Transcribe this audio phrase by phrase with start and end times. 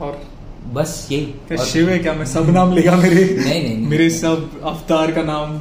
[0.00, 0.22] और
[0.72, 2.12] बस और- शिव है क्या?
[2.12, 5.60] मैं सब नाम लेगा मेरे नहीं, नहीं। मेरे सब अवतार का नाम।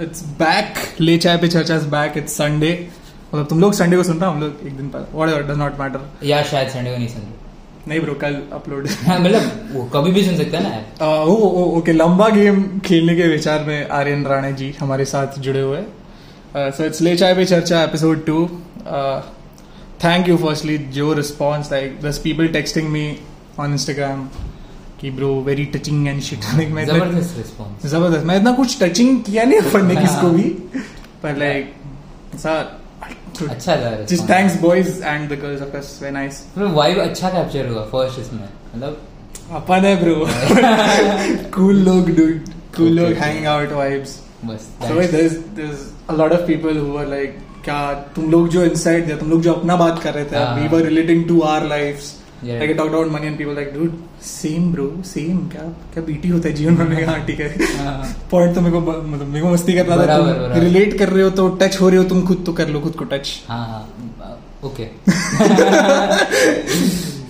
[0.00, 2.88] इट्स बैक ले चाय पे चर्चा इज़ बैक इट्स संडे
[3.34, 4.36] मतलब तुम लोग संडे को सुन रहे हो?
[4.36, 7.22] हम लोग एक दिन पर व्हाट डज नॉट मैटर या शायद संडे को नहीं सुन
[7.22, 7.43] रहे
[7.88, 11.34] नहीं ब्रो कल अपलोड हाँ, मतलब वो कभी भी सुन सकता है ना यार। ओ
[11.34, 15.82] ओ ओके लंबा गेम खेलने के विचार में आर्यन राणे जी हमारे साथ जुड़े हुए
[16.56, 18.46] so it's Le Chai Pe Charcha episode two
[20.04, 23.06] thank you firstly जो रिस्पॉन्स लाइक दस people texting me
[23.60, 24.28] on Instagram
[25.00, 29.22] कि bro very touching and shit like मैं ज़बरदस्त रिस्पॉन्स ज़बरदस्त मैं इतना कुछ टचिंग
[29.22, 30.48] किया नहीं अपन ने किसको भी।
[31.22, 31.74] पर लाइक
[32.34, 32.54] ऐसा
[33.48, 33.90] अच्छा था
[35.60, 35.78] ऑफ़
[37.30, 40.14] कैप्चर हुआ फ़र्स्ट इसमें मतलब अपन है ब्रो
[41.54, 46.16] कूल लोग डूड कूल लोग हैंग आउट वाइब्स बस so there is there is a
[46.16, 47.82] lot of people who are like क्या
[48.16, 50.82] तुम लोग जो इनसाइट थे तुम लोग जो अपना बात कर रहे थे we were
[50.84, 52.58] relating to our lives Yeah.
[52.60, 55.36] like I talked about money and people like dude same bro same.
[55.52, 55.62] क्या
[55.94, 56.96] क्या बीटी होता है जीवन में?
[56.96, 60.16] कहा हाँ ठीक है। हाँ। पॉइंट तो मेरे को मतलब मेरे को मस्ती करना था
[60.18, 62.80] तुम। रिलेट कर रहे हो तो टच हो रहे हो तुम खुद तो कर लो
[62.80, 64.84] खुद को टच हाँ हाँ okay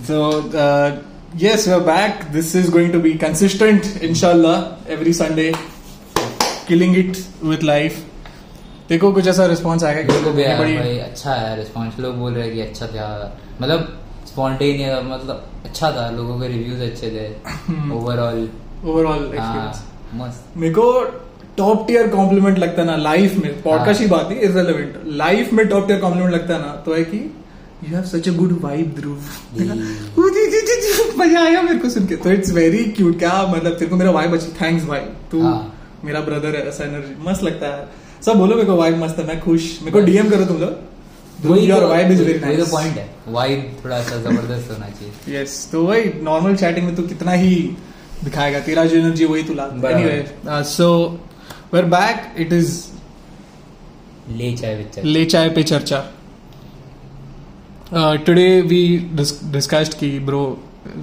[0.07, 0.17] so
[0.65, 0.91] uh,
[1.37, 2.31] yes we're back.
[2.31, 5.53] This is going to be consistent inshallah every sunday.
[6.67, 7.17] Killing it
[7.51, 7.97] with life.
[8.89, 12.43] देखो कुछ ऐसा रिस्पॉन्स आएगा मेरे आया बड़ी भाई अच्छा आया रिस्पॉन्स लोग बोल रहे
[12.45, 13.87] हैं कि अच्छा था। मतलब
[14.35, 17.27] स्पॉन्टेनियस मतलब अच्छा था लोगों के रिव्यूज़ अच्छे थे
[17.93, 18.47] ओवरऑल
[18.85, 19.21] ओवरऑल
[20.13, 20.85] मस्त। मेरे को
[21.57, 25.53] टॉप टियर कॉम्प्लीमेंट लगता है ना लाइफ में पॉडकास्ट हाँ। की बात ही इररेलेवेंट लाइफ
[25.53, 28.57] में टॉप टियर कॉम्प्लीमेंट लगता है ना तो है कि you have such a good
[28.61, 29.17] vibe Dhruv
[31.19, 34.11] मज़ा आया मेरे को सुन के। तो इट्स वेरी क्यूट क्या मतलब तेरे को मेरा
[34.11, 34.99] वाइब अच्छी थैंक्स भाई।
[35.31, 35.61] तू हाँ।
[36.05, 37.87] मेरा ब्रदर है ऐसा एनर्जी मस्त लगता है।
[38.25, 40.94] सब बोलो मेरे को वाइब मस्त है मैं खुश। मेरे को डीएम करो तुम लोग।
[41.45, 44.89] Dhruv your vibe is very वही तो नाइस पॉइंट है। वाइब थोड़ा सा ज़बरदस्त होना
[44.89, 47.55] चाहिए। यस तो वही नॉर्मल चैटिंग में तू कितना ही
[48.23, 50.89] दिखाएगा। तेरा जो एनर्जी वही तू ला। Anyway so
[51.73, 52.83] we're back it is
[54.31, 56.03] ले चाहे which Le Chai Pe Charcha.
[58.25, 58.81] Today we
[59.13, 60.43] discussed की bro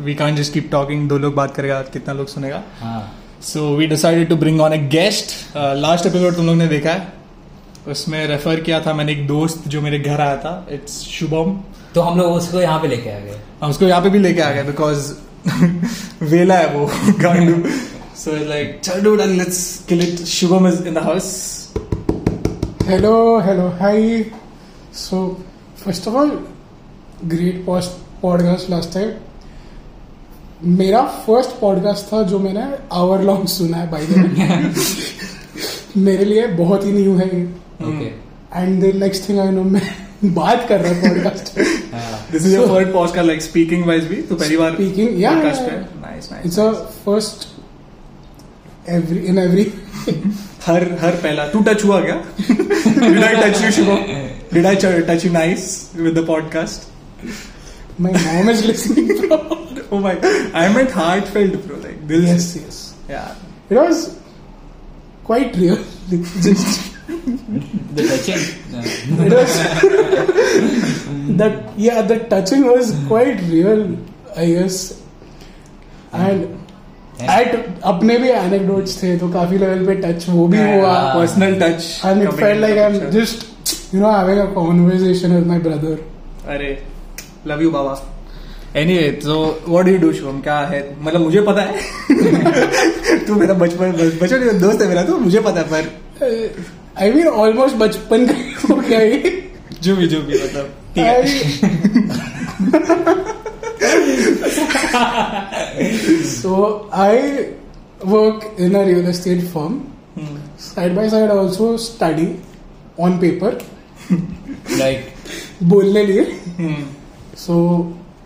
[0.04, 3.02] we can't just keep talking दो लोग बात करेगा कितना लोग सुनेगा। हाँ।
[3.42, 7.12] So we decided to bring on a guest last episode तुम लोग ने देखा है।
[7.88, 11.58] उसमें रेफर किया था मैंने एक दोस्त जो मेरे घर आया था इट्स शुभम
[11.94, 14.40] तो हम लोग उसको यहाँ पे लेके आ गए हम उसको यहाँ पे भी लेके
[14.40, 15.12] आ गए बिकॉज़
[16.30, 16.86] वेला है वो
[17.20, 17.62] गांडू
[18.16, 21.30] सो लाइक चल dude let's kill it Shubham is in the house
[22.84, 24.32] Hello, hello, hi.
[24.92, 25.38] So,
[25.76, 26.30] first of all,
[27.28, 27.92] great post
[28.22, 29.12] podcast last time.
[30.72, 34.74] मेरा फ़र्स्ट पॉडकास्ट था जो मैंने आवर लॉन्ग सुना है बाय द
[35.98, 37.30] मेरे लिए बहुत ही न्यू है.
[37.80, 39.82] And next thing I know मैं
[40.24, 41.58] बात कर रहा पॉडकास्ट
[41.94, 44.16] हाँ। This is your podcast like speaking wise भी?
[44.16, 45.82] तो पहली बार Speaking, yeah, podcast yeah, पे?
[45.82, 46.06] yeah.
[46.06, 47.48] Nice it's a first
[48.90, 49.72] every in every
[50.66, 52.22] हर हर पहला। तू टच हुआ क्या?
[53.08, 53.96] Did I touch you Shubham
[54.54, 56.90] did I touch you nice with the podcast
[58.00, 59.10] my mom is listening
[59.94, 60.12] Oh my!
[60.54, 61.76] I meant heartfelt, bro.
[61.76, 62.22] Like this.
[62.24, 63.26] Yes yes Yeah.
[63.72, 64.06] It was
[65.26, 65.84] quite real
[66.38, 66.91] just
[71.36, 73.96] that yeah the touching was quite real
[74.36, 74.66] i
[77.22, 82.02] at अपने भी anecdotes थे तो काफ़ी level पे touch वो भी हुआ personal touch
[82.06, 83.46] and it felt like I am just
[83.94, 86.10] you know having a conversation with my brother
[86.48, 86.82] अरे
[87.46, 88.14] love you Baba.
[88.76, 90.96] Anyway so what do do Shubham क्या है?
[91.02, 91.74] मतलब मुझे पता है?
[93.26, 96.60] तू मेरा बचपन बचपन दोस्त है मेरा तो मुझे पता है पर uh,
[96.96, 99.50] Uh, I mean almost बचपन का ही हो गया ये.
[99.82, 102.42] जो भी जो भी मतलब ठीक है
[104.92, 107.48] I- so I
[108.04, 109.78] work in a real estate firm.
[110.14, 110.36] Hmm.
[110.58, 112.28] Side by side, I also study
[112.98, 113.52] on paper.
[114.78, 115.08] like
[115.72, 116.24] बोलने लिए
[116.58, 116.82] Hmm.
[117.36, 117.54] So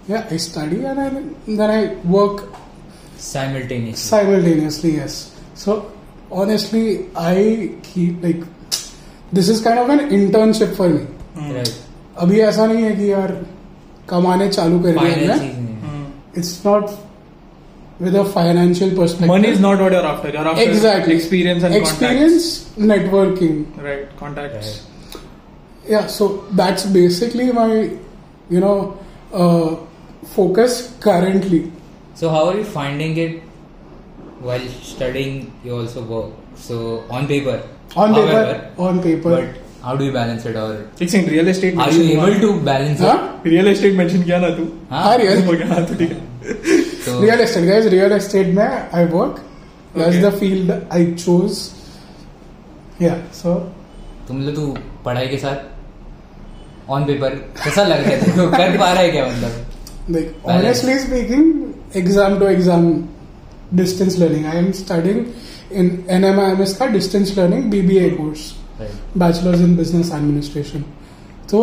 [0.09, 1.09] yeah, I study and I,
[1.47, 2.43] then I work
[3.19, 3.97] simultaneously.
[4.09, 4.97] simultaneously.
[4.97, 5.31] Yes.
[5.55, 5.93] So
[6.31, 8.43] honestly, I keep like
[9.35, 11.65] this is kind of an internship for me
[12.19, 13.33] अभी ऐसा नहीं है कि यार
[14.09, 16.91] कमाने चालू कर दिए हमने। It's not
[18.03, 21.75] with a financial perspective money is not what you're after you're after exactly experience and
[21.75, 24.81] experience networking right contacts
[25.91, 27.79] या so that's basically my
[28.53, 28.75] you know
[30.35, 31.65] focus currently
[32.21, 33.43] so how are you finding it
[34.43, 36.77] while studying you also work so
[37.13, 37.65] on paper
[38.05, 38.57] On paper, however,
[38.87, 39.31] on paper.
[39.37, 40.71] But how do you balance it or
[41.03, 43.13] एक second real estate are you able to balance Huh?
[43.19, 43.47] it?
[43.51, 45.03] Real estate mention किया ना तू हाँ?
[45.05, 46.25] हाँ, real- हो गया हाँ, तो ठीक है
[47.07, 49.41] So, real estate guys real estate में I work
[49.97, 50.25] that's Okay.
[50.25, 51.61] The field I choose
[53.03, 53.55] या सो
[54.29, 54.67] तुम लोग तू
[55.05, 57.35] पढ़ाई के साथ ऑन पेपर
[57.65, 58.51] कैसा लग रहा है तेरे को?
[58.57, 60.57] कर पा रहा है क्या मतलब like Balance.
[60.57, 61.47] honestly speaking
[62.01, 62.85] exam to exam
[63.81, 65.23] distance learning i am studying
[65.81, 68.47] in nmims का distance learning bba course
[68.79, 68.97] Right.
[69.17, 70.83] bachelor's in business administration
[71.51, 71.61] तो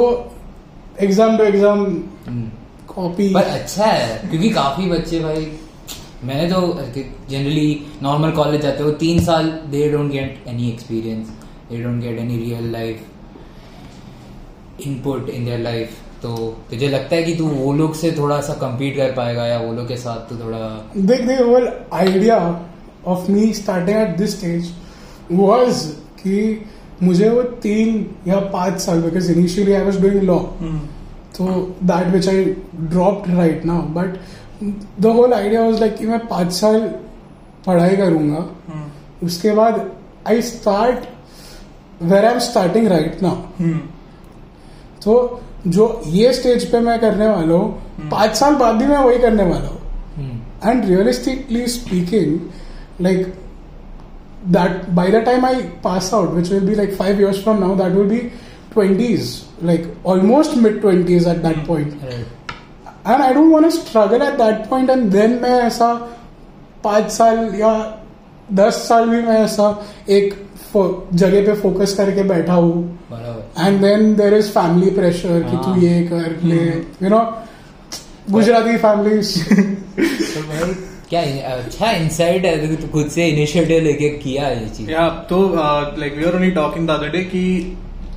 [1.01, 1.83] एग्ज़ाम टू एग्ज़ाम।
[2.87, 5.45] कॉपी पर अच्छा है क्योंकि काफ़ी बच्चे भाई
[6.23, 6.61] मैंने तो
[7.29, 11.27] जनरली नॉर्मल कॉलेज जाते हो तीन साल they don't get any experience
[11.71, 12.97] they don't get any real life
[14.87, 16.35] input in their life तो
[16.69, 19.73] तुझे लगता है कि तू वो लोग से थोड़ा सा कम्पीट कर पाएगा या वो
[19.73, 20.59] लोग के साथ तू थोड़ा
[20.97, 21.67] देख the whole
[22.03, 22.37] idea
[23.07, 24.71] of me starting at this stage
[25.31, 25.85] was
[26.21, 26.65] कि
[27.03, 30.37] मुझे वो तीन या पाँच साल because initially I was doing law
[31.37, 31.45] तो
[31.83, 32.43] that which I
[32.75, 34.17] drop right now but
[35.01, 36.79] the whole idea was like कि मैं पाँच साल
[37.65, 39.25] पढ़ाई करूँगा। hmm.
[39.25, 39.91] उसके बाद
[40.27, 43.67] I start where I am starting right now
[45.03, 48.11] तो जो ये स्टेज पे मैं करने वाला हूँ hmm.
[48.11, 49.79] पाँच साल बाद भी मैं वही करने वाला हूँ।
[50.65, 52.39] And realistically speaking
[53.00, 53.26] like
[54.56, 57.74] that by the time i pass out which will be like 5 years from now
[57.74, 58.20] that will be
[58.74, 59.30] 20s
[59.62, 62.52] like almost mid 20s at that point right.
[63.04, 65.92] and i don't want to struggle at that point and then मैं ऐसा
[66.84, 67.72] पाँच साल या
[68.54, 69.66] दस साल भी मैं ऐसा
[70.16, 70.34] एक
[70.72, 75.56] फो- जगह पे फोकस करके बैठा हूँ बराबर and then there is family pressure कि
[75.56, 76.62] तू हाँ। ये कर ले
[77.02, 77.20] यू नो
[78.30, 80.72] गुजराती फैमिलीज तो भाई
[81.13, 81.21] क्या
[81.53, 82.55] अच्छा इंसाइट है?
[82.59, 85.41] देखो तू खुद से इनिशिएटिव लेके किया ये चीज़। या तो
[85.99, 87.43] like we are only talking the other day कि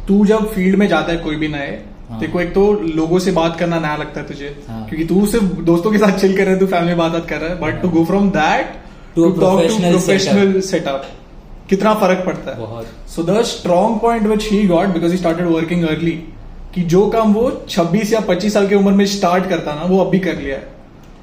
[0.09, 1.71] तू जब फ़ील्ड में जाता है कोई भी नए
[2.11, 2.63] हाँ। देखो एक तो
[2.97, 6.19] लोगों से बात करना नया लगता है तुझे। हाँ। क्योंकि तू सिर्फ़ दोस्तों के साथ
[6.19, 8.75] चिल कर रहा है तू फैमिली बात कर रहा है but to go from that
[9.17, 11.09] to talk to professional setup
[11.71, 12.85] कितना फ़र्क पड़ता है।
[13.15, 16.13] So the strong point which he got because he started working early
[16.75, 19.99] कि जो काम वो 26 या 25 साल की उम्र में स्टार्ट करता ना वो
[20.05, 20.75] अभी कर लिया है।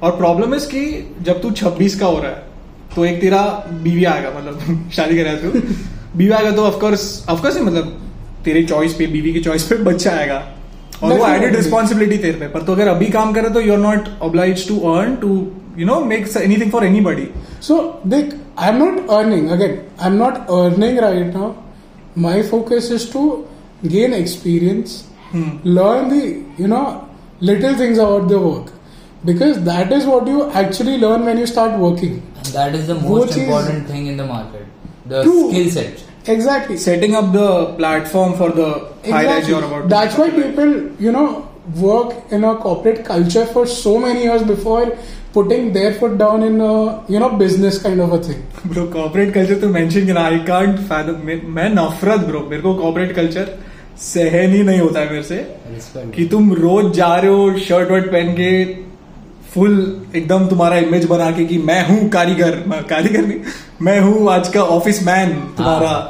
[0.04, 0.84] और प्रॉब्लम इज़ कि
[1.26, 2.42] जब तू 26 का हो रहा है
[2.94, 3.42] तो एक तेरा
[3.84, 5.60] बीवी आएगा मतलब शादी कर रहा है तू
[6.18, 7.96] बीवी आएगा तो ऑफकोर्स ऑफकोर्स मतलब
[8.44, 10.42] तेरे चॉइस पे बीवी की चॉइस पे बच्चा आएगा
[11.02, 13.78] और वो एडेड रिस्पॉन्सिबिलिटी तेरे पे पर तो अगर अभी काम करे तो you are
[13.80, 15.32] not obliged to earn to
[15.78, 17.28] you know make anything for anybody
[17.66, 19.50] So, Dick, I'm not earning.
[19.50, 21.46] Again, I'm not earning right now.
[22.14, 23.22] My focus is to
[23.84, 25.08] gain experience,
[25.78, 27.08] learn the, you know,
[27.40, 28.73] little things about the work.
[29.23, 32.13] Because that is what you actually learn when you start working.
[32.37, 34.65] And that is the वो most चीज- important thing in the market
[35.13, 35.41] the True.
[35.49, 36.77] skill set Exactly.
[36.77, 38.69] setting up the platform for the
[39.11, 40.73] high rise you're about to That's why people,
[41.05, 41.27] you know,
[41.81, 44.83] work in a corporate culture for so many years before
[45.33, 46.73] putting their foot down in a,
[47.07, 48.41] you know, business kind of a thing.
[48.67, 53.15] Bro corporate culture तो mention करना I can't fathom मैं नफरत bro मेरे को corporate
[53.15, 53.57] culture
[54.11, 55.37] सहन ही नहीं होता है मेरे से
[55.75, 58.51] respect कि तुम रोज जा रहे हो शर्ट वर्ट पहन के
[59.54, 59.74] फुल
[60.16, 62.56] एकदम तुम्हारा इमेज बना के कि मैं हूँ कारीगर
[62.90, 63.38] कारीगर नहीं
[63.82, 66.00] मैं हूँ आज का ऑफ़िस मैन तुम्हारा हाँ।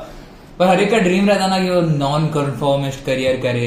[0.59, 3.67] पर हर एक का ड्रीम रहता ना कि वो नॉन कॉन्फॉर्मिस्ट करियर करे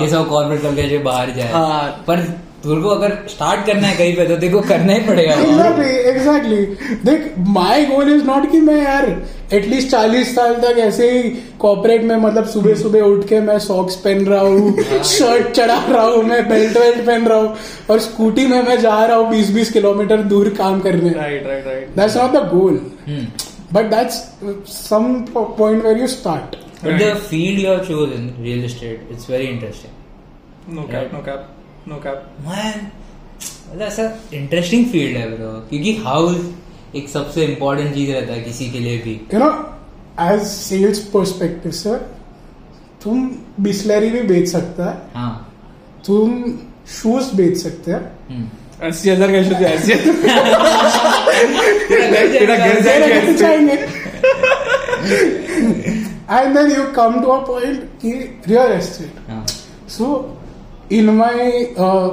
[0.00, 2.20] ये सब कॉर्पोरेट करके जो बाहर जाए हाँ। पर
[2.62, 6.64] तेरे को अगर स्टार्ट करना है कहीं पे तो देखो करना ही पड़ेगा। एग्जैक्टली एग्जैक्टली
[7.04, 9.04] देख माय गोल इज़ नॉट कि मैं यार
[9.54, 11.22] एटलीस्ट चालीस साल तक ऐसे ही
[11.60, 16.04] कॉर्पोरेट में मतलब सुबह सुबह उठ के मैं सॉक्स पहन रहा हूँ शर्ट चढ़ा रहा
[16.04, 17.56] हूँ मैं बेल्ट वेल्ट पहन रहा हूँ
[17.90, 21.66] और स्कूटी में मैं जा रहा हूँ बीस बीस किलोमीटर दूर काम करने। Right right
[21.66, 22.80] right that's not the goal.
[23.72, 24.14] But that's
[24.68, 26.56] some point where you start
[27.00, 29.94] the field you have chosen, real estate, it's very interesting.
[30.74, 31.46] No cap no cap
[31.88, 32.76] no cap Man,
[33.68, 36.36] मतलब ऐसा interesting field है bro क्योंकि house
[36.96, 39.14] एक सबसे important चीज़ रहता है किसी के लिए भी.
[39.34, 39.50] You know
[40.22, 41.96] as sales perspective sir
[43.02, 45.34] तुम बिस्लरी भी बेच सकता है। हाँ.
[46.06, 46.44] तुम
[46.96, 48.00] शूज़ बेच सकते हैं।
[48.30, 48.46] हम्म।
[48.88, 49.94] अस्सी हज़ार का शुद्ध अस्सी
[52.38, 53.76] तेरा घर जाएगा।
[56.36, 58.12] and then you come to a point कि
[58.52, 59.44] real estate हाँ.
[59.96, 60.04] So
[60.89, 61.35] in my
[61.77, 62.09] uh,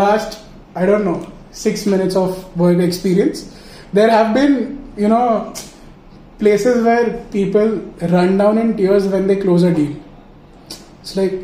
[0.00, 0.38] last
[0.74, 1.20] I don't know
[1.52, 3.44] six minutes of work experience
[3.92, 4.54] there have been
[4.96, 5.52] you know
[6.38, 7.68] places where people
[8.14, 9.94] run down in tears when they close a deal
[11.02, 11.36] it's like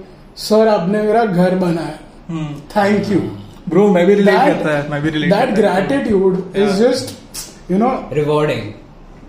[0.49, 1.99] sir आपने मेरा घर बनाया
[2.75, 3.23] thank you
[3.69, 7.12] bro मैं भी relate करता है मैं भी relate that gratitude is just
[7.73, 8.64] you know Rewarding.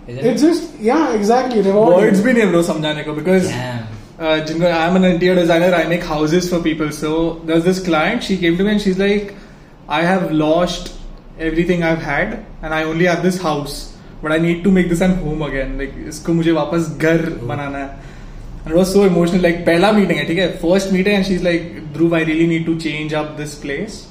[0.06, 3.84] Isn't it's just yeah exactly rewarding words भी नहीं है ब्रो समझाने को बिकॉज Damn.
[4.21, 7.11] जिनको I am an interior designer I make houses for people so
[7.47, 9.31] this this client she came to me and like
[9.89, 10.91] I have lost
[11.41, 12.33] everything I've had
[12.63, 13.77] and I only have this house
[14.23, 17.43] but I need to make this an home again like इसको मुझे वापस घर hmm.
[17.43, 17.89] बनाना है.
[18.65, 20.47] And was so emotional like पहला meeting है ठीक है?
[20.57, 24.05] First meeting and she like Dhruv I really need to change up this place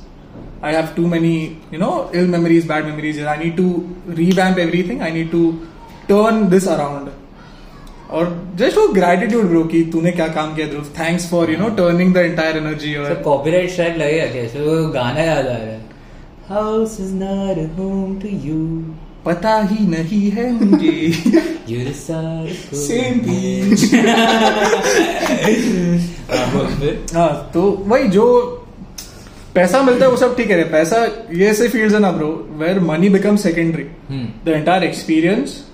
[0.64, 1.36] I have too many
[1.74, 3.70] you know ill memories bad memories I need to
[4.08, 5.50] revamp everything I need to
[6.08, 7.08] turn this around
[8.10, 11.68] और just वो gratitude bro कि तूने क्या काम किया Dhruv thanks for you know
[11.80, 15.86] turning the entire energy और copyright strike लगेगा कैसे वो गाना याद आ रहा है
[16.50, 18.60] is not a home to you.
[19.24, 20.92] पता ही नहीं है मुझे
[21.70, 22.52] You decide.
[22.68, 23.82] who- Same page.
[27.14, 28.24] हाँ, तो वही जो
[29.54, 32.80] पैसा मिलता है वो सब ठीक है पैसा ये ऐसे फील्ड्स है ना bro where
[32.80, 33.82] money become secondary.
[34.44, 35.64] The entire experience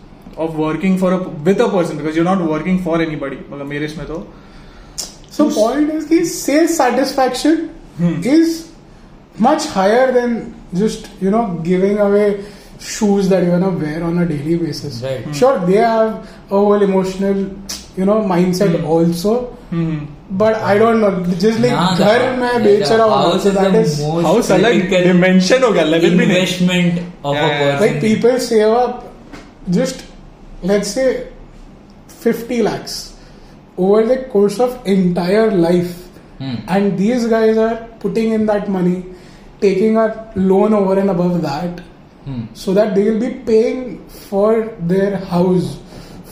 [0.46, 1.14] Of working for
[1.48, 4.26] with a person because you not working for anybody मतलब मेरे इसमें तो
[5.40, 7.60] So point is the sales satisfaction
[8.32, 8.56] is
[9.46, 10.34] much higher than
[10.80, 12.26] just you know giving away
[12.88, 14.98] shoes that you're gonna wear on a daily basis.
[15.06, 15.30] Right.
[15.42, 16.10] Sure, they have
[16.50, 17.40] a whole emotional
[18.02, 19.34] you know mindset also,
[20.44, 21.14] but I don't know.
[21.46, 24.26] Just like ना, घर में बेच रहा हूँ house so is that the is most
[24.32, 27.80] house अलग critical dimension हो गया level भी नहीं investment of Yeah, a yeah, yeah.
[27.80, 27.88] person.
[27.88, 29.10] like people save up
[29.80, 30.06] just
[30.64, 31.10] let's say
[32.24, 32.96] 50 lakhs
[33.78, 35.96] over the course of entire life
[36.42, 36.58] Hmm.
[36.74, 38.98] and these guys are putting in that money
[39.64, 40.04] taking a
[40.52, 41.82] loan over and above that
[42.28, 42.44] Hmm.
[42.62, 43.82] so that they will be paying
[44.30, 44.52] for
[44.92, 45.68] their house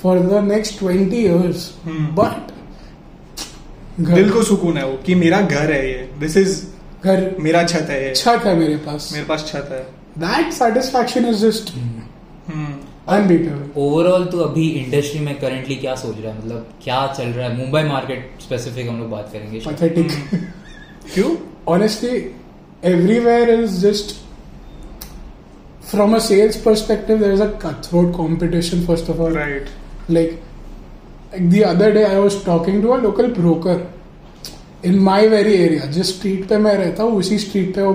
[0.03, 2.05] for the next 20 years Hmm.
[2.21, 2.53] but
[4.00, 6.55] दिल को सुकून है वो कि मेरा घर है ये दिस इज
[7.03, 9.86] घर मेरा छत है ये छत है मेरे पास मेरे पास छत है
[10.25, 11.74] that satisfaction is just
[13.09, 16.38] overall तो अभी इंडस्ट्री में करेंटली क्या सोच रहा है?
[16.38, 17.56] मतलब क्या चल रहा है?
[17.56, 19.75] मुंबई मार्केट स्पेसिफिक हम लोग बात करेंगे hmm.
[21.14, 21.37] क्यों?
[21.68, 22.30] Honestly
[22.85, 24.16] everywhere is just
[25.90, 29.66] from a sales perspective there is a cutthroat competition first of all right
[30.11, 30.42] like
[31.40, 33.94] the other day I was talking to a local broker
[34.85, 37.94] in my very area जिस street पे मैं रहता हूँ उसी street पे वो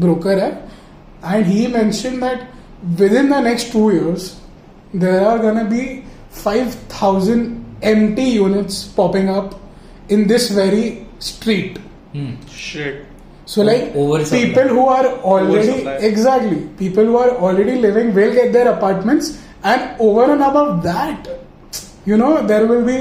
[0.00, 0.64] broker है।
[1.34, 2.57] And he mention that
[2.98, 4.40] within the next two years
[4.94, 9.54] there are gonna be 5000 empty units popping up
[10.08, 11.78] in this very street.
[12.12, 12.32] Hmm.
[12.68, 13.04] Shit
[13.52, 14.38] so like Oversupply.
[14.44, 16.58] people who are already exactly.
[16.78, 19.30] People who are already living will get their apartments
[19.64, 21.28] and over and above that
[22.04, 22.98] you know there will be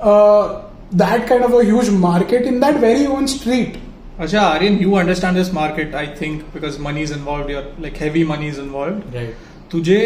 [0.00, 0.62] uh,
[0.92, 3.78] that kind of a huge market in that very own street
[4.20, 8.24] अच्छा Aryan you understand this market I think because money is involve your like heavy
[8.24, 9.36] money is involve right
[9.70, 10.00] तुझे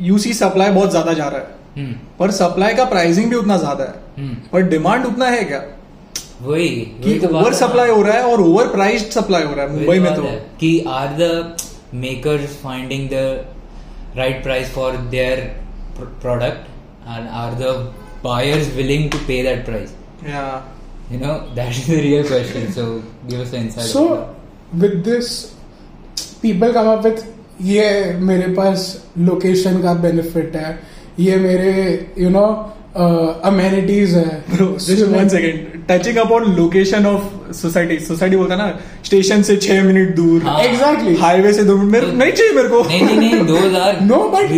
[0.00, 3.84] UC supply बहुत ज़्यादा जा रहा है। हम्म। पर supply का pricing भी उतना ज़्यादा
[3.84, 5.62] है। हम्म। पर डिमांड उतना है क्या?
[6.42, 9.64] वही कि वही तो ओवर सप्लाई हो। रहा है और ओवर प्राइस्ड सप्लाई हो रहा
[9.64, 10.22] है मुंबई में तो।
[10.60, 11.56] कि are the
[11.96, 13.44] makers finding the
[14.16, 15.40] right price for their
[16.00, 17.76] product and are the
[18.24, 19.94] buyers willing to pay that price
[20.26, 20.44] या
[21.12, 24.26] you know that is the real question so give us an insight so
[24.82, 25.52] with this
[26.42, 27.24] people come up with
[27.62, 30.80] ये मेरे पास location का benefit है
[31.20, 32.74] ये मेरे you know
[33.44, 34.44] amenities है.
[36.56, 41.76] Location of society society बोलता ना स्टेशन से छह मिनट दूर एग्जैक्टली हाईवे से दो
[41.76, 42.84] मिनट मेरे, तो नहीं चाहिए मेरे को.
[42.84, 43.58] नहीं नहीं दो
[44.06, 44.48] नो बट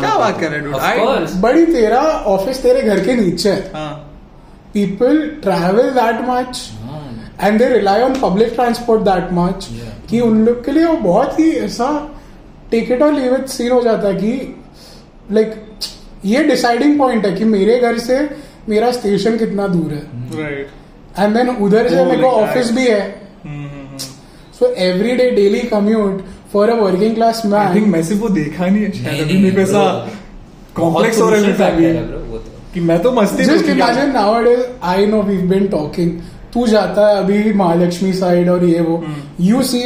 [0.00, 4.07] क्या बात कर रहे हैं बड़ी तेरा ऑफ़िस तेरे घर के नीचे है। हाँ।
[4.72, 6.58] People travel that much
[7.40, 10.08] and and they rely on public transport that much Yeah.
[10.10, 12.16] कि उन लोग के लिए वो बहुत ही ऐसा
[12.70, 14.54] टिकट और लीव सीन हो जाता है कि
[15.32, 15.86] लाइक like,
[16.24, 18.30] ये डिसाइडिंग पॉइंट है कि मेरे घर से
[18.68, 20.02] मेरा स्टेशन कितना दूर है।
[21.18, 23.20] एंड देन उधर से Oh, मेरे को ऑफ़िस भी है।
[24.58, 28.66] So every day daily commute for a working class I think man मैंने वो देखा
[28.66, 30.08] नहीं है। शायद अभी मेरे को ऐसा
[30.74, 31.30] कॉम्प्लेक्स हो
[32.74, 34.10] कि मैं तो मस्ती में just imagine
[34.44, 36.18] nowadays I know we been talking
[36.54, 39.02] तू जाता है अभी महालक्ष्मी साइड और ये वो.
[39.40, 39.80] You see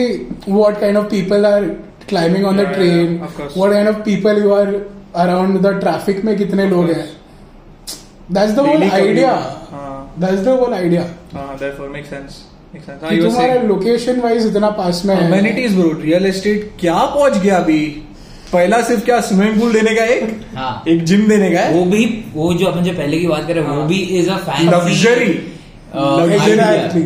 [0.49, 1.65] what kind of people are
[2.09, 3.17] climbing on the train.
[3.57, 4.75] What kind of people you are
[5.25, 7.09] around the traffic में कितने लोग हैं।
[8.33, 8.83] That's the whole.
[8.83, 9.33] आइडिया
[9.71, 11.03] हाँ। दैट्स द होल आइडिया
[11.35, 12.39] हाँ therefore makes sense.
[12.75, 13.03] Makes sense.
[13.03, 15.91] हाँ कि तुम्हारा location wise इतना पास में है। Amenities bro.
[16.03, 17.85] रियल एस्टेट क्या पहुँच गया अभी?
[18.53, 20.41] पहला सिर्फ़ क्या स्विमिंग पूल देने का एक?
[20.57, 21.73] हाँ। एक जिम देने का है?
[21.75, 22.05] वो भी
[22.35, 24.37] वो जो अपन जो पहले की बात करें रहे हैं वो हाँ। भी is a
[24.39, 25.33] fancy Luxury.
[25.95, 27.03] Exactly.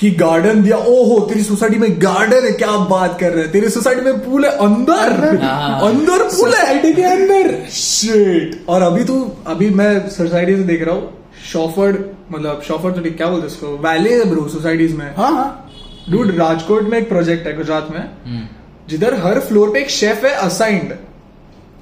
[0.00, 3.50] कि गार्डन दिया। ओहो तेरी सोसाइटी में गार्डन है क्या बात कर रहे हैं?
[3.52, 8.82] तेरी सोसाइटी में पूल है अंदर। हाँ। अंदर पूल है सोसाइटी के अंदर। शिट और
[8.82, 11.12] अभी तू अभी मैं सोसाइटी से देख रहा हूँ
[11.52, 11.96] शॉफर्ड
[12.32, 13.66] मतलब शॉफर्ड तो क्या बोलते हैं उसको?
[13.88, 15.70] वैले है ब्रो सोसाइटीज में। हाँ हाँ।
[16.10, 18.46] डूड राजकोट में एक प्रोजेक्ट है गुजरात में। हम्म,
[18.90, 20.92] जिधर हर फ्लोर पे एक शेफ है असाइंड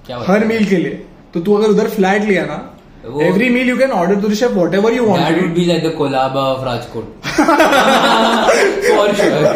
[0.06, 2.58] क्या हर मील के लिए तो तू अगर उधर फ्लैट लिया ना
[3.26, 6.64] every meal you can order to the chef whatever you want like the Kolaba of
[6.68, 7.06] Rajkot.
[8.88, 9.54] For sure.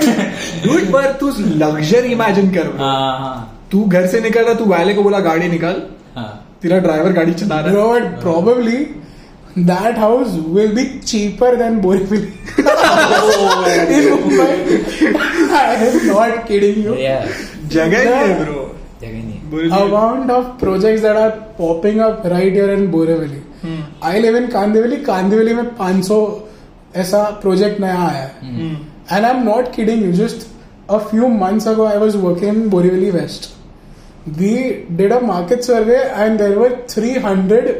[0.64, 1.30] Dude पर तू
[1.62, 2.80] लग्जर इमेजिन कर bro.
[2.80, 3.36] हाँ हाँ
[3.72, 5.82] तू घर से निकल रहा तू वाले को बोला गाड़ी निकाल
[6.16, 6.30] हाँ
[6.62, 8.80] तेरा ड्राइवर गाड़ी चला रहा है probably
[9.56, 12.32] that house will be cheaper than Borivali.
[12.58, 13.64] oh,
[13.96, 15.16] In Mumbai.
[15.52, 16.94] I am not kidding you.
[16.96, 17.26] Yeah.
[17.72, 18.62] जगह ही है ब्रो
[19.02, 23.42] जगह Amount of projects that are popping up right here in Borivali.
[23.62, 23.82] Hmm.
[24.02, 25.04] I live in Kandivali.
[25.04, 26.20] Kandivali में 500
[27.00, 28.48] ऐसा project नया आया है
[29.12, 30.46] and I am not kidding you just
[30.94, 33.50] a few months ago I was working in Borivali West.
[34.40, 34.50] We
[34.98, 37.70] did a market survey and there were 300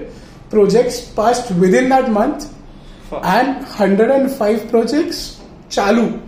[0.51, 2.53] projects passed within that month
[3.12, 6.22] and 105 projects chalu.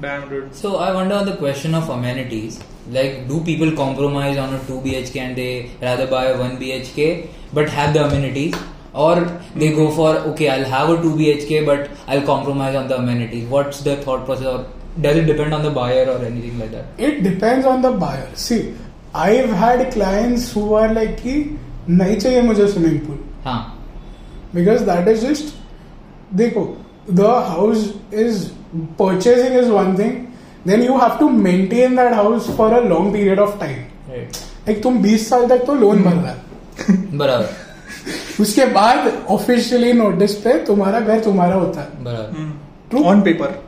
[0.00, 0.54] Damn, dude.
[0.54, 2.62] So I wonder on the question of amenities.
[2.90, 7.28] Like, do people compromise on a 2 BHK and they rather buy a 1 BHK
[7.52, 8.54] but have the amenities?
[8.94, 9.20] Or
[9.54, 13.48] they go for, okay, I'll have a 2 BHK but I'll compromise on the amenities.
[13.48, 14.46] What's the thought process?
[14.46, 14.66] Or
[15.00, 16.86] does it depend on the buyer or anything like that?
[16.98, 18.28] It depends on the buyer.
[18.34, 18.74] See,
[19.14, 21.58] I've had clients who are like कि
[21.90, 23.73] नहीं चाहिए मुझे swimming pool हाँ।
[24.55, 25.53] That is just
[26.33, 26.77] देखो
[27.11, 28.45] the house is
[29.01, 30.13] purchasing is one thing
[30.67, 33.83] then you have to maintain that house for a long period of time.
[34.09, 34.41] Right.
[34.67, 40.35] like तुम 20 साल तक तो लोन भर रहा है बराबर। उसके बाद ऑफिशियली नोटिस
[40.35, 42.53] पे तुम्हारा घर तुम्हारा होता है। बराबर।
[42.91, 43.05] True.
[43.05, 43.63] On paper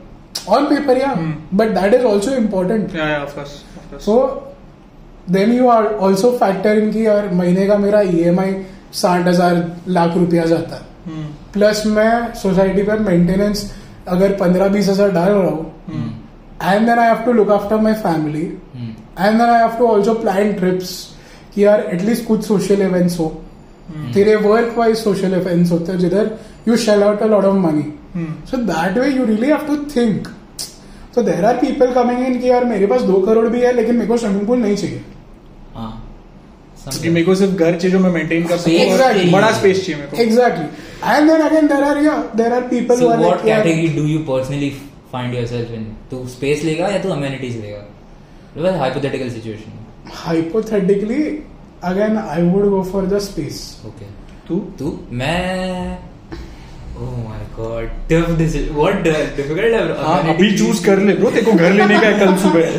[0.48, 1.14] on paper या
[1.54, 4.16] but that is also important या या of course so
[5.30, 8.52] then you are also factor in की यार महीने का मेरा ई एम आई
[8.92, 11.28] साठ हज़ार लाख रुपया जाता। है Hmm.
[11.52, 13.70] प्लस मैं सोसाइटी पर मेंटेनेंस
[14.08, 15.72] अगर पंद्रह बीस हज़ार डाल रहा हूँ
[16.62, 18.42] and then I have to look after my family
[18.74, 20.90] hmm, and then I have to also plan trips
[21.54, 23.28] कि यार एटलीस्ट कुछ सोशल इवेंट्स हो।
[24.14, 26.30] तेरे वर्क वाइज सोशल इवेंट्स होते हैं जिधर
[26.68, 27.84] you shell out a lot of money
[28.50, 30.28] so that way you really have to think
[31.14, 33.96] so there are people coming in कि यार मेरे पास दो करोड़ भी है लेकिन
[33.96, 35.02] मेरे को स्विमिंग पूल नहीं चाहिए।
[36.84, 39.32] क्योंकि मेरे को सिर्फ़ घर चाहिए जो मैं मेंटेन कर सकूँ और Exactly.
[39.32, 40.64] बड़ा स्पेस चाहिए मेरे को exactly
[41.14, 44.70] and then again there are या there are people So what category do you personally
[45.14, 45.84] find yourself in?
[46.10, 47.82] तू space लेगा या तू amenities लेगा?
[48.70, 49.76] A hypothetical situation.
[50.20, 51.24] hypothetically
[51.88, 53.58] again i would go for the space
[53.90, 54.08] Okay.
[54.48, 55.98] तू तू मैं
[57.02, 58.72] Oh my god, tough decision.
[58.78, 59.78] What difficult है.
[59.98, 62.74] हाँ अभी चूज़ कर ले ब्रो तेरे को घर लेने का है कल सुबह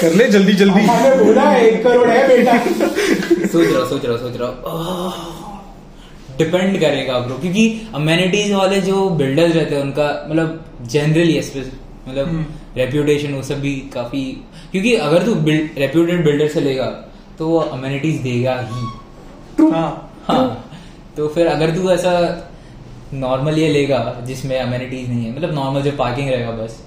[0.00, 2.56] कर ले जल्दी जल्दी मैंने बोला एक करोड़ है बेटा
[3.52, 4.48] सोच रहा सोच रहा सोच रहा
[6.38, 10.48] डिपेंड करेगा ब्रो क्योंकि अमेनिटीज वाले जो बिल्डर्स रहते हैं उनका मतलब
[10.90, 11.38] जनरली
[12.08, 14.22] मतलब रेप्यूटेशन वो सब भी काफ़ी
[14.72, 15.34] क्योंकि अगर तू
[15.78, 16.86] रेप्यूटेड बिल्डर से लेगा
[17.38, 18.86] तो वो अमेनिटीज देगा ही।
[19.56, 19.90] ट्रू हाँ
[20.24, 20.46] हाँ।
[21.16, 22.12] तो फिर अगर तू ऐसा
[23.14, 26.80] नॉर्मल ये लेगा जिसमें अमेनिटीज नहीं है मतलब नॉर्मल जो पार्किंग रहेगा बस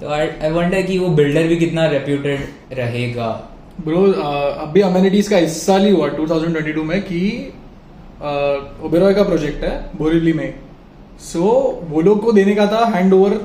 [0.00, 3.30] तो आई वंडर कि वो बिल्डर भी कितना रेप्यूटेड रहेगा।
[3.80, 4.00] ब्रो
[4.62, 7.20] अभी अमेनिटीज का इस साल ही हुआ 2022 में कि
[8.86, 10.54] ओबेरॉय का प्रोजेक्ट है बोरीवली में।
[11.20, 13.38] सो so, वो लोग को देने का था हैंड ओवर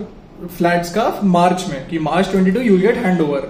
[0.57, 3.47] फ्लैट्स का मार्च में कि March 22 you get hand over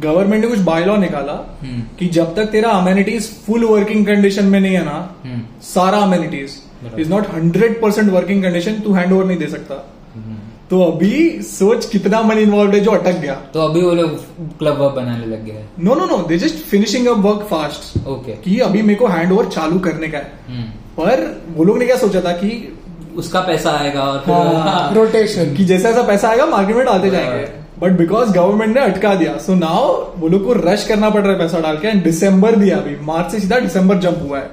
[0.00, 4.60] government ने कुछ बायलॉ निकाला हम्म कि जब तक तेरा अमेनिटीज फुल वर्किंग कंडीशन में
[4.60, 6.56] नहीं है ना हम्म सारा amenities
[7.00, 9.74] is not hundred percent working condition तू हैंड ओवर नहीं दे सकता।
[10.14, 10.36] हम्म।
[10.70, 14.10] तो अभी सोच कितना मनी इन्वॉल्व है जो अटक गया। तो अभी वो लोग
[14.58, 18.06] क्लब वर्क बनाने लग गए। हैं no no no they just finishing up work fast
[18.06, 20.62] okay कि अभी मेरे को हैंड ओवर चालू करने का है। हम्म।
[21.04, 22.78] पर वो लोग ने क्या सोचा था कि
[23.16, 26.86] उसका पैसा आएगा और फिर हाँ। हाँ, रोटेशन कि जैसा जैसा पैसा आएगा मार्केट में
[26.86, 27.48] डालते जाएँगे।
[27.80, 31.32] बट बिकॉज़ गवर्नमेंट ने अटका दिया सो नाउ वो लोग को रश करना पड़ रहा
[31.32, 34.50] है पैसा डाल के। एंड दिसंबर दिया अभी। मार्च से सीधा दिसंबर जंप हुआ है।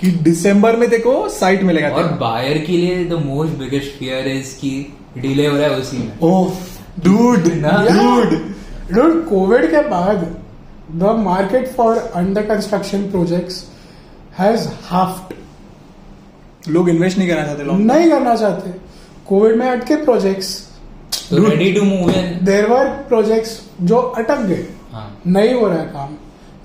[0.00, 4.56] कि दिसंबर में तेको साइट मिलेगा और बायर के लिए the most biggest fear is
[4.56, 6.54] कि डिले हो रहा है उसी में। ओह
[7.04, 7.86] डूड ना?
[7.90, 10.36] डूड Dude, कोविड के बाद
[10.92, 13.64] the market for under construction projects
[14.38, 15.34] has halved
[16.68, 18.70] लोग इन्वेस्ट नहीं करना चाहते लोग नहीं करना चाहते।
[19.28, 20.68] कोविड में अटके projects
[21.32, 25.84] ready to move in there were projects जो अटक गए। हाँ। नहीं हो रहा है
[25.84, 26.08] काम।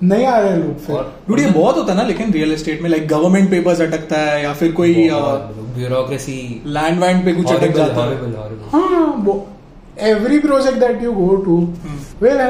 [0.02, 2.90] नहीं आ रहे लोग फिर। Dude, ये बहुत होता है ना लेकिन रियल एस्टेट में
[2.90, 5.08] लाइक गवर्नमेंट पेपर्स अटकता है या फिर कोई
[5.78, 8.12] ब्यूरोक्रेसी लैंड वैंड पे कुछ अटक जाता है।
[8.72, 9.34] हाँ वो
[10.08, 11.56] every project that you go to
[12.22, 12.40] will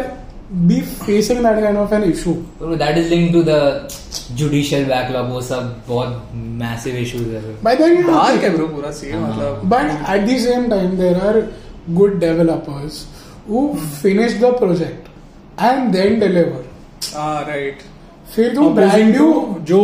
[0.68, 3.88] be facing that kind of an issue that is linked to the
[4.36, 6.30] judicial backlog वो सब बहुत
[6.62, 10.38] मैसिव इश्यूज़ है। बाय द डार्क है ब्रो पूरा सीन हाँ। मतलब। But at the
[10.46, 11.38] same time, there are
[11.98, 12.94] good developers
[13.48, 13.60] who
[14.00, 15.08] finish the project
[15.68, 16.62] and then deliver.
[17.14, 17.78] हाँ right
[18.34, 19.28] फिर तुम brand new
[19.68, 19.80] जो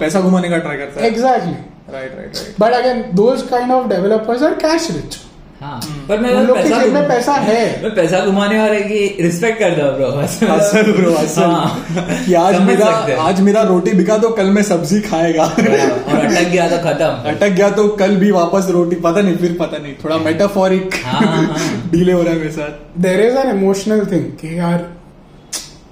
[0.00, 1.56] पैसा घुमाने का ट्राई करता है। Exactly.
[1.88, 5.18] Right right right But again, those kind of developers are cash rich.
[5.60, 9.22] हाँ। पर मैं लोग के पैसा जेब में पैसा है। मैं पैसा घुमाने वाले की
[9.22, 12.86] रिस्पेक्ट करता हूँ ब्रो असल ब्रो असल हाँ। कि आज मेरा
[13.26, 17.54] आज मेरा रोटी बिका तो कल मैं सब्ज़ी खाएगा। और अटक गया तो खत्म। अटक
[17.56, 21.44] गया तो कल भी वापस रोटी पता नहीं फिर पता नहीं थोड़ा मेटाफोरिक हाँ, हाँ,
[21.44, 24.86] हाँ। डीले हो रहा है मेरे साथ। There is an emotional thing कि यार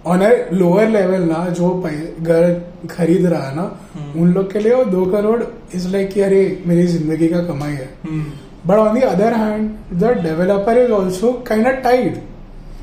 [0.07, 1.69] ऑन अ लोअर लेवल ना जो
[2.23, 2.45] घर
[2.91, 3.65] खरीद रहा है ना
[4.17, 5.43] उन लोग के लिए वो दो करोड़
[5.75, 7.89] इज़ लाइक कि अरे मेरी ज़िंदगी का कमाई है।
[8.67, 12.17] But on the other hand the developer is also kind of tied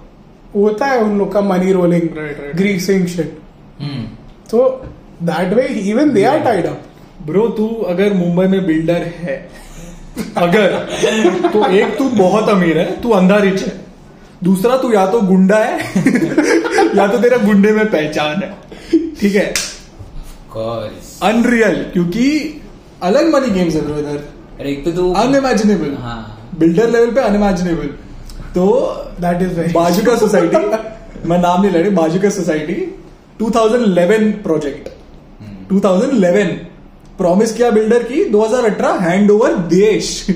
[0.55, 2.01] होता है उन लोग का मनी रोलिंग.
[2.55, 3.39] ग्रीसिंग शिट
[4.49, 4.85] तो
[5.23, 6.81] that way even they are tied up
[7.25, 9.49] bro तू अगर मुंबई में बिल्डर है
[10.37, 10.71] अगर
[11.53, 13.92] तो एक तू बहुत अमीर है तू अंधा रिच है।
[14.43, 15.77] दूसरा तू या तो गुंडा है
[16.97, 18.49] या तो तेरा गुंडे में पहचान है।
[19.19, 19.53] ठीक है?
[21.23, 22.25] अनरियल क्योंकि
[23.03, 24.17] अलग मनी गेम्स है ब्रो इधर।
[24.59, 27.87] अरे एक तो तू अनइमेजिनेबल हाँ। बिल्डर लेवल पे अनइमेजिनेबल
[28.55, 28.65] तो
[29.21, 30.57] दैट इज़ बाजू का सोसाइटी
[31.29, 32.75] मैं नाम नहीं ले रही बाजू का सोसाइटी
[33.41, 34.89] 2011 प्रोजेक्ट
[35.73, 36.53] 2011
[37.17, 40.27] प्रॉमिस किया बिल्डर की 2018 हैंड ओवर देश।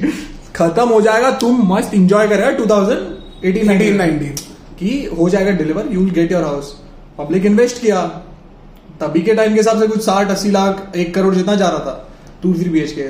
[0.55, 4.41] खत्म हो जाएगा तुम मस्त इंजॉय करेगा 2018 19 19 19
[4.79, 6.81] कि हो जाएगा deliver you will get your house
[7.17, 8.01] public invest किया
[9.01, 11.79] तभी के टाइम के हिसाब से कुछ साठ अस्सी लाख एक करोड़ जितना जा रहा
[11.79, 12.09] था
[12.43, 13.01] two three B H K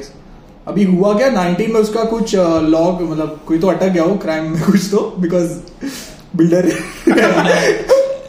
[0.68, 4.52] अभी हुआ क्या 19 में उसका कुछ लॉग मतलब कोई तो अटक गया हो क्राइम
[4.52, 5.52] में कुछ तो बिकॉज़
[6.36, 6.72] बिल्डर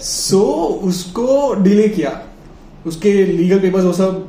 [0.00, 0.40] सो
[0.82, 2.22] उसको डिले किया।
[2.86, 4.26] उसके लीगल पेपर्स वो सब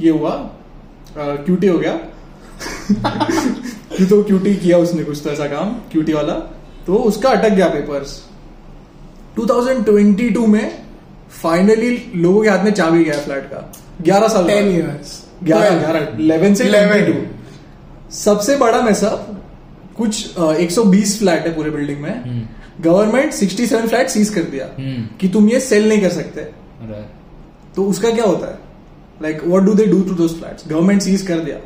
[0.00, 0.30] ये हुआ
[1.18, 1.92] क्यूटी हो गया।
[4.10, 8.22] तो क्यूटी किया उसने कुछ तो ऐसा काम क्यूटी वाला। तो उसका अटक गया पेपर्स
[9.38, 10.78] 2022 में
[11.42, 13.72] फाइनली लोगों के हाथ में चाबी गया फ्लैट का.
[14.04, 15.12] 11 साल 10 बाद। years.
[15.44, 19.42] ग्यारह ग्यारह इलेवन से 11 22 सबसे बड़ा मैसअप
[19.96, 22.48] कुछ अ, 120 फ्लैट है पूरे बिल्डिंग में.
[22.80, 24.66] गवर्नमेंट 67 फ्लैट सीज कर दिया.
[24.78, 26.40] हम्म, कि तुम ये सेल नहीं कर सकते.
[26.90, 27.74] right.
[27.76, 28.58] तो उसका क्या होता है?
[29.22, 31.56] Like what do they do to those flats government seize कर दिया.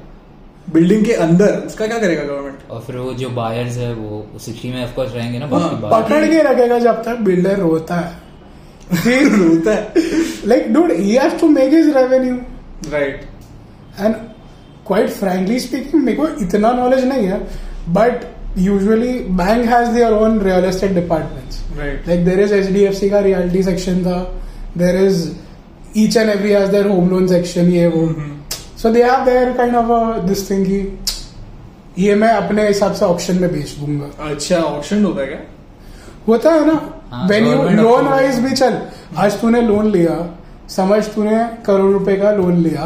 [0.72, 4.70] बिल्डिंग के अंदर उसका क्या करेगा गवर्नमेंट और फिर वो जो बायर्स है वो सिक्सटी
[4.72, 8.24] में ऑफकोर्स रहेंगे ना हाँ, बाकी पकड़ के रखेगा जब तक बिल्डर रोता है।
[8.94, 9.92] होता है।
[10.50, 12.36] Like dude he has to make his revenue
[12.92, 13.24] right
[13.98, 14.14] and
[14.90, 17.38] quite frankly speaking मेरे को इतना नॉलेज नहीं है
[17.94, 18.26] but
[18.58, 22.94] usually bank has their own real estate departments right like there is H D F
[22.94, 24.20] C का reality section था
[24.78, 25.28] there is
[25.96, 28.06] each and every has their home loan section ये वो।
[28.82, 30.80] So they have their kind of this thing की
[31.98, 35.38] ये मैं अपने हिसाब से ऑप्शन में बेच दूँगा। अच्छा ऑप्शन होता है क्या
[36.28, 37.26] होता है ना?
[37.30, 38.78] वेन यू लोन वाइज भी चल।
[39.16, 40.16] आज तूने लोन लिया
[40.70, 42.84] समझ तूने करोड़ रुपए का लोन लिया।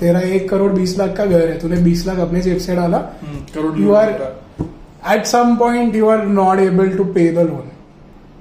[0.00, 2.98] तेरा एक करोड़ बीस लाख का घर है तूने बीस लाख अपने जेब से डाला।
[3.22, 7.70] हम्म, crore You are- at some point you are not able to pay the loan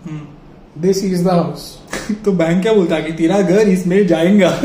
[0.10, 0.82] hmm.
[0.82, 1.72] This is the house
[2.26, 4.50] तो बैंक क्या बोलता है कि तेरा घर इसमें जाएगा?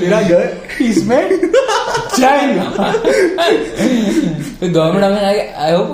[0.00, 1.49] तेरा घर इसमें
[2.20, 2.64] जाएगा।
[4.62, 5.86] गवर्नमेंट हमें आई होप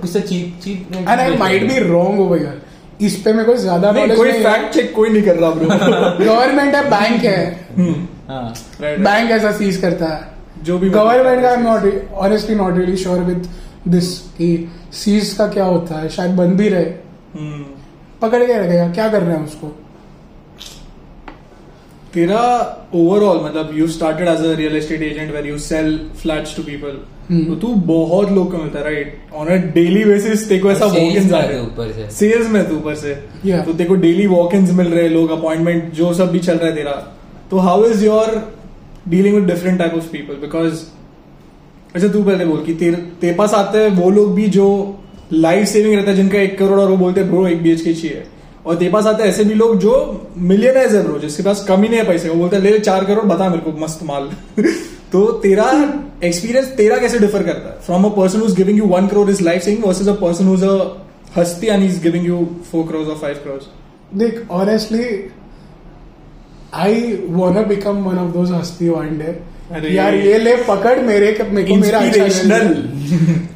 [0.00, 2.60] कुछ cheap cheap and I might be wrong over यार
[3.00, 5.68] इस पे मेरे को ज़्यादा नहीं कोई नहीं फैक्ट चेक कोई नहीं कर रहा ब्रो
[6.24, 7.46] गवर्नमेंट है बैंक है।
[8.28, 10.30] हाँ। बैंक ऐसा सीज करता है।
[10.64, 13.48] जो भी गवर्नमेंट का I am not honestly not really sure with
[13.88, 14.48] this कि
[14.94, 16.84] सीज का क्या होता है। शायद बंद भी रहे।
[17.34, 17.64] हम्म।
[18.22, 19.74] पकड़ के रखेगा। क्या कर रहे हैं उसको?
[22.14, 22.40] तेरा
[22.94, 26.98] ओवरऑल मतलब you started as a real estate agent where you sell flats to people.
[27.30, 30.86] तो तू बहुत लोग को मिलता है right on a daily basis तेरे को ऐसा
[30.86, 33.14] वॉक sales आ रहे तो ऊपर से। सेल्स में तू ऊपर से।
[33.46, 33.64] Yeah.
[33.66, 36.68] तो तेरे को डेली वॉक इन मिल रहे लोग अपॉइंटमेंट जो सब भी चल रहा
[36.68, 36.92] है तेरा।
[37.50, 38.40] तो how is your
[39.08, 40.82] dealing with different type of people because
[41.94, 44.68] अच्छा तू पहले बोल कि तेरे तेरे पास आते हैं वो लोग भी जो
[45.32, 47.80] लाइफ सेविंग रहता है जिनका एक करोड़ और वो बोलते हैं ब्रो एक बी एच
[47.80, 48.22] के चाहिए।
[48.66, 49.94] और तेरे पास आते ऐसे भी लोग जो
[50.38, 53.24] मिलियनर्स है ब्रो जिसके पास कमी नहीं है पैसे। वो बोलते हैं ले चार करोड़
[53.24, 54.30] बता मेरे को मस्त माल।
[55.12, 55.64] तो तेरा
[56.24, 57.76] एक्सपीरियंस तेरा कैसे डिफर करता है?
[57.86, 60.64] From a person who's giving you one crore is life saving versus a person who's
[60.64, 60.76] a
[61.36, 65.04] हस्ती and is giving you four crore और फाइव करोड़ देख honestly
[66.74, 71.68] I want become one of those हस्ती one day यार ये ले पकड़ मेरे मेरे
[71.68, 72.68] को मेरा इंस्पिरेशनल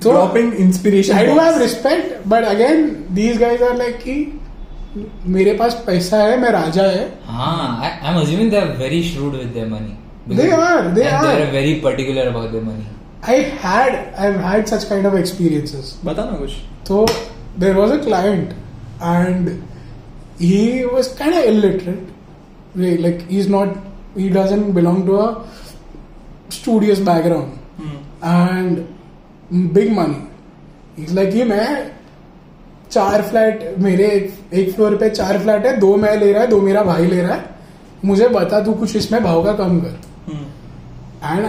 [0.02, 4.40] तो dropping inspiration I do have respect but again these guys are like कि
[5.26, 8.22] मेरे पास पैसा है मैं राजा है। हाँ
[8.78, 9.94] very shrewd with money
[11.52, 12.86] very particular about their money
[13.28, 16.52] I had I had such kind of experiences बता ना कुछ।
[16.88, 17.06] तो
[17.58, 18.52] there was a client
[19.02, 19.48] and
[20.40, 22.08] he was kind illiterate
[23.00, 23.76] like he is not
[24.18, 25.28] he doesn't belong to a
[26.52, 27.50] studious background
[28.24, 28.78] and
[29.74, 31.66] big money is like ये मैं
[32.96, 34.06] चार flat मेरे
[34.54, 37.20] एक, floor पे चार फ्लैट है दो मैं ले रहा है दो मेरा भाई ले
[37.20, 37.44] रहा है।
[38.04, 39.98] मुझे बता तू कुछ इसमें भाव का कम कर।
[41.24, 41.44] And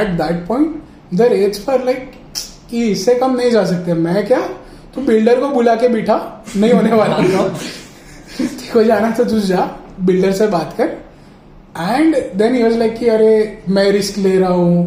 [0.00, 0.82] at that point
[1.14, 2.10] the rates पर लाइक
[2.70, 4.40] कि इससे कम नहीं जा सकते। मैं क्या?
[4.94, 6.16] तू बिल्डर को बुला के बिठा
[6.56, 7.18] नहीं होने वाला।
[8.40, 9.70] देखो जाना तो तू जा
[10.00, 10.96] बिल्डर से बात कर।
[11.78, 13.32] एंड देन यूज़ लाइक कि अरे
[13.68, 14.84] मैं रिस्क ले रहा हूँ।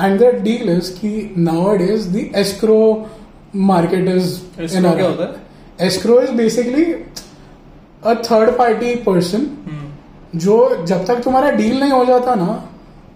[0.00, 2.80] And the deal is that now it is the escrow
[3.56, 5.86] market is Escrow क्या होता है?
[5.86, 6.84] Escrow is basically
[8.04, 9.46] a third party person
[10.36, 10.56] जो
[10.86, 12.46] जब तक तुम्हारा डील नहीं हो जाता ना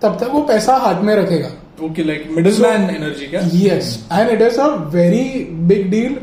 [0.03, 1.51] तब तक वो पैसा हाथ में रखेगा
[1.87, 5.25] okay like middle man energy क्या yes and it is a very
[5.71, 6.17] big deal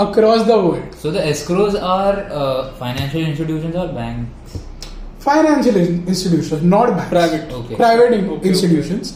[0.00, 4.58] across the world So the escrows are uh, financial institutions or banks.
[5.24, 5.76] Financial
[6.08, 7.76] institution not private Okay.
[7.76, 8.46] Private okay.
[8.46, 9.12] Institutions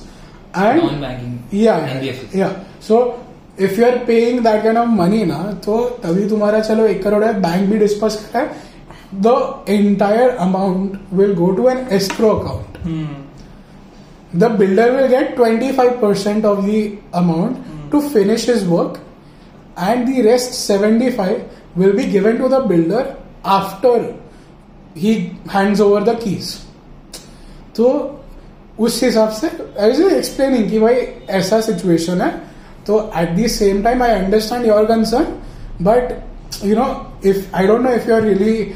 [0.57, 1.33] and Non-banking.
[1.63, 2.37] yeah NBFCs.
[2.41, 2.53] yeah
[2.89, 3.01] so
[3.59, 7.25] if you are paying that kind of money ना तो तभी तुम्हारा चलो एक करोड़
[7.25, 8.64] है bank भी disperse कर रहा है
[9.16, 12.79] the entire amount will go to an escrow account
[14.37, 19.03] the builder will get twenty five percent of the amount to finish his work
[19.81, 21.45] and the rest seventy five
[21.79, 23.14] will be given to the builder
[23.53, 24.14] after
[24.97, 25.14] he
[25.53, 26.55] hands over the keys
[27.77, 27.88] तो
[28.79, 29.47] उस हिसाब से
[29.87, 30.95] explaining भाई
[31.31, 32.31] ऐसा situation है
[32.87, 36.12] तो at the same time I understand your concern but
[36.64, 36.87] you know
[37.25, 38.75] if I don't know if you are really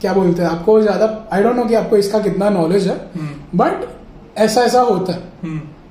[0.00, 2.96] क्या बोलते हैं आपको ज़्यादा आई डोंट नो कि आपको इसका कितना नॉलेज है
[3.54, 3.88] बट
[4.38, 5.18] ऐसा ऐसा होता है।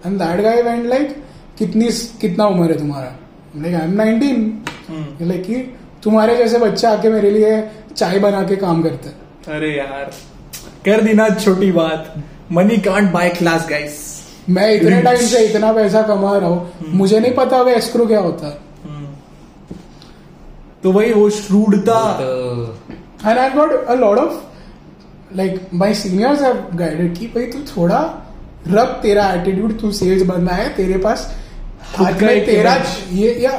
[0.05, 1.15] And that guy went like
[1.57, 1.89] कितनी
[2.21, 3.11] कितना उम्र है तुम्हारा?
[3.57, 5.55] Like I am nineteen like कि
[6.03, 7.61] तुम्हारे जैसे बच्चे आके मेरे लिए
[7.95, 10.11] चाय बना के काम करते हैं। अरे यार
[10.85, 12.13] कर दी ना छोटी बात।
[12.51, 13.97] Money can't buy class guys
[14.49, 18.19] मैं इतने टाइम से इतना पैसा कमा रहा हूँ मुझे नहीं पता अगर एस्क्रो क्या
[18.19, 18.57] होता है।
[20.83, 21.99] तो वही वो श्रूडता
[23.25, 27.99] and I got a lot of like my seniors have guided कि भाई तू थोड़ा
[28.67, 31.25] रख तेरा एटीट्यूड तू सेल्स बनना है तेरे पास
[31.95, 32.75] खुद हाथ का में तेरा
[33.11, 33.51] ये या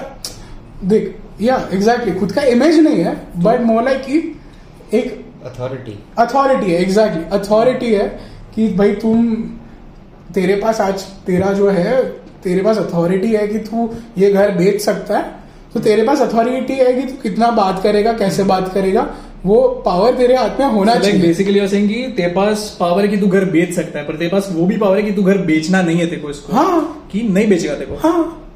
[0.85, 4.19] देख या एग्जैक्टली खुद का इमेज नहीं है बट मोर लाइक कि
[4.95, 5.93] एक authority.
[6.19, 8.09] अथॉरिटी है एग्जैक्टली अथॉरिटी है
[8.55, 9.27] कि भाई तुम
[10.35, 12.03] तेरे पास आज तेरा जो है
[12.43, 13.89] तेरे पास अथॉरिटी है कि तू
[14.19, 15.25] ये घर बेच सकता है।
[15.75, 19.07] तो तेरे पास अथॉरिटी है कि तू कितना बात करेगा कैसे बात करेगा।
[19.47, 23.09] वो पावर तेरे हाथ में होना लाइक चाहिए। बेसिकली सेइंग कि तेरे पास पावर है
[23.09, 25.23] कि तू घर बेच सकता है पर तेरे पास वो भी पावर है कि तू
[25.23, 28.47] घर बेचना नहीं है तेरे को इसको हाँ। कि नहीं बेचेगा तेरे को। हाँ।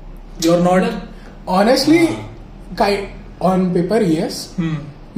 [0.44, 2.08] You are not honestly
[3.42, 4.54] on paper yes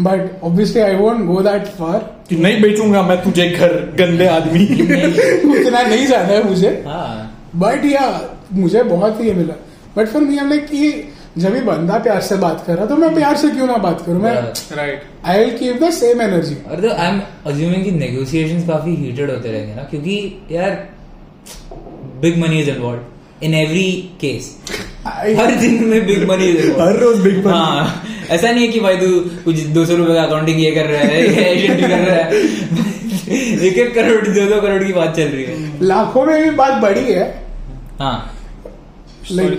[0.01, 4.65] but obviously I won't go that far कि नहीं बेचूँगा मैं तुझे घर गंदे आदमी।
[5.61, 8.07] उतना नहीं जाना है मुझे। हाँ। बट या
[8.53, 9.55] मुझे बहुत ही मिला।
[9.97, 13.15] बट फिर मैं लाइक कि जब भी बंदा प्यार से बात कर रहा तो मैं
[13.15, 14.21] प्यार से क्यों ना बात करूँ?
[14.23, 14.35] मैं
[14.77, 18.95] right I will keep the same energy और तो आई एम अज्यूमिंग कि नेगोशिएशंस काफ़ी
[18.97, 20.89] हीटेड होते रहेंगे ना क्योंकि यार
[22.21, 24.57] big money is involve in every case
[25.07, 28.81] हर दिन में बिग मनी इज़ हर रोज big money। हाँ ऐसा नहीं है कि
[28.81, 32.17] भाई तू कुछ दो सौ रुपए का अकाउंटिंग ये कर रहा है एजेंट कर रहा
[32.17, 32.35] है।
[33.67, 36.83] एक एक करोड़ दो दो करोड़ की बात चल रही है। लाखों में भी बात
[36.83, 37.45] बड़ी है।
[37.99, 38.33] हाँ।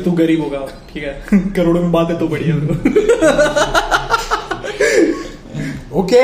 [0.03, 1.25] तू गरीब होगा ठीक है।
[1.55, 2.55] करोड़ों में बात है तो बढ़िया
[5.93, 6.19] ओके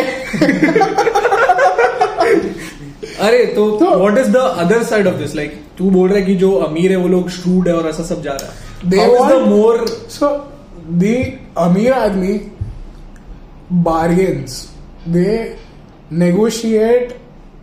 [3.19, 6.25] अरे तो तो- what is the other side of this like तू बोल रहा है
[6.25, 9.13] कि जो अमीर है वो लोग श्रूड है और ऐसा सब जा रहा है। How
[9.31, 10.52] is
[10.83, 12.51] the Amir आदमी
[13.83, 14.71] bargains.
[15.07, 15.57] They
[16.11, 17.15] negotiate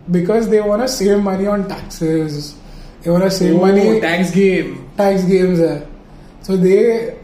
[0.07, 2.55] because they want to save money on taxes.
[3.01, 3.99] They want to save oh, money.
[4.01, 5.77] tax game tax games है
[6.47, 6.77] so they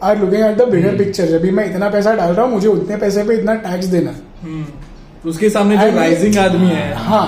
[0.03, 0.97] are looking at the bigger Hmm.
[0.97, 3.85] Picture जब भी मैं इतना पैसा डाल रहा हूँ मुझे उतने पैसे पे इतना टैक्स
[3.87, 7.27] देना है हम्म। उसके सामने जो राइजिंग आदमी है हाँ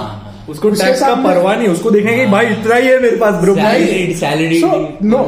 [0.49, 3.55] उसको टैक्स का परवाह नहीं उसको देखने की भाई इतना ही है मेरे पास bro
[3.55, 4.61] Salaried, salaried.
[4.61, 5.23] So no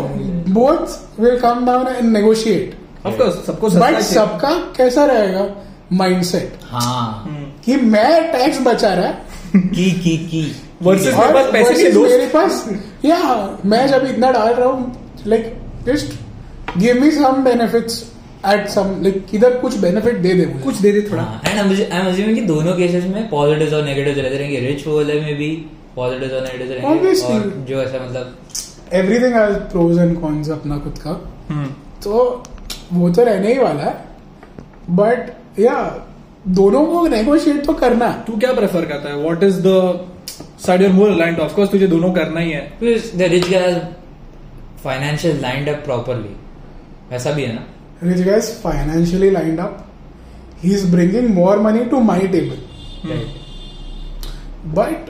[0.53, 5.45] both will come down and negotiate of course सबको बट सबका कैसा रहेगा?
[5.93, 9.11] माइंडसेट हाँ। कि मैं टैक्स बचा रहा
[9.55, 10.43] की की की।
[10.85, 12.65] और मेरे पास पैसे नहीं है, दोस्त। मेरे पास
[13.05, 13.17] या
[13.65, 15.53] मैं जब इतना डाल रहा हूँ like
[15.85, 18.03] just give me some benefits
[18.47, 22.07] at some like इधर कुछ बेनिफिट दे दे कुछ दे दे थोड़ा। एंड आई एम
[22.07, 25.49] अज्यूमिंग कि दोनों केसेस में पॉजिटिव्स और नेगेटिव्स रहते रहेंगे। रिच वाले में भी
[25.95, 27.09] पॉजिटिव्स और नेगेटिव्स रहेंगे.
[27.23, 28.37] और जो ऐसा मतलब
[28.93, 31.65] everything has pros and cons अपना खुद का। हम्म।
[32.03, 32.43] तो
[32.93, 33.93] वो तो रहने ही वाला है।
[34.89, 35.75] बट या
[36.49, 39.15] दोनों को नेगोशिएट तो करना। तू क्या प्रेफर करता है?
[39.17, 39.67] What is the
[40.65, 42.61] side you are more तुझे दोनों करना ही है।
[44.83, 46.35] फाइनेंशियल लाइंड अप प्रॉपर्ली
[47.15, 47.63] ऐसा भी है ना?
[48.03, 49.85] Rich guy financially lined up
[50.63, 52.57] he is bringing more money to my table
[54.75, 55.09] but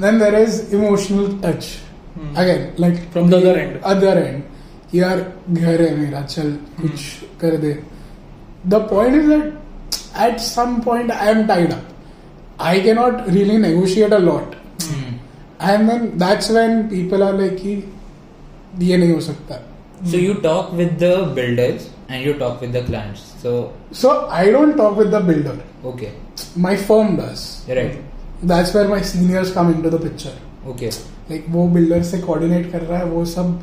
[0.00, 1.66] then there is emotional touch
[2.38, 4.42] again like from the other end other end
[4.94, 6.50] यार घर है मेरा चल
[6.80, 7.00] कुछ
[7.40, 7.72] कर दे।
[8.66, 9.44] The point is that
[10.22, 14.54] at some point I am tied up I can not really negotiate a lot.
[15.62, 17.82] And then that's when people are like कि
[18.86, 19.60] ये नहीं हो सकता।
[20.10, 23.20] So you talk with the builders and you talk with the clients.
[23.42, 23.50] So
[23.96, 26.08] so I don't talk with the builder okay,
[26.58, 27.44] my firm does
[27.76, 28.00] right,
[28.50, 30.32] That's where my seniors come into the picture.
[30.72, 30.88] okay,
[31.30, 33.60] Like वो builder से coordinate कर रहा है वो सब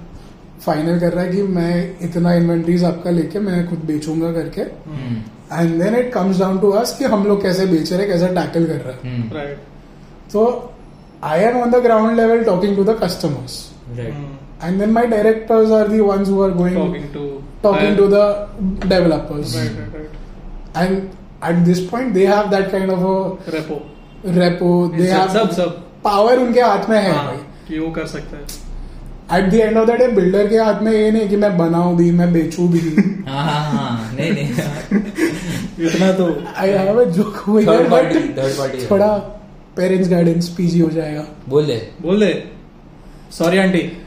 [0.66, 4.62] final कर रहा है कि मैं इतना इन्वेंट्रीज आपका लेके मैं खुद बेचूँगा करके.
[4.62, 8.28] And then it comes down to us कि हम लोग कैसे बेच रहे हैं कैसे
[8.36, 9.32] टैकल कर रहे हैं.
[9.34, 9.58] राइट
[10.34, 10.46] तो
[11.24, 13.58] I am on the ground level talking to the customers
[14.00, 17.28] and then my directors are the ones who are going talking to
[17.64, 20.12] talking to the developers right right right
[20.78, 20.98] and
[21.50, 23.82] at this point they have that kind of rapport
[24.40, 28.06] rapport they have सब सब power उनके हाथ में है हाँ, भाई। कि वो कर
[28.08, 28.68] सकता है।
[29.34, 31.98] At the end of the day builder के हाथ में ये नहीं कि मैं बनाऊँ
[31.98, 32.80] भी मैं बेचूं भी।
[33.28, 34.54] हाँ हाँ हाँ नहीं नहीं।
[35.88, 39.18] इतना तो I have a joke Third party, third party है। थोड़ा
[39.78, 42.52] पेरेंट्स गाइडेंस पीजी हो जाएगा। बोल दे। बोल दे।
[43.32, 44.04] Sorry aunty.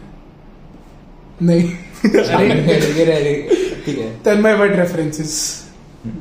[1.42, 1.70] नहीं।
[2.10, 3.48] अरे
[3.86, 5.62] ठीक है। तन्मय बट रेफरेंसेस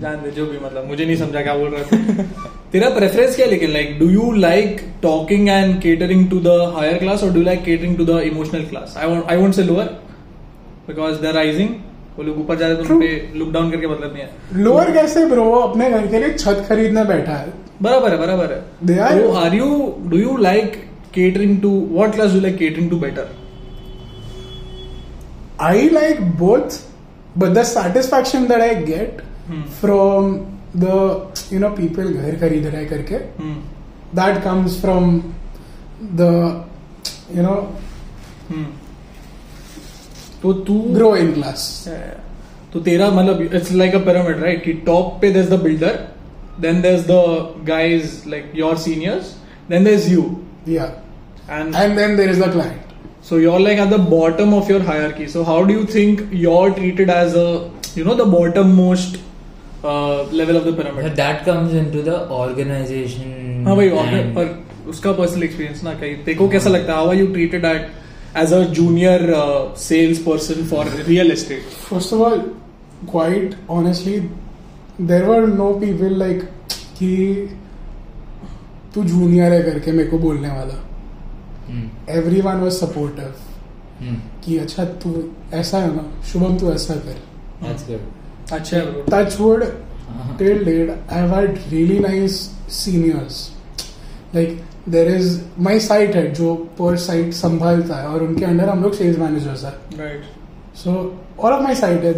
[0.02, 2.24] जान दे जो भी मतलब मुझे नहीं समझा क्या बोल रहा था
[2.72, 3.52] तेरा प्रेफरेंस क्या है?
[3.52, 7.64] लेकिन like do you like talking and catering to the higher class और do like
[7.64, 9.86] catering to the emotional class I want I want say lower
[10.88, 11.70] because they are rising
[12.18, 14.92] वो लोग ऊपर जा रहे तो उन पे लुक डाउन करके मतलब नहीं है। लोअर
[14.92, 18.62] कैसे ब्रो अपने घर के लिए छत खरीदने बैठा है। बराबर है बराबर है।
[19.42, 19.70] Are you
[20.14, 20.78] do you like
[21.18, 23.26] catering to what class do you like catering to better?
[25.62, 26.80] I like both
[27.38, 29.64] but the satisfaction that I get Hmm.
[29.80, 30.34] From
[30.77, 33.59] the you know people घर खरीद रहे करके hmm.
[34.17, 35.21] That comes from
[36.21, 36.31] the
[37.37, 37.57] you know
[38.49, 38.67] Hmm.
[40.43, 41.63] तो तू growing class
[42.73, 45.99] तो तेरा मतलब it's like a pyramid right कि टॉप पे there the builder
[46.61, 49.35] then there the guys like your seniors
[49.71, 50.25] then there is you
[50.69, 50.85] या
[51.51, 52.95] and and then there is the client
[53.29, 56.71] so you're like at the bottom of your hierarchy so how do you think you're
[56.79, 57.47] treated as a
[57.99, 59.19] you know the bottom most
[59.84, 61.06] uh, level of the pyramid.
[61.06, 63.66] But that comes into the organization.
[63.68, 63.90] हाँ भाई
[64.36, 66.98] पर उसका personal experience ना कहीं। तेको कैसा लगता है?
[66.98, 67.92] How are you treated at
[68.38, 69.34] as a junior
[69.78, 72.40] sales person for real estate first of all
[73.16, 74.18] quite honestly
[75.10, 76.44] there were no people like
[77.00, 77.12] कि
[78.96, 80.78] तू जूनियर है करके मेरे को बोलने वाला.
[82.42, 83.34] Everyone was supportive.
[84.46, 85.12] कि अच्छा तू
[85.54, 86.06] ऐसा है ना?
[86.32, 87.18] शुभम तू ऐसा कर।
[88.54, 88.80] अच्छा
[90.40, 92.40] till date I have had really nice
[92.84, 93.50] seniors
[94.36, 98.84] like there is my site है जो पर साइट संभालता है और उनके अंडर हम
[98.84, 100.24] लोग sales manager sir right
[100.84, 100.92] so
[101.40, 102.14] all of my site है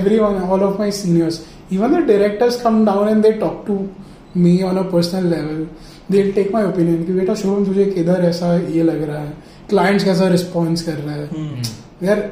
[0.18, 1.40] everyone all of my seniors
[1.72, 3.78] even the directors come down and they talk to
[4.40, 5.66] me on a personal level
[6.10, 9.32] they take my opinion की बेटा शुभम तुझे किधर ऐसा ये लग रहा है?
[9.70, 11.26] क्लाइंट्स कैसा रिस्पॉन्स कर रहा है?
[12.00, 12.22] They are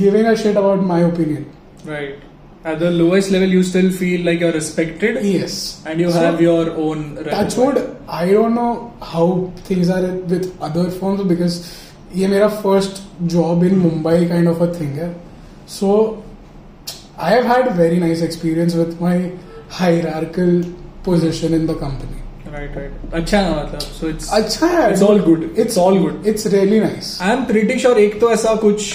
[0.00, 1.46] giving a shit about my opinion
[1.88, 2.20] right
[2.64, 6.40] At the lowest level, you still feel like you're respected, yes and you So- have
[6.40, 7.18] your own.
[7.30, 7.78] Touchwood,
[8.08, 10.02] I don't know how things are
[10.32, 11.60] with other firms because
[12.16, 15.14] ये मेरा first job in Mumbai kind of a thing है.
[15.66, 16.22] So
[17.18, 19.30] I have had very nice experience with my
[19.68, 20.62] hierarchical
[21.04, 22.14] position in the company.
[22.52, 22.90] Right, right.
[23.14, 23.80] अच्छा है मतलब.
[24.00, 24.28] So it's.
[24.32, 24.92] अच्छा है.
[24.92, 25.46] It's all good.
[25.64, 26.26] It's all good.
[26.32, 27.20] It's really nice.
[27.22, 28.92] I am pretty sure एक तो ऐसा कुछ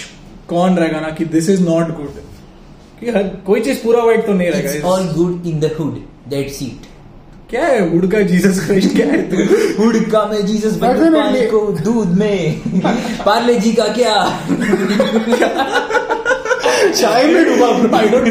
[0.50, 2.23] कौन रहेगा ना कि दिस इज़ नॉट गुड
[3.00, 5.96] कि हर कोई चीज़ पूरा वाइट तो नहीं रहेगा। All good in the hood.
[6.32, 6.90] That's it.
[7.50, 7.80] क्या है?
[7.90, 9.38] हुड का जीसस क्राइस्ट क्या है तू?
[9.84, 12.62] हुड का में जीसस बन पानी को दूध में।
[13.26, 14.16] पार्ले जी का क्या?
[16.92, 17.68] चाय में डूबा.
[18.00, 18.28] I don't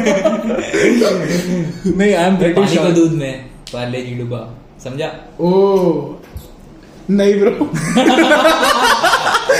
[1.97, 3.33] नहीं आई एम प्रीटी पानी को श्योर दूध में
[3.73, 4.41] पार्ले जी डूबा।
[4.85, 5.09] समझा?
[5.41, 5.51] ओ
[7.11, 7.51] नहीं ब्रो।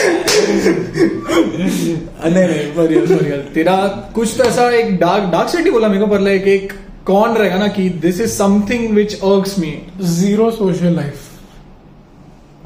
[2.27, 3.77] नहीं तेरा
[4.15, 6.73] कुछ तो ऐसा एक डार्क डार्क साइड ही बोला मेरे को पर लाइक एक
[7.07, 11.15] कौन रहेगा ना कि this is something which irks me zero social life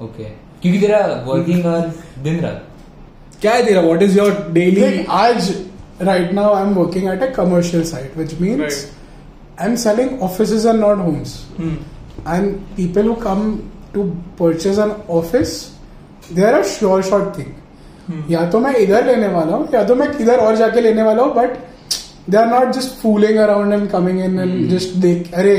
[0.03, 0.25] okay
[0.63, 1.63] क्योंकि तेरा वर्किंग
[2.25, 2.63] दिन रात।
[3.41, 3.81] क्या है तेरा?
[3.81, 5.55] व्हाट इज़ योर डेली आज
[6.03, 8.87] right now I am working at a commercial site which means
[9.61, 13.59] I am selling office and not homes and people who come
[13.95, 14.03] to
[14.39, 15.76] purchase an office
[16.35, 17.55] they are sure shot thing.
[18.31, 21.23] या तो मैं इधर लेने वाला हूँ या तो मैं किधर और जाके लेने वाला
[21.23, 21.57] हूँ but
[22.31, 25.57] they are not just fooling around and coming in and just देख अरे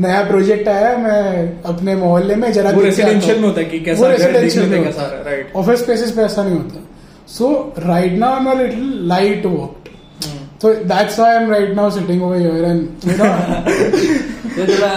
[0.00, 4.06] नया प्रोजेक्ट आया मैं अपने मोहल्ले में जरा वो हूँ। में होता है कि कैसा
[4.06, 6.84] वो देखने में कैसा। है, ऑफ़िस स्पेसिस पे ऐसा नहीं होता।
[7.28, 9.74] So right now I am little light work
[10.62, 13.34] तो that's why I am right now sitting over here and you know
[14.54, 14.94] तो थोड़ा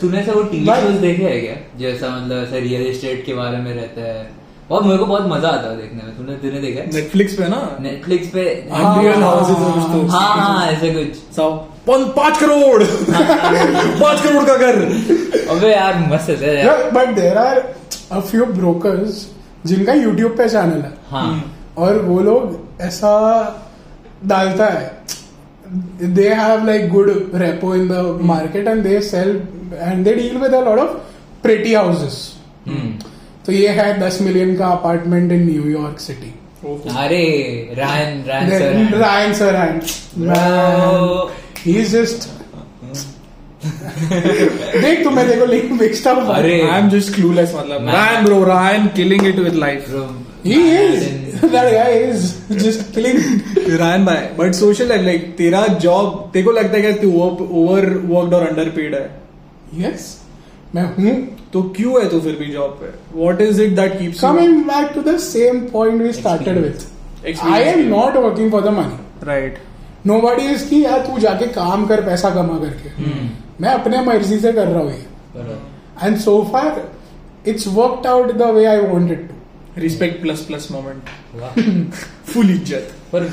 [0.00, 1.54] तूने ऐसा वो टीवी शोज़ देखे है क्या?
[1.80, 4.28] जैसा मतलब ऐसा रियल एस्टेट के बारे में रहता है।
[4.70, 7.76] और मेरे को बहुत मज़ा आता है देखने में। तूने तूने देखा नेटफ्लिक्स पे ना?
[7.80, 11.50] नेटफ्लिक्स पे Houses और कुछ तो। हाँ हाँ ऐसे कुछ। सौ
[11.86, 12.82] पन- पाँच करोड़!
[14.02, 14.78] पाँच करोड़ का घर।
[15.50, 17.58] अबे यार मस्त है यार but there are
[18.12, 19.26] a few brokers
[19.66, 23.12] जिनका यूट्यूब पे चैनल है। हाँ। और वो लोग ऐसा
[24.26, 24.98] डालता है।
[26.02, 29.28] They have like good rapport in the market and they sell
[29.74, 30.96] and they deal with a lot of
[31.42, 32.16] pretty houses
[32.68, 32.94] हम्म।
[33.50, 36.32] तो ये है दस मिलियन का apartment in New York city
[36.98, 37.24] अरे
[37.78, 39.32] Ryan Ryan sir Ryan.
[39.34, 39.94] Serhant.
[40.16, 41.30] Bro.
[41.62, 42.28] He's just.
[44.82, 48.86] देख तुम्हें देखो link mixed up अरे। आई एम जस्ट क्लूलेस मतलब Ryan bro Ryan
[48.96, 49.90] killing it with life
[50.44, 51.02] he is.
[51.54, 52.30] That guy is
[52.62, 53.20] just killing.
[53.80, 57.90] Ryan भाई but social life like तेरा job तेरे को लगता है कि तू ओवर
[58.06, 59.04] वर्कड और अंडर पेड है?
[59.82, 60.10] Yes.
[60.74, 61.14] मैं हूँ
[61.52, 62.88] तो क्यों है तू फिर भी जॉब पे?
[63.16, 64.20] What is it that keeps
[64.68, 66.86] back to the same point we started with.
[67.24, 67.56] Experience.
[67.56, 69.00] I am not working for the money.
[69.24, 69.58] Right
[70.06, 72.88] nobody is कि यार तू जाके काम कर पैसा कमा करके.
[73.02, 73.28] हम्म।
[73.60, 76.70] मैं अपने मर्ज़ी से कर रहा हूँ ये। बराबर। and so far
[77.44, 79.28] it's worked out the way I wanted
[79.78, 81.94] respect plus plus moment
[82.32, 82.94] full इज़्ज़त.
[83.12, 83.24] पर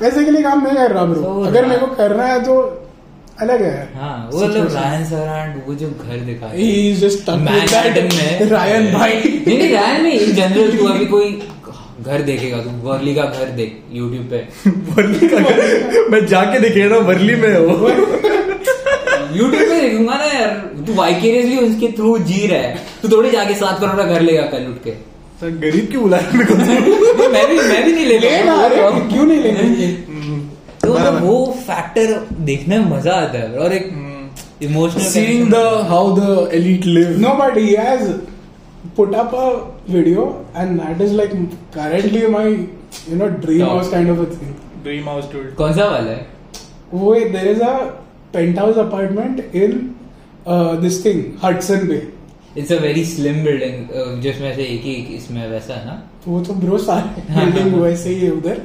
[0.00, 2.79] पैसे के लिए काम नहीं कर रहा ब्रो So, अगर मेरे को करना है तो
[3.42, 6.46] अलग है। हाँ वो लोग रायन सर वो जो घर दिखा
[8.52, 9.14] Ryan भाई।
[9.46, 11.30] नहीं रायन में इन जनरल तू अभी कोई
[12.02, 16.08] घर देखेगा तू वर्ली का घर देख यूट्यूब पे। वर्ली का घर?
[16.10, 17.88] मैं जाके देखे ना वर्ली में हो
[19.36, 20.54] यूट्यूब पे देखूँगा ना यार
[20.86, 24.42] तू वाइकेरियसली उसके थ्रू जी रहा है। तू थोड़ी जाके सात करोड़ का घर लेगा
[24.54, 24.94] कल उठ के।
[25.42, 26.38] गरीब क्यों बुला रहे
[27.28, 28.76] मैं भी मैं भी नहीं ले ले ना अरे
[29.12, 30.19] क्यों नहीं तो
[30.90, 31.36] वो मतलब वो
[31.66, 32.14] फैक्टर
[32.50, 33.92] देखने में मज़ा आता है और एक
[34.62, 38.10] emotional seeing the how the elite live nobody has
[38.96, 39.46] put up a
[39.92, 40.24] video
[40.56, 41.32] and that is like
[41.74, 45.84] currently my you know dream house kind of a thing dream house to कौन सा
[45.90, 46.26] वाला है?
[46.92, 47.74] वो there is a
[48.58, 49.72] penthouse apartment in
[50.82, 52.02] this thing Hudson Bay
[52.58, 56.02] it's a very slim building जिसमें से एक ही इसमें वैसा है ना?
[56.28, 58.62] वो तो ब्रो सारे बिल्डिंग वैसे ही है उधर।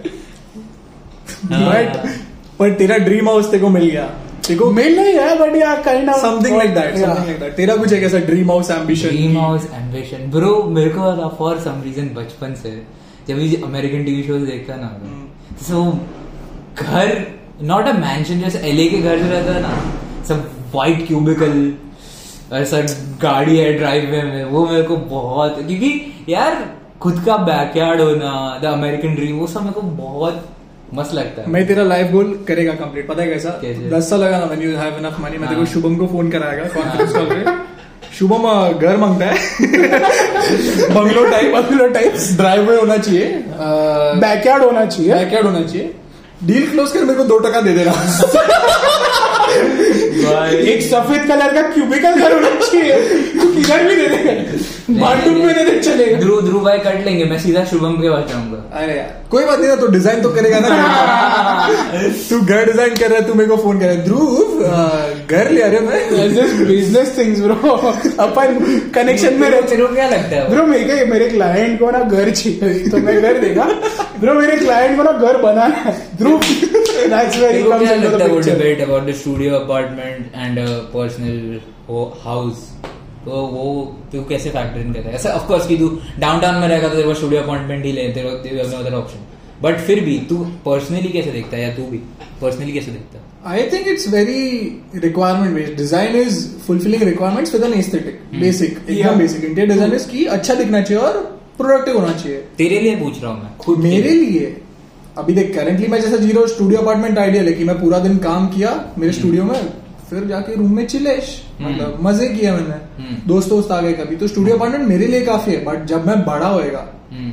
[1.46, 2.06] बट
[2.60, 4.12] पर तेरा ड्रीम हाउस तेरे को मिल गया।
[4.50, 7.76] को मिल नहीं है बट यार kind of something like that something like that तेरा
[7.76, 12.10] कुछ एक ऐसा dream house ambition dream house ambition bro मेरे को फॉर सम रीजन
[12.16, 12.72] बचपन से।
[13.28, 15.92] जब भी अमेरिकन टीवी शोज़ देखता ना तो। वो
[16.78, 17.26] घर
[17.64, 21.74] नॉट अ मैंशन जैसे एलए के घर जो रहता है ना। सब वाइट क्यूबिकल
[22.54, 22.82] ऐसा
[23.22, 25.92] गाड़ी है ड्राइववे में। वो मेरे को बहुत क्योंकि
[26.30, 26.66] यार
[27.02, 30.46] खुद का बैकयार्ड होना द अमेरिकन ड्रीम वो सब मेरे को बहुत
[30.96, 33.50] मस्त लगता है। मैं तेरा लाइफ गोल करेगा कंप्लीट पता है कैसा?
[33.50, 33.90] कैसे?
[33.90, 36.08] दस साल लगा ना when you have enough money मैं तेरे को हाँ। शुभम को
[36.08, 37.46] फ़ोन कराएगा कॉन्फ्रेंस कॉल पे।
[38.20, 39.36] शुभम घर माँगता है।
[40.96, 43.44] Bungalow type bungalow type driveway होना चाहिए।
[44.20, 45.96] बैकयार्ड होना चाहिए। बैकयार्ड होना चाहिए।
[46.44, 47.92] डील क्लोज कर मेरे को दो टका दे देना।
[50.16, 52.96] एक सफ़ेद कलर का क्यूबिकल घर होना चाहिए।
[53.34, 54.34] तू किधर भी दे देगा
[54.90, 58.30] बाथरूम में दे दे चलेगा। ध्रुव ध्रुव भाई कट लेंगे। मैं सीधा शुभम के पास
[58.30, 60.68] जाऊँगा। अरे यार। कोई बात नहीं ना तो डिज़ाइन तो करेगा ना।
[62.30, 64.54] तू घर डिज़ाइन कर रहा है तू मेरे को फ़ोन कर रहा है। ध्रुव
[65.30, 67.56] घर ले आ रहे हो मैं बिज़नेस थिंग्स ब्रो
[68.24, 68.60] अपन
[68.96, 70.50] कनेक्शन में रहते को क्या लगता है?
[70.50, 73.64] ब्रो मेरे को मेरे क्लाइंट को ना घर चाहिए। तो मैं घर देगा
[74.20, 76.40] ब्रो मेरे क्लाइंट को ना घर बनाना है। ध्रुव
[76.96, 80.32] वेरी को कम्स क्या इनटू लगता द है वो picture debate about the studio apartment
[80.36, 80.60] and
[80.94, 81.60] personal
[82.24, 82.70] house
[83.26, 83.68] तो वो
[84.12, 85.88] तू कैसे फैक्टर इन करता है ऐसा ऑफ़ कोर्स कि तू
[86.20, 88.94] डाउनटाउन में रहेगा तो तेरे को स्टूडियो अपॉइंटमेंट ही ले तेरे को तेरे को अदर
[88.94, 89.20] ऑप्शन
[89.62, 91.98] बट फिर भी तू पर्सनली कैसे देखता है या तू भी
[92.42, 95.76] पर्सनली कैसे देखता है I think it's very requirement based.
[95.78, 96.38] Design is
[96.68, 98.16] fulfilling requirements with an aesthetic.
[98.44, 98.72] Basic.
[98.74, 98.96] Yeah.
[98.96, 99.44] एकदम basic.
[99.50, 101.20] Interior design is कि अच्छा दिखना चाहिए और
[101.58, 104.48] प्रोडक्टिव होना चाहिए तेरे लिए पूछ रहा हूँ मैं खुद मेरे लिए।
[105.18, 108.00] अभी देख करेंटली मैं जैसा जी रहा हूँ स्टूडियो अपार्टमेंट आइडियल है कि मैं पूरा
[108.00, 109.60] दिन काम किया मेरे स्टूडियो में
[110.10, 111.30] फिर जाके रूम में चिलेश
[111.62, 115.22] मतलब मज़े किए मैंने। हम्म। दोस्त दोस्त आ गए कभी तो स्टूडियो अपार्टमेंट मेरे लिए
[115.26, 117.32] काफ़ी है बट जब मैं बड़ा होएगा हम्म,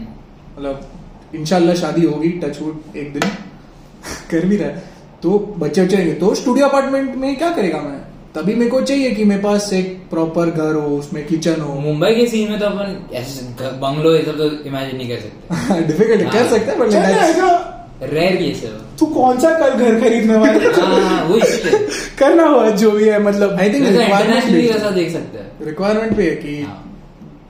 [0.58, 3.22] मतलब इनशाला शादी होगी टचवुड एक दिन
[4.30, 4.82] कर भी रहा है।
[5.22, 7.98] तो बच्चे बच्चे तो स्टूडियो अपार्टमेंट में क्या करेगा मैं?
[8.34, 12.14] तभी मेरे को चाहिए कि मेरे पास एक प्रॉपर घर हो उसमें किचन हो। मुंबई
[12.14, 16.32] के सीन में तो अपन ऐसे बंगलो ये सब तो इमेजिन नहीं कर सकते। डिफ़िकल्ट
[16.32, 20.72] कर सकते हैं बट रेयर केस है तू कौन सा कल घर खरीदने वाला है?
[20.72, 21.78] हाँ, वो इसलिए
[22.18, 26.22] करना हुआ जो भी है मतलब आई थिंक रिक्वायरमेंट वैसा देख सकते हैं। रिक्वायरमेंट पे
[26.22, 26.78] है कि हाँ।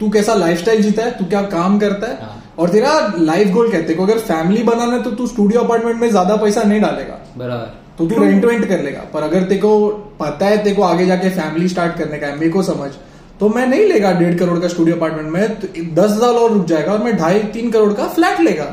[0.00, 3.70] तू कैसा लाइफस्टाइल जीता है तू क्या काम करता है। हाँ। और तेरा लाइफ गोल
[3.72, 4.00] कहते हैं?
[4.02, 8.06] अगर फैमिली बनाना है तो तू स्टूडियो अपार्टमेंट में ज़्यादा पैसा नहीं डालेगा। बराबर। तो
[8.06, 9.88] तू रेंट वेंट कर लेगा। पर अगर तेको
[10.20, 12.90] पता है तेको आगे जाके फैमिली स्टार्ट करने का है मेरे को समझ
[13.40, 16.66] तो मैं नहीं लेगा डेढ़ करोड़ का स्टूडियो अपार्टमेंट में तो दस साल और रुक
[16.66, 18.64] जाएगा और मैं ढाई तीन करोड़ का फ्लैट लेगा।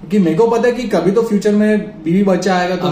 [0.00, 2.88] क्योंकि मेरे को पता है कि कभी तो फ्यूचर में बीवी बच्चा आएगा तो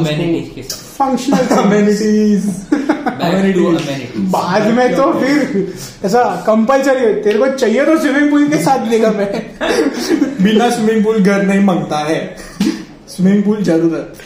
[0.98, 2.46] फंक्शनल अमेनिटीज
[4.32, 5.74] बाद में तो फिर
[6.04, 9.32] ऐसा कंपलसरी तेरे को चाहिए तो स्विमिंग पूल के साथ लेगा मैं।
[10.42, 12.36] बिना स्विमिंग पूल घर नहीं माँगता है।
[13.08, 14.16] स्विमिंग पूल ज़रूरत।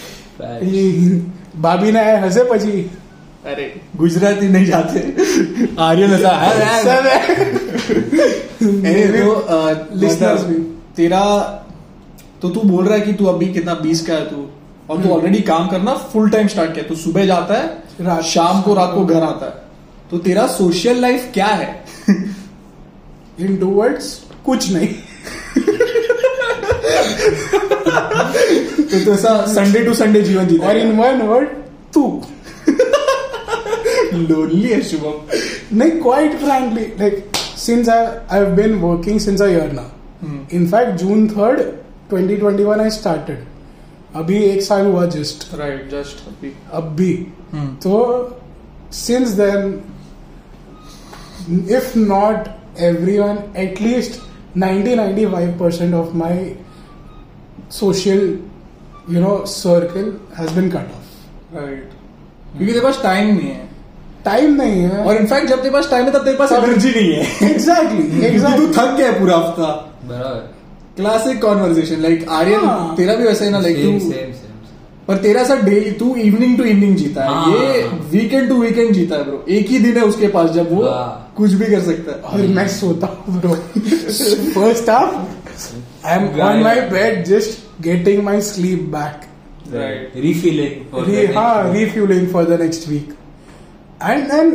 [1.57, 2.91] भाभी ने हंसे पची
[3.47, 5.17] अरे। गुजराती नहीं जाते।
[5.79, 7.27] आर्यन ऐसा सब है।
[8.63, 11.21] Anyway, तो अ, Listeners मतलब भी। तेरा
[12.43, 14.51] तो तू बोल रहा है कि तू अभी कितना बीस का है तू?
[14.91, 17.83] और हम्म। तू ऑलरेडी काम करना फुल टाइम स्टार्ट किया। तू सुबह जाता है
[18.23, 19.53] शाम को रात को घर आता है।
[20.11, 21.85] तो तेरा सोशल लाइफ क्या है?
[23.41, 24.89] इन टू वर्ड्स कुछ नहीं।
[28.93, 31.49] तो तू ऐसा संडे टू संडे जीवन जीता और इन वन वर्ड
[31.95, 32.03] तू।
[34.15, 39.47] लोनली है शुभम। नहीं quite frankly like since I I have been working since a
[39.47, 39.91] year ना
[40.53, 41.61] in fact June third
[42.13, 43.45] 2021 I started
[44.17, 47.99] अभी एक साल हुआ जस्ट राइट जस्ट अभी। अब भी हम्म। तो
[48.93, 49.81] since then
[51.77, 52.49] if not
[52.89, 54.19] everyone at least
[54.55, 56.35] 90 95% of my
[57.71, 58.21] social
[59.09, 61.09] you know circle has been cut off.
[61.55, 61.91] Right
[62.57, 63.69] क्योंकि तेरे पास टाइम नहीं है।
[64.25, 67.13] टाइम नहीं है। और इनफैक्ट जब तेरे पास टाइम है तब तेरे पास एनर्जी नहीं
[67.13, 69.73] है। एग्जैक्टली क्योंकि तू थक गया है पूरा हफ़्ता।
[70.05, 70.51] बराबर।
[70.97, 74.41] क्लासिक कॉन्वर्सेशन लाइक आर्यन हाँ। तेरा भी वैसा ही ना लाइक तू
[75.09, 78.93] पर तेरा सर डेली तू इवनिंग टू इवनिंग जीता है। हाँ। ये वीकेंड टू वीकेंड
[78.95, 80.83] जीता है ब्रो एक ही दिन है उसके पास जब वो।
[81.37, 86.63] कुछ भी कर सकता है। और मैं सोता हूँ bro first half I am on
[86.63, 89.29] my bed just getting my sleep back
[89.73, 90.17] Right.
[90.23, 93.13] Refilling हाँ refuelling for the next week
[94.03, 94.51] and then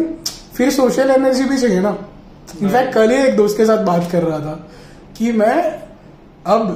[0.55, 1.95] फिर सोशल एनर्जी भी चाहिए ना।
[2.61, 4.53] इनफैक्ट कल ही एक दोस्त के साथ बात कर रहा था
[5.17, 5.55] कि मैं
[6.55, 6.67] अब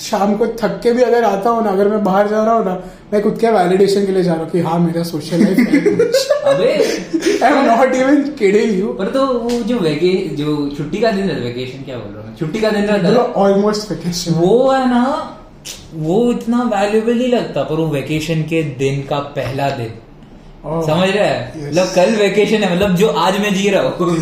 [0.00, 2.64] शाम को थक के भी अगर आता हूँ ना अगर मैं बाहर जा रहा हूँ
[2.64, 2.74] ना
[3.12, 5.58] मैं खुद के वैलिडेशन के लिए जा रहा हूँ कि हाँ मेरा सोशल लाइफ
[6.52, 11.10] अबे I am not even kidding you पर तो वो जो वेके जो छुट्टी का
[11.10, 12.36] दिन रहता वेकेशन क्या बोल रहा हूँ?
[12.38, 15.04] छुट्टी का दिन रहता है। ऑलमोस्ट वेकेशन वो है ना
[15.94, 19.98] वो इतना वैल्यूबल नहीं लगता पर वो वेकेशन के दिन का पहला दिन।
[20.62, 21.52] Oh, समझ रहा है?
[21.52, 21.66] yes.
[21.66, 24.16] मतलब कल वेकेशन है मतलब जो आज मैं जी रहा हूँ।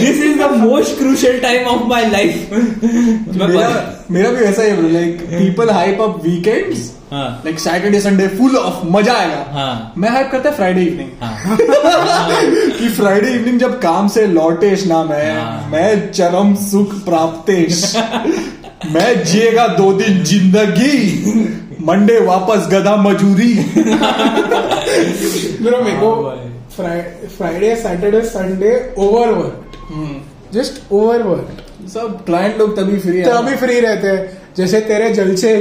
[0.00, 3.70] This is the most crucial time of my life मेरा
[4.10, 8.84] मेरा भी वैसा ही है like people hype up weekends like Saturday Sunday full of
[8.92, 11.56] मज़ा आएगा। हाँ। मैं हाइप करता है फ्राइडे इवनिंग हाँ।
[12.78, 17.94] कि फ्राइडे इवनिंग जब काम से लौटेश ना मैं हाँ। मैं चरम सुख प्राप्तेश।
[18.84, 20.96] मैं जिएगा दो दिन ज़िंदगी
[21.86, 23.52] मंडे वापस गधा मजूरी।
[25.62, 26.36] मेरे मेरे को हाँ,
[26.76, 31.46] Friday Saturday Sunday over work just over work
[31.92, 34.20] सब क्लाइंट लोग तभी फ्री तो अभी फ्री रहते हैं।
[34.56, 35.52] जैसे तेरे जलसे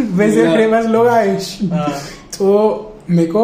[0.00, 1.92] वैसे फ़ेमस लोग आयुष। हाँ।
[2.38, 2.48] तो
[3.10, 3.42] मेरे को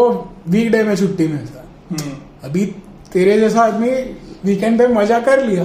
[0.48, 2.12] वीकडे में छुट्टी मिलता। हम्म,
[2.44, 2.64] अभी
[3.12, 3.90] तेरे जैसा आदमी
[4.44, 5.64] वीकेंड पे मज़ा कर लिया।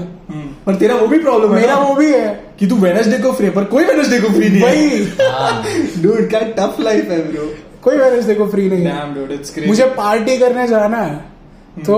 [0.65, 3.31] हम्म। पर तेरा वो भी प्रॉब्लम है मेरा वो भी है। कि तू वेनसडे को
[3.31, 5.63] फ्री पर कोई वेनसडे को फ्री नहीं भाई हाँ।
[6.01, 9.53] डूड क्या टफ लाइफ है ब्रो कोई वेनसडे को फ्री नहीं है। डैम डूड इट्स
[9.53, 11.97] क्रेजी मुझे पार्टी करने जाना है तो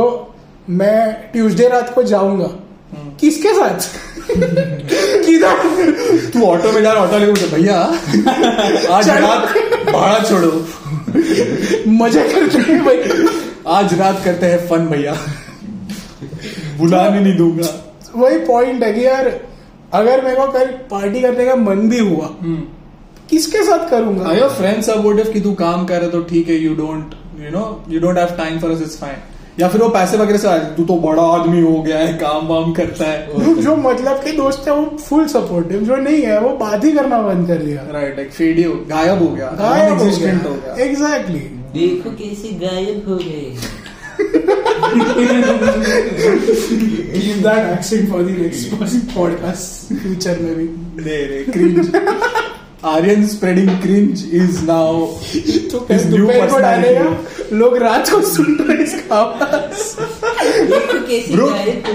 [0.69, 2.49] मैं ट्यूसडे रात को जाऊँगा।
[3.19, 3.87] किसके साथ?
[5.25, 6.29] किधर?
[6.33, 7.77] तू ऑटो में जा ऑटो लेके भैया
[8.95, 9.53] आज रात
[9.91, 10.51] भाड़ा छोड़ो।
[11.87, 12.97] मज़े करते हैं भाई।
[13.67, 15.17] आज रात करते हैं फन भैया।
[16.77, 19.27] बुलाने नहीं दूँगा। वही पॉइंट है कि यार
[19.93, 22.29] अगर मेरे को कल पार्टी करने का मन भी हुआ
[23.29, 24.31] किसके साथ करूँगा?
[24.33, 27.63] योर फ्रेंड्स सपोर्टिव कि तू काम कर रहे तो ठीक है you don't you know
[27.89, 29.15] you don't have time for us it's fine
[29.59, 32.47] या फिर वो पैसे वगैरह से आ तू तो बड़ा आदमी हो गया है काम
[32.47, 36.39] वाम करता है। जो- जो मतलब के दोस्त है वो फुल सपोर्टिव जो नहीं है
[36.41, 40.05] वो बात ही करना बंद कर दिया। राइट लाइक फेडियो गायब हो गया गायब हो
[40.55, 41.39] गया। एग्जैक्टली
[41.77, 44.54] देखो कैसे गायब हो गए
[47.73, 50.63] accent for the next podcast future में भी
[51.03, 51.95] नहीं नहीं cringe
[52.85, 55.05] Aryan spreading cringe is now
[55.71, 60.01] तो दोपहर को लोग रात को सुन रहे हैं इसका आवाज़।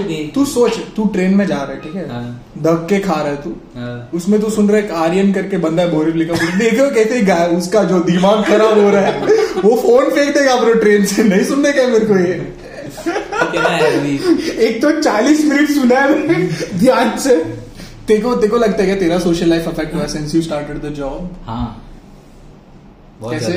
[0.07, 2.09] गए तू सोच तू ट्रेन में जा रहा है ठीक है?
[2.09, 5.83] हाँ। धक्के खा रहा है तू। हाँ। उसमें तू सुन रहा है आर्यन करके बंदा
[5.83, 9.21] है बोरिवली का देखो कैसे गाय उसका जो दिमाग खराब हो रहा है
[9.61, 12.60] वो फ़ोन फेंक देगा ब्रो ट्रेन से। नहीं सुनने का है मेरे को ये। क्या
[13.41, 17.35] एक तो 40 मिनट सुना है ध्यान से।
[18.07, 21.29] तेको तेको लगता है क्या तेरा सोशल लाइफ अफेक्ट हुआ since you started the job
[21.45, 21.67] हाँ।
[23.19, 23.53] बहुत कैसे?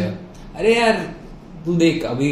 [0.57, 0.93] अरे यार
[1.67, 2.31] तू देख अभी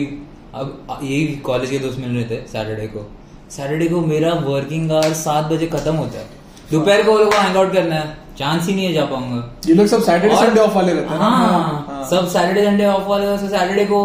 [0.55, 3.11] अब यही कॉलेज के दोस्त मिल रहे थे सैटरडे को।
[3.50, 6.26] सैटरडे को मेरा वर्किंग आवर सात बजे खत्म होता है।
[6.72, 9.86] दोपहर को लोग हैंग आउट करना है। चांस ही नहीं है जा पाऊँगा। ये लोग
[9.86, 11.30] सब सैटरडे संडे ऑफ़ वाले रहते हैं हाँ,
[11.88, 14.00] हाँ। सब सैटरडे संडे ऑफ़ वाले सैटरडे को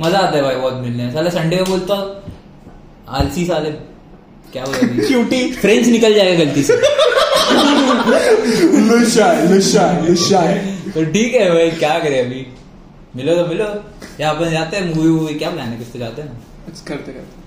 [0.00, 1.94] मज़ा आता है भाई बहुत मिलने। साले संडे को बोलता
[3.10, 3.70] आलसी साले
[4.52, 6.74] क्या बोला क्यूटी फ्रेंच निकल जाएगा गलती से।
[8.80, 10.54] लुशाय लुशाय लुशाय
[10.94, 12.46] तो ठीक है भाई क्या करें अभी?
[13.16, 13.84] मिलो तो मिलो।
[14.20, 15.78] या अपन जाते हैं मूवी वूवी क्या प्लान है?
[15.78, 16.42] किस तो जाते हैं?
[16.88, 17.38] करते करते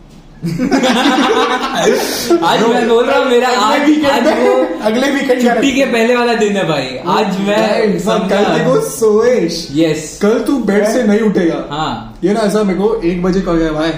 [2.45, 6.15] आज मैं बोल रहा हूँ मेरा आज अगले आज वो अगले वीकेंड छुट्टी के पहले
[6.15, 7.99] वाला दिन है भाई। आज मैं
[8.29, 12.79] कल देखो सोएश। यस कल तू बेड से नहीं उठेगा। हाँ। ये ना ऐसा मेरे
[12.79, 13.91] को एक बजे कह गया भाई।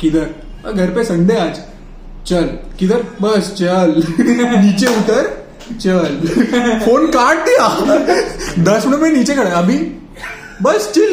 [0.00, 0.20] किधर?
[0.20, 1.60] "अ, घर पे संडे आज.
[2.26, 2.42] चल.
[2.78, 3.02] किधर?
[3.22, 4.02] बस चल.
[4.64, 5.46] नीचे उतर.
[5.80, 6.18] चल.
[6.84, 7.68] फ़ोन काट दिया.
[8.58, 9.78] दस मिनट में नीचे खड़ा अभी?
[10.62, 11.10] बस चिल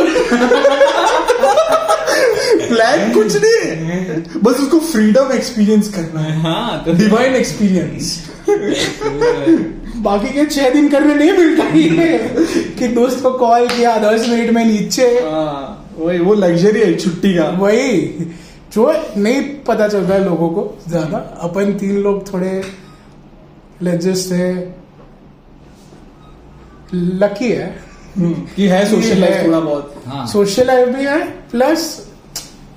[2.68, 4.42] प्लान कुछ नहीं.
[4.44, 6.42] बस उसको फ्रीडम एक्सपीरियंस करना है.
[6.42, 8.30] हाँ तो डिवाइन एक्सपीरियंस
[9.96, 12.18] बाकी के छह दिन करने नहीं मिलता ये
[12.80, 15.06] कि दोस्त को कॉल किया दस मिनट में नीचे.
[15.06, 17.44] हाँ वही वो लग्जरी है छुट्टी का.
[17.44, 18.16] वही.
[18.76, 21.18] जो नहीं पता चलता है लोगों को ज़्यादा
[21.48, 22.52] अपन तीन लोग थोड़े
[23.84, 24.48] लेजस थे
[26.94, 27.68] लकी है।
[28.18, 31.20] हम्म, कि है सोशल लाइफ थोड़ा बहुत। हाँ। सोशल लाइफ भी है
[31.52, 31.82] plus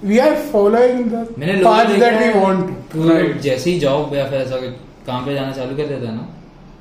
[0.05, 1.27] we are following the
[1.65, 4.57] path that we want जैसे ही जॉब या फिर ऐसा
[5.07, 6.27] काम पे जाना चालू कर देता है ना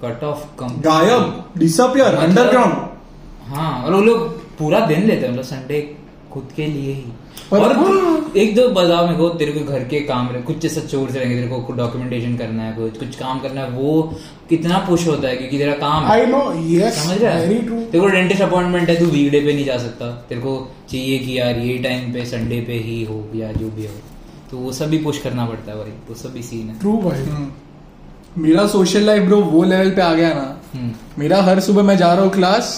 [0.04, 5.44] कट ऑफ़ कम गायब डिसअपियर अंडरग्राउंड हाँ और वो लोग पूरा दिन लेते हैं मतलब
[5.46, 5.82] संडे
[6.34, 7.12] खुद के लिए ही।
[7.54, 11.12] और एक दो बता मेरे को तेरे को घर के काम रहे कुछ जैसा चोर
[11.12, 14.02] से रहेंगे तेरे को डॉक्यूमेंटेशन करना है कुछ कुछ काम करना है वो
[14.50, 17.48] कितना पुश होता है क्योंकि तेरा काम है। आई नो यस समझ रहा है?
[17.92, 20.56] तेरे को डेंटिस्ट अपॉइंटमेंट है तू वीकडे पे नहीं जा सकता। तेरे को
[20.92, 23.94] चाहिए कि यार ये टाइम पे संडे पे ही हो या जो भी हो।
[24.52, 26.98] तो वो सब भी पुश करना पड़ता है भाई वो सब भी सीन है। ट्रू
[26.98, 31.60] भाई। हम्म। मेरा सोशल लाइफ ब्रो वो लेवल पे आ गया ना। हम्म, मेरा हर
[31.60, 32.76] सुबह मैं जा रहा हूँ क्लास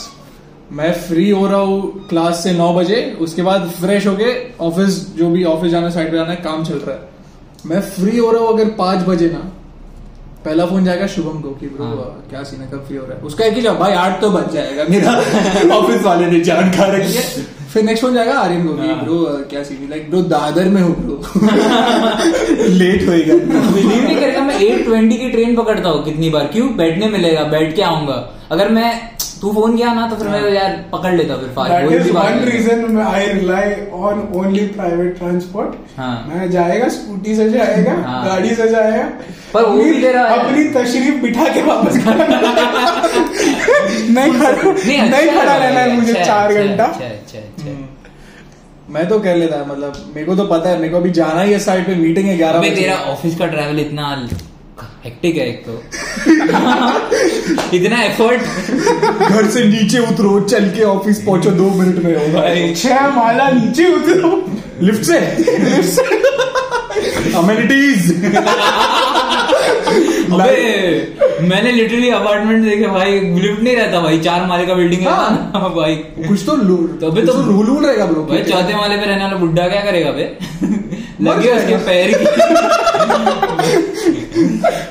[0.71, 4.33] मैं फ्री हो रहा हूँ क्लास से नौ बजे उसके बाद फ्रेश होके
[4.65, 7.07] ऑफ़िस जो भी ऑफ़िस जाना साइड पे जाना है काम चल रहा है।
[7.65, 9.39] मैं फ्री हो रहा हूँ अगर पाँच बजे ना
[10.45, 13.17] पहला फ़ोन जाएगा शुभम को कि ब्रो हाँ। क्या सीन है कब फ्री हो रहा
[13.17, 13.21] है?
[13.23, 15.11] उसका एक ही जवाब भाई आठ तो बज जाएगा मेरा
[15.77, 19.17] ऑफ़िस वाले ने जान खा रखी है। फिर नेक्स्ट फ़ोन जाएगा आर्यन को हाँ। ब्रो
[19.49, 21.21] क्या सीन लाइक ब्रो दादर में हो ब्रो
[22.79, 26.47] लेट होएगा बिलीव नहीं करेगा मैं एट ट्वेंटी की ट्रेन पकड़ता हूँ कितनी बार?
[26.53, 26.67] क्यों?
[26.77, 28.17] बैठने मिलेगा बैठ के आऊँगा।
[28.51, 28.91] अगर मैं
[29.41, 32.11] तू फ़ोन किया ना तो फिर मैं यार पकड़ लेता फिर फास्ट दैट इज़ भी
[32.11, 37.93] वन है। Reason I rely on only private transport हाँ। मैं जाएगा स्कूटी से जाएगा
[38.07, 39.03] हाँ। गाड़ी से जाएगा
[39.53, 41.93] पर वो भी तेरा अपनी तशरीफ़ बिठा के वापस
[44.19, 47.77] नहीं खड़ा नहीं अच्छा खड़ा रहना है मुझे चार घंटा। अच्छा अच्छा अच्छा
[48.89, 51.41] मैं तो कर लेता है मतलब मेरे को तो पता है मेरे को अभी जाना
[51.41, 54.05] ही है साइड पे मीटिंग है ग्यारह बजे। तेरा ऑफ़िस का ट्रैवल इतना
[55.03, 55.73] हेक्टिक है एक तो।
[57.75, 58.41] इतना एफर्ट
[59.29, 62.41] घर से नीचे उतरो चल के ऑफ़िस पहुंचो दो मिनट में होगा।
[62.73, 64.31] छह माला नीचे उतरो।
[64.81, 66.03] लिफ्ट से। लिफ्ट से।
[67.37, 68.01] अमेनिटीज
[70.33, 75.07] अबे मैंने लिटरली अपार्टमेंट देखे भाई लिफ्ट नहीं रहता भाई चार माले का बिल्डिंग है।
[75.09, 76.51] हाँ। भाई। कुछ तो
[76.97, 79.81] तो अबे तो- रूल वूल रहेगा ब्रो भाई चौथे माले पे रहने वाला बुड्ढा क्या
[79.81, 80.37] करेगा बे?
[81.21, 82.25] लगे उसके पैर की।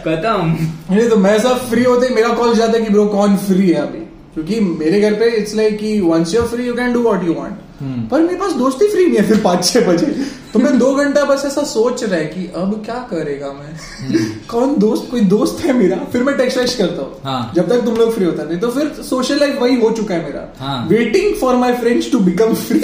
[0.04, 0.56] खत्म।
[0.94, 3.82] नहीं तो मैं सब फ्री होते मेरा कॉल जाता है कि ब्रो कौन फ्री है
[3.82, 3.98] अभी?
[4.34, 7.34] क्योंकि मेरे घर पे इट्स लाइक कि once you free you can do what you
[7.34, 7.58] want.
[7.82, 10.06] पर मेरे पास दोस्ती फ्री नहीं है फिर पाँच छह बजे।
[10.52, 13.72] तो मैं दो घंटा बस ऐसा सोच रहा है कि अब क्या करेगा मैं?
[13.98, 14.18] हम्म।
[14.50, 15.10] कौन दोस्त?
[15.10, 15.96] कोई दोस्त है मेरा?
[16.12, 18.70] फिर मैं टेक्स्ट वेक्स्ट करता हूँ। हाँ। जब तक तुम लोग फ्री होता नहीं तो
[18.70, 22.78] फिर सोशल लाइफ वही हो चुका है मेरा। Waiting for my friends to become free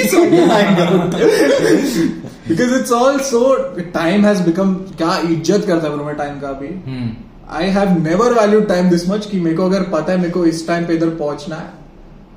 [2.48, 3.54] because it's all so
[3.94, 6.68] time has become क्या इज़्ज़त करता है मैं टाइम का अभी?
[6.86, 7.10] हम्म।
[7.52, 10.44] I have never valued time this much कि मेरे को अगर पता है मेरे को
[10.46, 11.83] इस टाइम पे इधर पहुँचना है।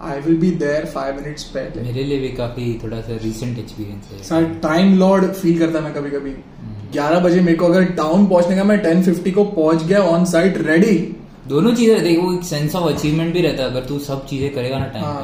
[0.01, 4.09] I will be there five minutes पहले मेरे लिए भी काफ़ी थोड़ा सा रिसेंट एक्सपीरियंस
[4.11, 6.33] है। सर टाइम लॉर्ड फील करता मैं कभी कभी
[6.91, 10.25] ग्यारह बजे मेरे को अगर टाउन पहुँचने का मैं टेन फिफ्टी को पहुँच गया ऑन
[10.25, 10.95] साइट रेडी
[11.47, 14.53] दोनों चीज़ें देखो वो एक सेंस ऑफ़ अचीवमेंट भी रहता है अगर तू सब चीज़ें
[14.53, 15.21] करेगा ना टाइम हाँ।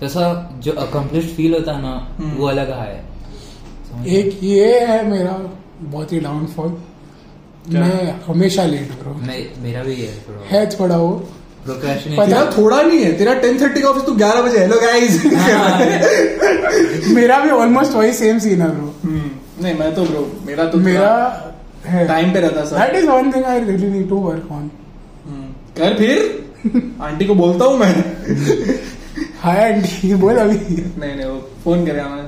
[0.00, 0.26] पे। ऐसा
[0.62, 3.06] जो अकम्पलिश फील होता है ना हम्म। वो अलग है।
[4.18, 5.32] एक ये है मेरा
[5.80, 6.76] बहुत ही डाउनफॉल
[7.72, 11.10] मैं हमेशा लेट ब्रो मैं मेरा भी है थोड़ा है थोड़ा वो
[12.26, 15.24] तेरा थोड़ा नहीं है तेरा टेन थर्टी का ऑफ़िस तू ग्यारह बजे हेलो गाइस
[17.08, 18.94] मेरा भी ऑलमोस्ट वही सेम सीन है ब्रो
[19.62, 21.10] नहीं मैं तो ब्रो मेरा तो मेरा
[21.86, 24.70] टाइम पे रहता sir that is one thing I really need to work on
[25.78, 26.44] कर फिर।
[27.00, 27.92] आंटी को बोलता हूँ मैं।
[29.40, 30.54] हाय आंटी बोल अभी।
[31.00, 32.24] नहीं नहीं वो फ़ोन करेगा मैं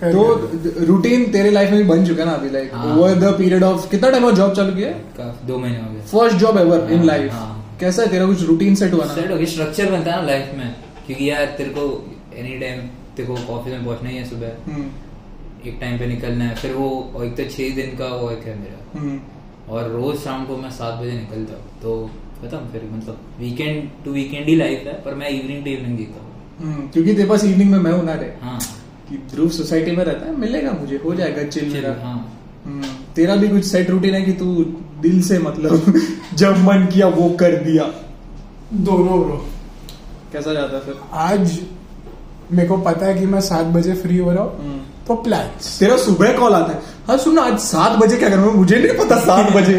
[0.00, 2.74] कर तो रूटीन तेरे लाइफ में भी बन चुका है ना अभी like.
[2.74, 4.90] Over the period of कितना टाइम और जॉब चालू किया?
[5.46, 8.74] दो महीने हो गए। First job ever in life हाँ। कैसा है तेरा कुछ रूटीन
[8.74, 10.74] सेट हुआ सेट हो गया स्ट्रक्चर बनता है ना लाइफ में।
[11.06, 11.82] क्योंकि यार तेरे को
[12.36, 12.80] एनी टाइम
[13.16, 14.86] तेरे को ऑफ़िस में पहुँचना ही है सुबह। हम्म,
[15.66, 18.58] एक टाइम पे निकलना है फिर वो एक तो छह दिन का वो एक है
[18.60, 19.18] मेरा। हम्म,
[19.68, 22.10] और रोज शाम को मैं सात बजे निकलता हूँ। तो
[22.40, 26.22] खत्म फिर मतलब वीकेंड टू वीकेंड ही लाइफ है पर मैं इवनिंग टू इवनिंग जीता
[26.22, 28.58] हूँ। हम्म, क्योंकि तेरे पास इवनिंग में मैं हूँ ना रे। हाँ।
[29.08, 32.18] कि ध्रुव सोसाइटी में रहता है मिलेगा मुझे हो जाएगा चिल मेरा। हाँ।
[33.16, 34.46] तेरा भी कुछ सेट रूटीन है कि तू
[35.00, 35.92] दिल से मतलब
[36.38, 37.84] जब मन किया वो कर दिया।
[38.86, 39.44] दोनों ब्रो
[40.32, 40.94] कैसा जाता है फिर?
[41.12, 41.58] आज
[42.52, 44.78] मेरे को पता है कि मैं सात बजे फ्री हो रहा हूँ हम्म।
[45.08, 45.46] तो प्लान
[45.78, 49.16] तेरा सुबह कॉल आता है। हाँ सुन आज सात बजे क्या करूँगा मुझे नहीं पता
[49.20, 49.74] सात बजे।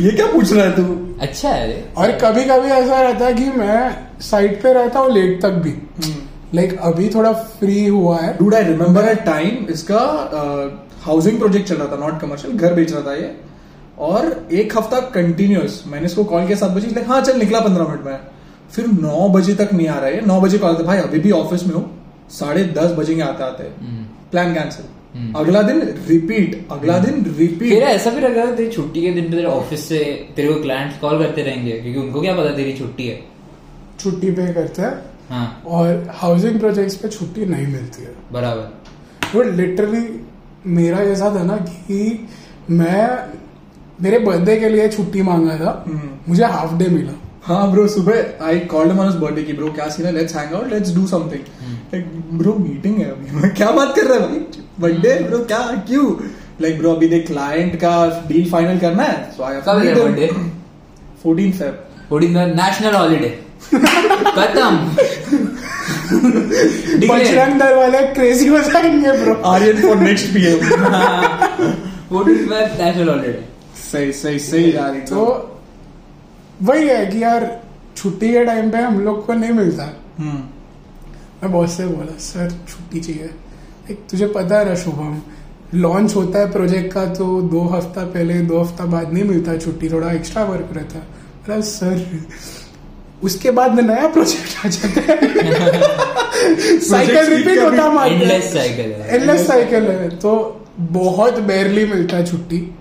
[0.00, 0.84] ये क्या पूछ रहा है तू?
[1.20, 5.40] अच्छा है और कभी कभी ऐसा रहता है कि मैं साइट पे रहता हूँ लेट
[5.42, 5.74] तक भी।
[6.54, 10.00] लाइक अभी थोड़ा फ्री हुआ है। Dude I remember a time इसका
[11.04, 13.34] हाउसिंग प्रोजेक्ट चल रहा था नॉट कमर्शियल घर बेच रहा था ये।
[13.98, 18.04] और एक हफ़्ता कंटिन्यूस मैंने इसको कॉल किया सात बजे हाँ चल निकला पंद्रह मिनट
[18.04, 18.18] में।
[18.72, 21.30] फिर नौ बजे तक नहीं आ रहा है नौ बजे कॉल था भाई अभी भी
[21.30, 21.84] ऑफ़िस में हूँ
[22.30, 24.84] साढ़े दस बजेंगे आते आते। हम्म। प्लान कैंसिल
[25.14, 29.02] हम्म। अगला दिन रिपीट अगला दिन रिपीट तेरा ऐसा भी लग रहा है तेरी छुट्टी
[29.02, 29.98] के दिन पे तेरे ऑफ़िस से
[30.36, 33.20] तेरे को क्लाइंट्स कॉल करते रहेंगे क्योंकि उनको क्या पता तेरी छुट्टी है?
[34.00, 34.94] छुट्टी पे करते हैं।
[35.30, 40.26] हाँ। और हाउसिंग प्रोजेक्ट्स पे छुट्टी नहीं मिलती है। बराबर। वो लिटरली
[40.66, 42.28] मेरा ऐसा था ना कि
[42.70, 43.06] मैं
[44.02, 47.12] मेरे बर्थडे के लिए छुट्टी मांगा था। हम्म। मुझे हाफ़ डे मिला।
[47.44, 50.12] हाँ ब्रो सुबह आई कॉल्ड ऑन बर्थडे की ब्रो क्या सीन है?
[50.12, 51.42] Let's hang out let's do something
[51.94, 52.06] like
[52.38, 54.38] bro meeting है अभी। मैं क्या बात कर रहा है भाई?
[54.80, 55.58] बर्थडे ब्रो क्या?
[55.88, 56.06] क्यों?
[56.62, 57.92] लाइक ब्रो अभी देख क्लाइंट का
[58.28, 60.26] डील फाइनल करना है सो आई कब है birthday
[61.24, 61.78] 14 Feb
[62.08, 63.28] fourteen national holiday
[64.38, 64.76] खत्म।
[67.08, 70.58] बजरंग दल वाले क्रेजी हो जाएँगे bro Aryan for next PM
[72.08, 73.51] fourteen national holiday
[73.92, 75.24] सही सही सही यार तो
[76.62, 77.62] वही है कि यार
[77.96, 79.84] छुट्टी के टाइम पे हम लोग को नहीं मिलता।
[80.18, 80.42] हम्म।
[81.42, 83.30] मैं बॉस से बोला सर छुट्टी चाहिए।
[83.90, 85.22] एक तुझे पता है ना शुभम
[85.74, 89.88] लॉन्च होता है प्रोजेक्ट का तो दो हफ़्ता पहले दो हफ़्ता बाद नहीं मिलता छुट्टी
[89.88, 92.26] थोड़ा एक्स्ट्रा वर्क रहता है। सर
[93.22, 95.18] उसके बाद में नया प्रोजेक्ट आ जाता है।
[96.80, 102.26] साइकिल रिपीट होता हमारे एंडलेस साइकिल है। एंडलेस साइकिल है। तो बहुत बेरली मिलता है
[102.26, 102.74] छुट्टी।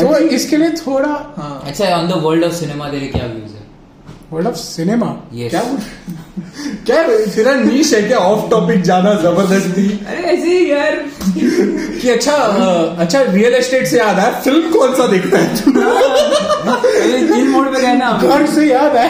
[0.00, 3.64] तो इसके लिए थोड़ा हाँ। अच्छा on the world of cinema तेरे क्या व्यूज़ है?
[4.32, 5.60] वर्ल्ड ऑफ़ सिनेमा क्या
[6.86, 7.02] क्या
[7.34, 8.18] तेरा नीश है क्या?
[8.18, 10.94] ऑफ़ टॉपिक जाना ज़बरदस्ती। अरे ऐसे ही यार।
[12.00, 12.32] कि अच्छा
[13.04, 15.80] अच्छा रियल एस्टेट से याद है फ़िल्म कौन सा देखता है तू?
[16.72, 19.08] अरे जिन मोड पे कहना घर से याद है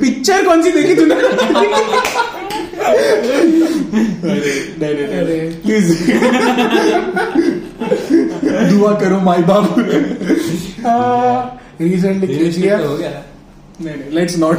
[0.00, 1.14] पिक्चर कौन सी देखी तूने?
[4.24, 5.88] नहीं नहीं अरे। प्लीज़
[8.70, 9.74] दुआ करो माई बाप।
[11.80, 13.10] रिसेंटली तो हो गया
[13.80, 14.58] नहीं नहीं let's not.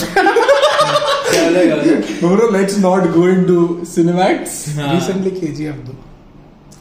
[2.53, 4.53] Let's not go into Cinemax.
[4.69, 5.93] Recently KGF दो।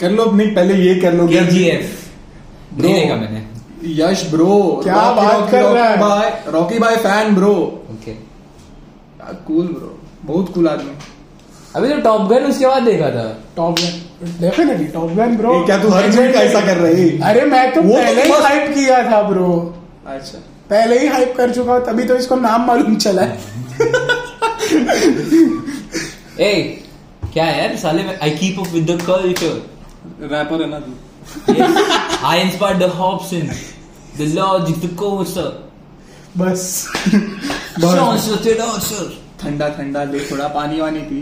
[0.01, 3.41] कर लो नहीं पहले ये कर लो। देखा मैंने।
[3.95, 6.29] यश ब्रो क्या बात कर रहा है?
[6.53, 7.55] Rocky bye fan bro
[7.93, 8.13] okay
[9.47, 9.91] cool bro
[10.25, 10.93] बहुत कूल आदमी।
[11.77, 13.25] अभी तो टॉप गन उसके बाद देखा था।
[13.57, 13.93] Top Gun
[14.41, 17.97] definitely Top Gun bro क्या तू हर जगह ऐसा कर रही अरे मैं तो वो
[17.97, 19.49] तो पहले ही हाइप किया था ब्रो
[20.07, 20.39] अच्छा।
[20.71, 23.39] पहले ही हाइप कर चुका तभी तो इसको नाम मालूम चला। है
[26.51, 26.53] ए
[27.33, 29.55] क्या यार साले में I keep up with the culture
[30.33, 30.93] rapper है ना तू।
[32.29, 33.59] I inspired the Hobsons,
[34.17, 35.51] the logic, the coaster,
[36.39, 36.63] बस।
[39.43, 41.21] ठंडा ठंडा दे थोड़ा पानी वानी पी।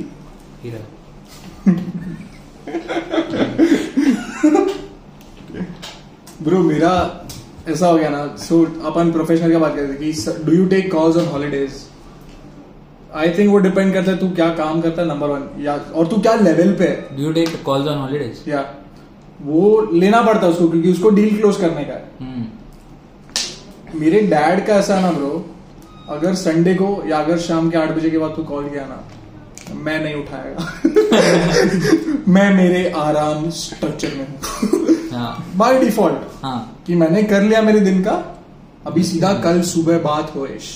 [6.42, 7.24] ब्रो मेरा
[7.68, 11.16] ऐसा हो गया ना सो अपन प्रोफेशनल का बात करते कि do you take calls
[11.16, 11.70] on holidays
[13.14, 16.06] I think वो डिपेंड करता है तू क्या काम करता है नंबर वन या और
[16.06, 17.16] तू क्या लेवल पे है?
[17.16, 18.48] Do you take calls on holidays?
[18.48, 18.74] या
[19.42, 22.44] वो लेना पड़ता है उसको क्योंकि उसको डील क्लोज करने का है। Hmm.
[23.94, 25.54] मेरे डैड का ऐसा ना ब्रो
[26.08, 29.04] अगर संडे को या अगर शाम के आठ बजे के बाद तू कॉल किया ना
[29.74, 30.58] मैं नहीं उठाएगा
[32.32, 37.80] मैं मेरे आराम स्ट्रक्चर में हूँ। हाँ। बाय डिफ़ॉल्ट हाँ। कि मैंने कर लिया मेरे
[37.80, 38.12] दिन का
[38.86, 40.68] अभी सीधा कल सुबह बात हो इश।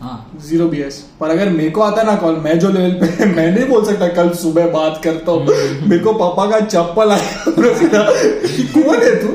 [0.00, 3.24] हाँ। ज़ीरो बी एस पर अगर मेरे को आता ना कॉल मैं जो लेवल पे
[3.26, 5.46] मैं नहीं बोल सकता कल सुबह बात करता हूँ।
[5.88, 9.28] मेरे को पापा का चप्पल आया कौन है तू?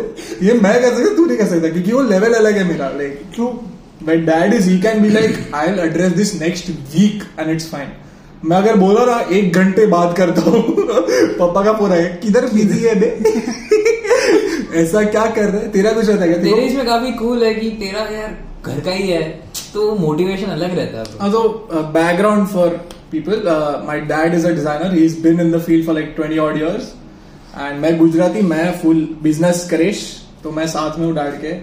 [0.45, 3.23] ये मैं कर सकता तू नहीं कर सकता क्योंकि वो लेवल अलग है मेरा। Like
[3.35, 3.47] true
[4.07, 7.69] my dad is he can be like I will address this next week and it's
[7.71, 7.89] fine
[8.45, 10.61] मैं अगर बोला ना एक घंटे बात करता हूँ
[11.39, 13.07] पापा का पूरा है किधर बिज़ी है बे
[14.81, 17.69] ऐसा क्या कर रहे हैं तेरा कुछ रहता है तेरे इसमें काफ़ी कूल है कि
[17.79, 19.21] तेरा यार घर का ही है
[19.73, 21.05] तो मोटिवेशन अलग रहता है.
[21.19, 22.69] Also, uh, background for
[23.11, 23.47] people.
[23.47, 24.89] Uh, my dad is a designer.
[24.91, 26.95] He's been in the field for like 20 odd years.
[27.75, 30.01] मैं गुजराती मैं फुल बिज़नेस करेश
[30.43, 31.53] तो मैं साथ में हूँ डैड के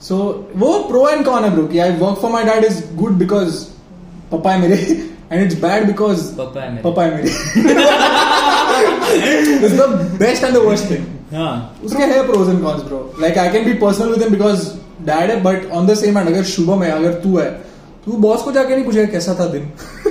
[0.00, 2.80] सो so, वो प्रो एंड कॉन है ब्रो कि I work for my dad is
[2.96, 3.62] good because
[4.32, 4.76] पापा है मेरे
[5.32, 7.28] एंड इट्स बैड बिकॉज़ पापा है मेरे। पापा है मेरे
[9.56, 9.82] it's the
[10.20, 11.52] best and the worst thing हाँ
[11.84, 14.68] उसके है pros and cons bro like I can be personal with him because
[15.06, 17.50] dad है but on the same hand अगर शुभम है अगर तू है
[18.04, 19.62] तू बॉस को जाके नहीं पूछेगा कैसा था दिन।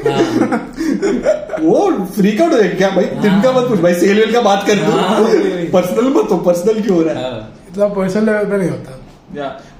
[0.06, 0.60] हाँ।
[1.64, 4.42] वो फ्रीक आउट हो जाएगा क्या भाई दिन का मत पूछ भाई सेल वेल का
[4.42, 5.20] बात कर हाँ।
[5.74, 7.22] पर्सनल मत हो पर्सनल क्यों हो रहा है?
[7.24, 7.40] हाँ।
[7.72, 9.00] इतना पर्सनल लेवल पे नहीं होता।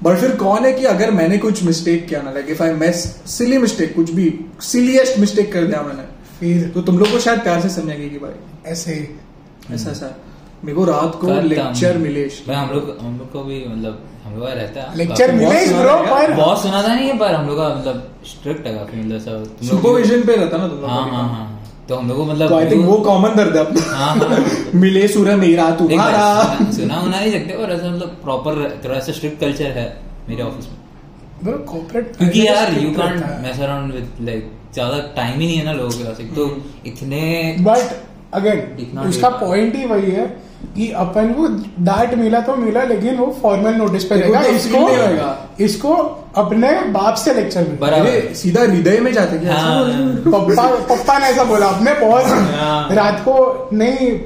[0.02, 3.04] बट फिर कौन है कि अगर मैंने कुछ मिस्टेक किया ना like if I mess
[3.26, 6.02] silly mistake कुछ भी सिलीएस्ट मिस्टेक कर दिया मैंने
[6.40, 9.16] फिर तो तुम लोग को शायद प्यार से समझेंगे कि भाई ऐसे
[9.72, 10.16] ऐसा ऐसा।
[10.64, 14.34] मेरे को रात को लेक्चर मिले। भाई हम लोग हम लोग को भी मतलब हम
[14.34, 17.46] लोग का रहता है। लेक्चर मिले ब्रो पर बहुत सुना था नहीं है पर हम
[17.48, 21.10] लोग का मतलब स्ट्रिक्ट है काफ़ी मतलब सब सुपरविजन पे रहता ना तुम लोग हाँ
[21.10, 24.36] हाँ। हाँ। तो हम लोग मतलब तो आई थिंक वो कॉमन दर्द है हाँ, अपना।
[24.36, 26.22] हाँ। मिले सूर्य मेरा तुम्हारा
[26.76, 29.86] सुना- होना नहीं सकते और ऐसा मतलब प्रॉपर थोड़ा सा स्ट्रिक्ट कल्चर है
[30.28, 35.46] मेरे ऑफ़िस में। कॉर्पोरेट क्योंकि यार you can't mess around with like ज़्यादा टाइम ही
[35.46, 36.46] नहीं है ना लोगों के पास। एक तो
[36.86, 37.20] इतने
[37.60, 37.94] बट
[38.34, 40.26] अगेन उसका पॉइंट ही वही है
[40.76, 41.48] कि अपन को
[41.84, 44.88] डांट मिला तो मिला लेकिन वो फॉर्मल नोटिस पे रहेगा इसको।
[45.64, 45.94] इसको
[46.36, 49.90] अपने बाप से लेक्चर अरे सीधा हृदय में जाते क्या हाँ। हो?
[50.30, 54.18] पप्पा पप्पा ने ऐसा बोला अपने बॉस हाँ। रात को नहीं।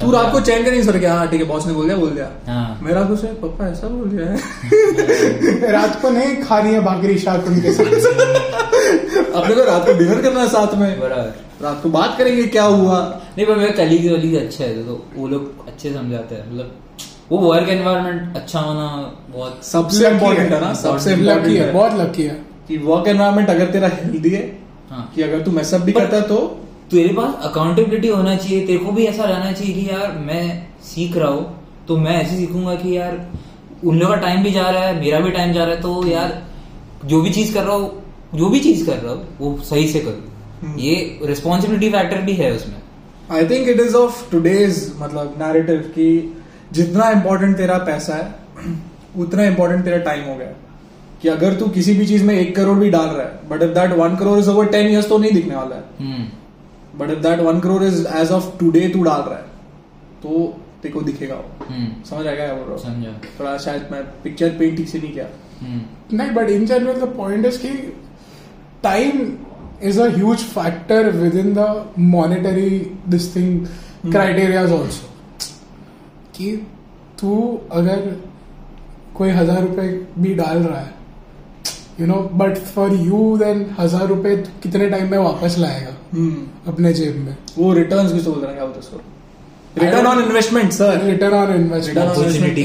[0.00, 1.96] तू रात को चैन का नहीं सर क्या हाँ ठीक है बॉस ने बोल दिया
[1.96, 6.58] बोल दिया। हाँ। मेरा कुछ है पप्पा ऐसा बोल दिया है। रात को नहीं खा
[6.58, 7.14] रही है भाकरी
[7.46, 7.84] उनके साथ।
[9.34, 12.64] अपने को रात को डिनर करना है साथ में। बराबर। रात को बात करेंगे क्या
[12.64, 12.98] हुआ?
[13.36, 16.74] नहीं पर मेरे कलीग वलीग अच्छे है तो वो लोग अच्छे समझाते हैं। मतलब
[17.30, 18.86] वो वर्क एनवायरनमेंट अच्छा होना
[19.30, 22.34] बहुत सबसे इम्पोर्टेंट है ना सबसे लकी है बहुत लकी है।
[22.68, 24.42] कि वर्क एनवायरमेंट अगर तेरा हेल्दी है
[24.90, 26.36] हाँ। कि अगर तू मैसअप भी करता है तो?
[26.90, 30.44] तेरे पास अकाउंटेबिलिटी होना चाहिए तेरे को भी ऐसा रहना चाहिए कि यार मैं
[30.84, 31.44] सीख रहा हूँ
[31.88, 33.14] तो मैं ऐसे सीखूँगा कि यार
[33.84, 36.06] उन लोगों का टाइम भी जा रहा है मेरा भी टाइम जा रहा है तो
[36.06, 36.42] यार
[37.04, 38.02] जो भी चीज़ कर रहा हूँ
[38.34, 40.37] जो भी चीज़ कर रहा हूँ वो सही से करूँ।
[40.78, 42.76] ये रिस्पॉन्सिबिलिटी फैक्टर भी है उसमें।
[43.30, 46.06] I think it is of today's मतलब नैरेटिव कि
[46.72, 48.72] जितना इम्पोर्टेंट तेरा पैसा है
[49.18, 50.54] उतना इम्पोर्टेंट तेरा टाइम हो गया।
[51.22, 53.70] कि अगर तू किसी भी चीज़ में एक करोड़ भी डाल रहा है but if
[53.74, 57.18] that one crore is over ten years तो नहीं दिखने वाला है। हम्म but if
[57.18, 59.44] that one crore is as of today तू डाल रहा है
[60.22, 60.46] तो
[60.82, 64.02] तेरे को दिखेगा वो। हम्म समझ आ गया बोल रहा हूँ समझा। थोड़ा शायद मैं
[64.22, 65.26] पिक्चर पेंट ठीक से नहीं किया।
[65.60, 67.68] हम्म नहीं but in general the point is कि
[68.82, 69.20] time
[69.82, 72.70] is a huge factor within the monetary
[73.08, 73.66] this thing
[74.12, 75.06] criterias also
[76.36, 76.50] कि
[77.20, 77.36] तू
[77.72, 78.16] अगर
[79.14, 80.96] कोई हज़ार रुपए भी डाल रहा है
[82.00, 85.94] you know but for you then हज़ार रुपए कितने टाइम में वापस लाएगा?
[86.12, 88.54] हम्म अपने जेब में। वो रिटर्न्स भी बोल रहे हैं?
[88.54, 89.00] क्या बोलते उसको?
[89.76, 92.58] Return on investment sir return on Return on investment?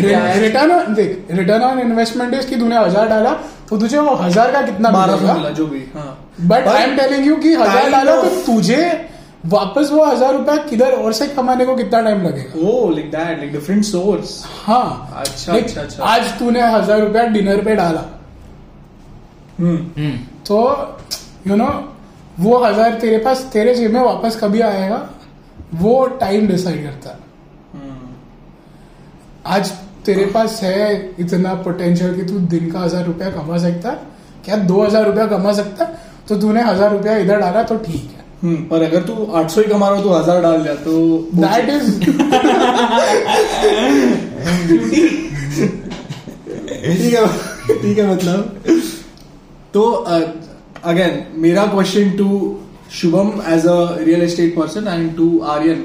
[0.44, 3.34] Return on देख रिटर्न ऑन इन्वेस्टमेंट इज़ कि तूने हज़ार डाला
[3.70, 5.50] तो तुझे वो हज़ार का कितना बारह मिलेगा?
[5.50, 9.10] जो भी हाँ। But I am telling you कि हज़ार डाला तो तुझे
[9.46, 12.68] वापस वो हज़ार रुपया किधर और से कमाने को कितना टाइम लगेगा?
[12.68, 17.24] ओ like that like different source हाँ। अच्छा, Like, अच्छा, अच्छा। आज तूने हज़ार रुपया
[17.28, 18.04] डिनर पे डाला।
[19.60, 20.18] हम्म। हम्म।
[20.48, 20.60] तो
[21.48, 21.68] यू नो
[22.40, 25.10] वो हज़ार तेरे पास तेरे जेब में वापस कभी आएगा?
[25.74, 27.18] वो टाइम डिसाइड करता है।
[27.74, 28.14] हम्म।
[29.46, 29.72] आज
[30.06, 34.00] तेरे पास है इतना पोटेंशियल कि तू दिन का हज़ार रुपया कमा सकता है?
[34.46, 36.03] क्या दो हज़ार रुपया कमा सकता है?
[36.30, 39.64] तो तूने हज़ार रुपया इधर डाला तो ठीक है। हम्म, पर अगर तू 800 ही
[39.72, 40.94] कमा रहा हो तो हज़ार डाल दिया तो
[41.36, 41.86] दैट इज़
[46.98, 47.28] ठीक है
[47.82, 48.40] ठीक है मतलब।
[49.74, 49.84] तो
[50.84, 52.30] अगेन मेरा question to
[53.02, 55.80] Shubham as a real estate person and to Aryan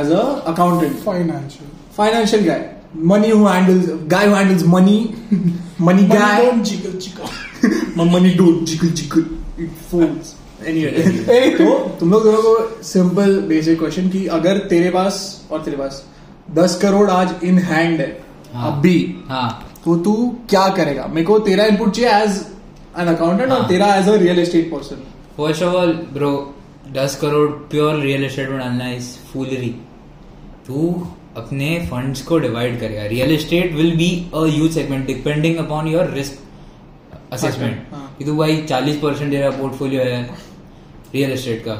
[0.00, 2.58] as a accountant financial financial guy.
[3.08, 4.98] Money who handles guy who handles money.
[5.88, 6.36] Money guy.
[6.68, 7.32] jiggle jiggle.
[7.96, 9.24] My money don't jiggle jiggle.
[10.70, 10.92] anyway.
[11.58, 15.18] तो तुम लोग दोनों को simple basic question कि अगर तेरे पास
[15.50, 16.04] और तेरे पास
[16.54, 18.10] दस करोड़ आज इन हैंड है
[18.54, 18.98] हाँ। अभी
[19.28, 19.48] हाँ।
[19.84, 20.14] तो तू
[20.50, 21.06] क्या करेगा?
[21.06, 22.40] मेरे को तेरा इनपुट चाहिए एज
[22.98, 25.02] एन अकाउंटेंट और हाँ। तेरा as a real estate person
[25.36, 26.32] first of all bro
[26.92, 29.74] दस करोड़ प्योर रियल एस्टेट में डालना इज़ फूलरी
[30.66, 30.90] तू
[31.36, 33.04] अपने फंड्स को डिवाइड करेगा.
[33.06, 36.38] Real estate will be a use segment depending upon your risk
[37.32, 40.22] assessment हाँ। कि तू भाई चालीस परसेंट तेरा पोर्टफोलियो है
[41.14, 41.74] रियल एस्टेट का.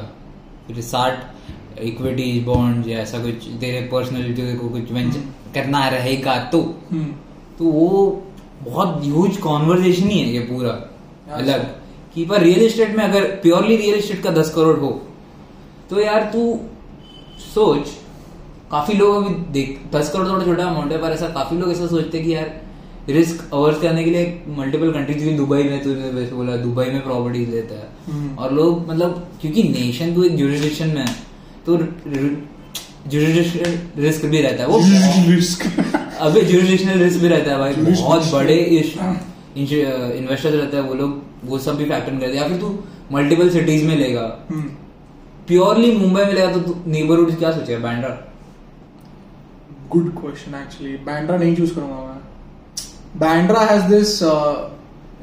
[0.67, 5.19] फिर साठ इक्विटी बॉन्ड या ऐसा कुछ तेरे पर्सनल तेरे को कुछ वेंचर
[5.53, 6.61] करना रहेगा तो.
[7.59, 7.89] तो वो
[8.63, 10.71] बहुत ह्यूज कॉन्वर्जेशन ही है ये पूरा.
[11.33, 11.63] अलग.
[12.15, 14.89] कि पर रियल एस्टेट में अगर प्योरली रियल एस्टेट का दस करोड़ हो
[15.89, 16.41] तो यार तू
[17.43, 17.89] सोच
[18.71, 21.87] काफ़ी लोग अभी देख दस करोड़ थोड़ा छोटा अमाउंट है पर ऐसा काफ़ी लोग ऐसा
[21.87, 22.49] सोचते हैं कि यार
[23.09, 27.01] रिस्क अवर्स करने के लिए मल्टीपल कंट्रीज़ भी दुबई में तूने वैसे बोला दुबई में
[27.03, 31.15] प्रॉपर्टी लेता है। हम्म। और लोग मतलब क्योंकि नेशन तो एक जुरिडिक्शन में है
[31.65, 31.77] तो
[33.07, 34.79] जुरिडिक्शन रिस्क भी रहता है। वो
[35.29, 35.65] रिस्क
[36.19, 38.57] अबे जुरिडिक्शनल रिस्क भी रहता है भाई। बहुत बड़े
[39.55, 42.67] इन्वेस्टर्स रहते हैं वो लोग वो सब भी फैक्टर करते हैं। या फिर तू
[43.11, 44.21] मल्टीपल सिटीज़ में लेगा।
[45.47, 47.79] प्योरली मुंबई में लेगा तो तू नेबरहुड क्या सोचेगा?
[47.79, 48.09] Bandra
[49.91, 52.10] good question actually Bandra नहीं चूज़ करूँगा
[53.17, 54.21] Bandra has this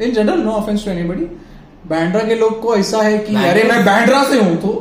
[0.02, 1.24] in general no offence to anybody
[1.88, 4.72] Bandra के लोग को ऐसा है कि अरे मैं बैंड्रा से हूँ तो।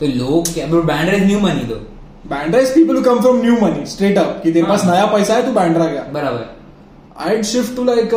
[0.00, 1.74] तो लोग क्या bro Bandra is new money तो।
[2.30, 5.06] Bandra is people who come from new money straight up कि तेरे पास हाँ। नया
[5.14, 6.44] पैसा है तू बैंड्रा गया। बराबर।
[7.26, 8.14] आई शिफ्ट टू लाइक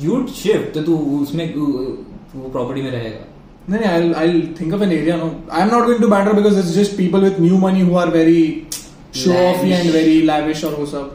[0.00, 3.24] यूट शिफ्ट तो तू उसमें वो प्रॉपर्टी में रहेगा।
[3.70, 5.28] नहीं नहीं I'll, I'll think of an area no.
[5.50, 8.42] I'm not going to Bandra because it's just people with new money who are very
[9.12, 9.78] show offy Lavish.
[9.78, 11.06] and very lavish और वो सब।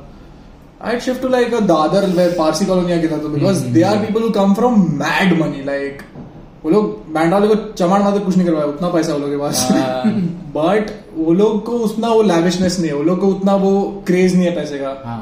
[0.89, 3.83] I'd shift to like a Dadar where Parsi colony आगे था तो because hmm, they
[3.89, 6.01] are people who come from mad money like
[6.63, 9.37] वो लोग band वाले को चमाड़ मार कुछ नहीं करवाया उतना पैसा वो लोग के
[9.37, 9.67] पास।
[10.55, 13.71] बट वो लोग को उतना वो लैविशनेस नहीं है वो लोग को उतना वो
[14.07, 15.21] क्रेज नहीं है पैसे का। हाँ।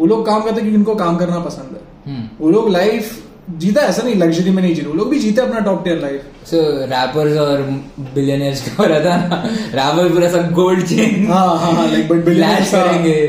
[0.00, 3.16] वो लोग काम करते क्योंकि उनको काम करना पसंद है। हम्म वो लोग लाइफ
[3.58, 6.46] जीता ऐसा नहीं लग्जरी में नहीं जी वो लोग भी जीते अपना top tier life
[6.50, 6.56] so
[6.94, 7.62] rappers और
[8.14, 9.42] बिलियनर्स का रहता है ना
[9.74, 13.20] रैपर पूरा सब गोल्ड चेन हाँ हाँ लाइक बट फ्लैश करेंगे।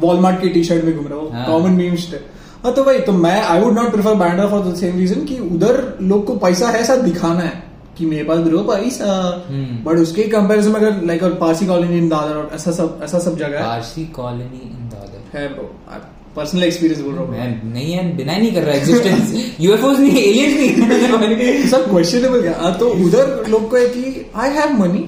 [0.00, 2.08] वॉलमार्ट की टी शर्ट में घूम रहा हो। कॉमन मीम्स
[2.64, 5.38] हाँ तो भाई तो मैं I would not prefer Bandra for the same reason कि
[5.38, 7.62] उधर लोग को पैसा है ऐसा दिखाना है
[7.98, 9.12] कि मेरे पास ब्रो पैसा।
[9.48, 13.00] हम्म। बट उसके कंपैरिजन में अगर लाइक और पारसी कॉलोनी इन दादर और ऐसा सब
[13.04, 15.70] ऐसा सब जगह है। पारसी कॉलोनी इन दादर है ब्रो
[16.36, 20.22] पर्सनल एक्सपीरियंस बोल रहा हूँ। मैं नहीं है डिनाई नहीं कर रहा एग्जिस्टेंस यूएफओस नहीं
[20.22, 22.54] एलियंस नहीं। सब क्वेश्चनेबल क्या?
[22.60, 25.04] हाँ, तो उधर लोग को है कि I have money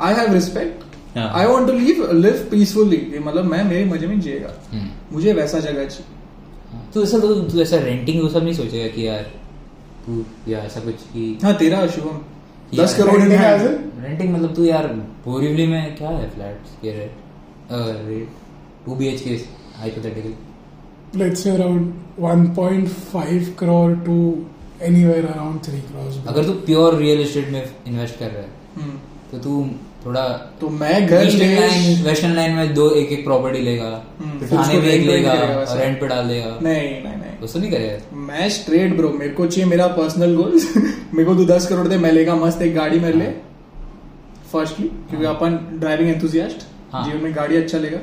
[0.00, 0.83] I have respect.
[1.16, 5.58] I want to live live peacefully मतलब मैं मेरे मज़े में जिएगा। हम्म। मुझे वैसा
[5.58, 6.12] जगह चाहिए।
[6.94, 9.22] तो ऐसा तो तू ऐसा रेंटिंग वो सब नहीं सोचेगा कि यार
[10.06, 12.20] तू या ऐसा कुछ कि हाँ तेरा शुभम।
[12.82, 13.20] दस करोड़.
[13.22, 14.86] रेंटिंग मतलब तू यार
[15.26, 17.12] बोरीवली में क्या है फ्लैट्स के rate
[18.08, 18.28] rate
[18.86, 19.30] two B H K
[19.78, 20.34] hypothetically
[21.20, 24.14] let's say around 1.5 crore to
[24.82, 26.16] anywhere around 3 crores.
[26.16, 26.28] bro.
[26.28, 28.98] अगर तू प्योर रियल एस्टेट में इन्वेस्ट कर रहा है हम्म।
[29.32, 29.70] तो तू
[30.04, 30.22] थोड़ा
[30.60, 33.84] तो मैं घर लाइन वेस्टर्न लाइन में दो एक एक प्रॉपर्टी लेगा
[34.20, 37.58] हम्म, फिर थाने में एक लेगा और रेंट पे डाल देगा। नहीं नहीं नहीं। उसको
[37.58, 40.52] नहीं करेगा मैं स्ट्रेट ब्रो मेरे को चाहिए मेरा पर्सनल गोल
[41.14, 43.34] मेरे को तू दस करोड़ दे मैं लेगा मस्त एक गाड़ी मेरे लिए।
[44.52, 47.98] फर्स्टली क्योंकि अपन ड्राइविंग एंथुजियास्ट हाँ। जीवन में गाड़ी अच्छा लेगा।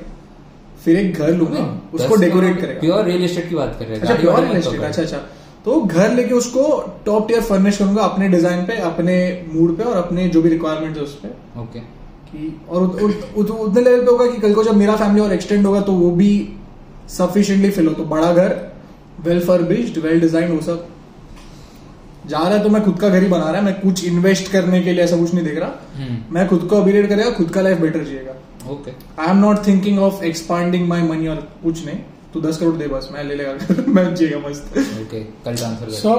[0.85, 4.01] फिर एक घर लूँगा उसको डेकोरेट करेगा। प्योर रियल एस्टेट की बात कर रहे हैं।
[4.01, 5.17] अच्छा प्योर रियल एस्टेट अच्छा अच्छा।
[5.65, 6.63] तो घर लेके उसको
[7.05, 10.97] टॉप टियर फर्निश करूँगा अपने डिज़ाइन पे अपने मूड पे और अपने जो भी रिक्वायरमेंट
[10.97, 11.27] है उस पे।
[11.61, 14.95] ओके कि और उत, उत, उत, उतने लेवल पे होगा कि कल को जब मेरा
[14.95, 16.31] फैमिली और एक्सटेंड होगा तो वो भी
[17.09, 18.55] सफिशिएंटली फिल हो। तो बड़ा घर
[19.25, 20.87] वेल फर्बिश्ड वेल डिज़ाइन हो सब।
[22.27, 24.51] जा रहा है तो मैं खुद का घर ही बना रहा है। मैं कुछ इन्वेस्ट
[24.51, 27.49] करने के लिए ऐसा कुछ नहीं देख रहा। हम्म। मैं खुद को अपग्रेड करेगा खुद
[27.49, 28.33] का life better जिएगा।
[28.71, 28.91] Okay
[29.21, 31.99] I am not thinking of expanding my money और कुछ नहीं।
[32.33, 35.91] तू दस करोड़ दे बस मैं ले लेगा। मैं जिएगा मस्त। ओके कल ट्रांसफ़र कर।
[35.91, 36.11] So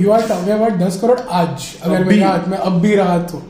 [0.00, 3.42] you are talking about दस करोड़ आज अगर। मेरे हाथ में अब भी रहा तो।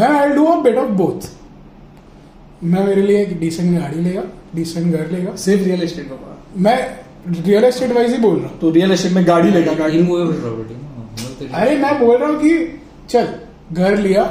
[0.00, 1.30] then I'll do a bit of both.
[2.64, 4.22] मैं मेरे लिए एक डिसेंट गाड़ी लेगा
[4.54, 6.76] डिसेंट घर लेगा। सिर्फ़ रियल एस्टेट बाबा मैं
[7.46, 11.48] रियल एस्टेट वाइज ही बोल रहा हूँ। तो रियल एस्टेट में गाड़ी लेगा गाड़ी। प्रॉपर्टी
[11.54, 13.28] अरे मैं बोल रहा हूँ कि चल
[13.72, 14.22] घर लिया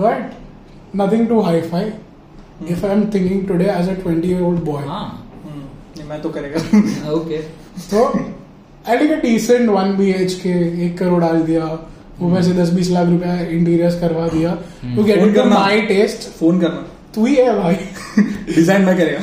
[0.00, 0.32] but
[0.96, 1.90] nothing too hi fi
[2.68, 5.04] if I am thinking today as a twenty year old boy हाँ।
[5.44, 7.38] हम्म, मैं तो करेगा। ओके।
[7.90, 8.04] तो
[8.88, 10.50] I take a decent one B H K
[10.86, 11.64] एक करोड़ डाल दिया।
[12.20, 14.54] वो वैसे दस बीस लाख रुपया इंटीरियर्स करवा दिया।
[14.96, 15.38] To get it.
[15.48, 17.74] My taste phone करना। तू ही है भाई।
[18.54, 19.20] डिज़ाइन मैं करेगा।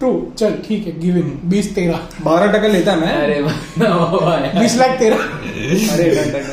[0.00, 4.76] टू चल ठीक है गिव इन बीस तेरह बारह टका लेता मैं। अरे वाह बीस
[4.78, 5.16] लाख तेरह।
[5.94, 6.44] अरे डन डन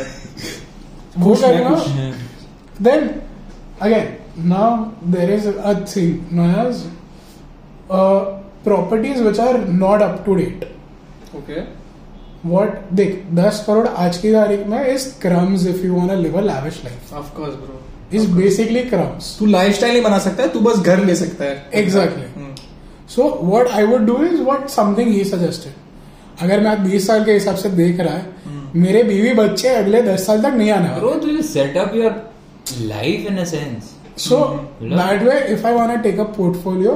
[1.17, 2.11] वो मैं करूँगा
[2.79, 3.01] then
[3.85, 4.05] again
[4.43, 6.85] now there is a thing known as
[7.89, 10.65] uh, properties which are not up to date
[11.35, 11.61] okay
[12.51, 16.37] what देख 10 करोड़ आज की तारीख में is crumbs if you want to live
[16.41, 17.79] a lavish life of course bro
[18.19, 21.83] is basically crumbs तू lifestyle नहीं बना सकता है तू बस घर ले सकता है
[21.83, 22.27] Exactly.
[22.37, 22.55] Hmm,
[23.15, 25.77] so what I would do is what something he suggested
[26.41, 28.37] अगर मैं 20 साल के हिसाब से देख रहा है
[28.75, 32.11] मेरे बीवी बच्चे अगले 10 साल तक नहीं आने वाले to set up your
[32.89, 33.87] life in a sense.
[34.21, 34.93] So Hmm.
[34.97, 36.93] that way if I want to take a portfolio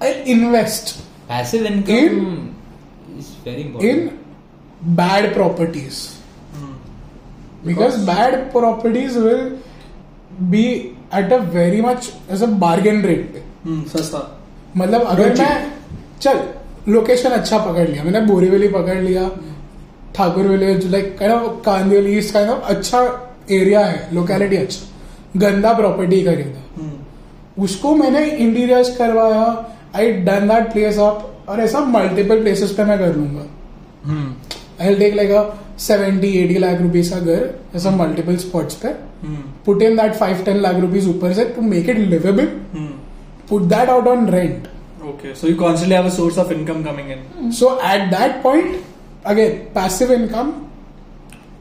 [0.00, 0.90] I'll invest
[1.28, 2.18] Passive income in,
[3.18, 3.84] is very important.
[3.84, 5.96] in bad properties
[6.54, 6.74] hmm,
[7.70, 9.42] because bad properties will
[10.54, 10.64] be
[11.12, 14.20] at a very much as a bargain rate पे हम्म, सस्ता
[14.76, 15.40] मतलब अगर Legit.
[15.40, 15.72] मैं
[16.20, 16.42] चल
[16.92, 19.28] location अच्छा पकड़ लिया मैंने बोरीवली पकड़ लिया
[20.16, 23.00] Thakur Village like kind of Kandivali East kind of अच्छा
[23.58, 24.86] एरिया है लोकेलिटी अच्छा
[25.36, 29.42] गंदा प्रॉपर्टी खरीदा हम्म, उसको मैंने इंटीरियर्स करवाया
[29.96, 33.44] I done that place up और ऐसा मल्टीपल प्लेसेस पे मैं कर लूँगा।
[34.06, 34.32] हम्म,
[34.80, 35.44] I take like a
[35.80, 40.42] seventy eighty lakh rupees का घर ऐसा मल्टीपल स्पॉट्स पे। हम्म, put in that five
[40.44, 42.88] ten lakh rupees ऊपर से to make it liveable hmm.
[43.50, 44.66] Put that out on rent
[45.08, 47.20] Okay, so you constantly have a source of income coming in.
[47.52, 48.74] So at that point
[49.26, 50.50] again passive income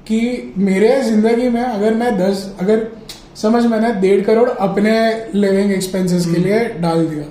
[0.07, 0.20] कि
[0.57, 2.80] मेरे ज़िंदगी में अगर मैं दस अगर
[3.41, 4.93] समझ मैंने डेढ़ करोड़ अपने
[5.35, 7.25] लिविंग एक्सपेंसेस के लिए डाल दिया।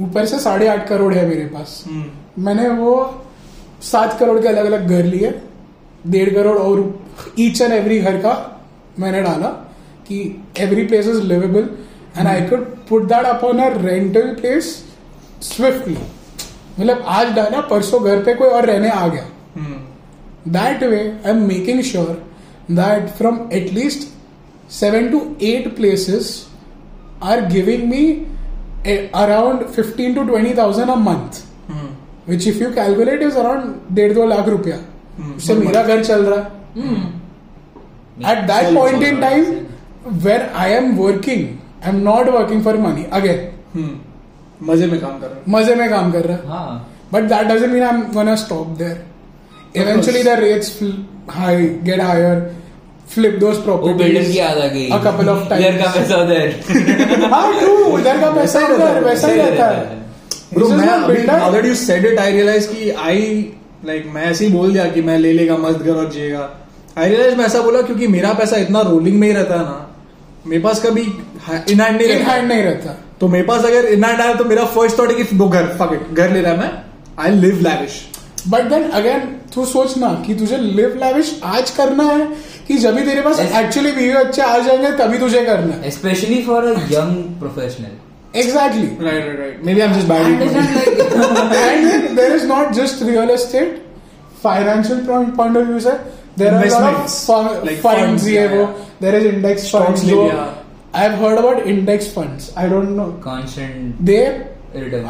[0.00, 2.94] ऊपर से साढ़े आठ करोड़ है मेरे पास। हम्म, मैंने वो
[3.82, 5.30] सात करोड़ के अलग अलग घर लिए।
[6.06, 6.82] डेढ़ करोड़ और
[7.38, 8.34] ईच एंड एवरी घर का
[8.98, 9.48] मैंने डाला
[10.08, 10.18] कि
[10.58, 11.68] every place is liveable
[12.18, 14.64] and I could put that upon a rental place
[15.42, 15.96] swiftly
[16.80, 19.26] मतलब आज डाला परसों घर पे कोई और रहने आ गया।
[20.48, 22.12] That way I am making sure
[22.70, 23.74] that from at
[24.70, 26.30] seven to eight places
[27.22, 28.04] are giving me
[29.14, 31.42] around fifteen to twenty thousand a month
[32.28, 35.36] which if you calculate is around डेढ़ दो लाख रुपया। hmm.
[35.36, 36.40] उससे मेरा घर चल रहा।
[36.76, 39.44] है at that point in time
[40.24, 41.46] where I am working
[41.84, 43.98] I am not working for money again
[44.62, 46.80] मज़े में काम कर रहा। मज़े में काम कर रहा। है।
[47.12, 49.04] But that doesn't mean I am one stop there
[49.76, 50.78] eventually the rates
[51.30, 52.36] high get higher
[53.14, 53.96] Flip those properties.
[53.98, 55.60] Builder की याद आ गई A couple of times.
[55.60, 57.92] इधर का पैसा उधर हाँ true.
[57.94, 59.96] उधर का पैसा उधर वैसा ही रहता है.
[60.54, 63.16] Bro, मैं अभी now that you said it, I realized कि I
[63.88, 66.48] like मैं ऐसे ही बोल दिया कि मैं ले लेगा मस्त घर और जिएगा
[66.98, 69.84] आई रियलाइज़ मैं ऐसा बोला क्योंकि मेरा पैसा इतना रोलिंग में ही रहता है ना
[70.46, 71.02] मेरे पास कभी
[71.72, 72.96] इन हैंड नहीं In रहता hand नहीं रहता.
[73.20, 75.76] तो मेरे पास अगर इन हैंड आया तो मेरा फ़र्स्ट थॉट है कि दो घर
[75.80, 76.70] fuck it, घर ले रहा है मैं
[77.18, 78.00] I live lavish
[78.48, 79.20] but then again
[79.54, 82.26] तू सोचना कि तुझे लिव लाविश आज करना है
[82.68, 86.42] कि जब भी तेरे पास एक्चुअली वीडियो अच्छे आ जाएँगे तभी तुझे करना है। Specially
[86.42, 88.88] for a young professional exactly
[89.74, 90.24] maybe am just by
[92.16, 93.82] there is not just real estate
[94.42, 95.90] financial point of view से
[96.38, 96.62] देर आर
[97.82, 98.20] फंड
[98.52, 98.64] वो
[99.02, 99.84] there is index fund
[100.94, 104.44] I have heard about index fund I don't know consent there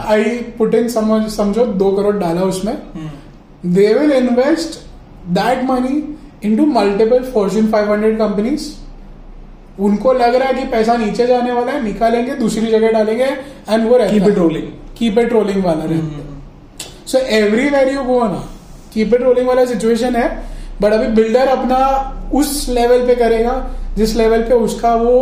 [0.06, 0.24] I
[0.58, 2.76] put समझो दो करोड़ डाला उसमें.
[3.64, 4.82] They will invest
[5.34, 8.68] that money into multiple Fortune 500 companies.
[9.80, 13.88] उनको लग रहा है कि पैसा नीचे जाने वाला है निकालेंगे दूसरी जगह डालेंगे एंड
[13.88, 14.64] वो है it rolling.
[14.98, 18.48] Keep it rolling वाला रहता है। सो एवरीवेयर यू गो ना
[18.94, 20.28] कीप इट रोलिंग वाला सिचुएशन है
[20.80, 21.78] बट अभी बिल्डर अपना
[22.34, 23.54] उस लेवल पे करेगा
[23.96, 25.12] जिस लेवल पे उसका वो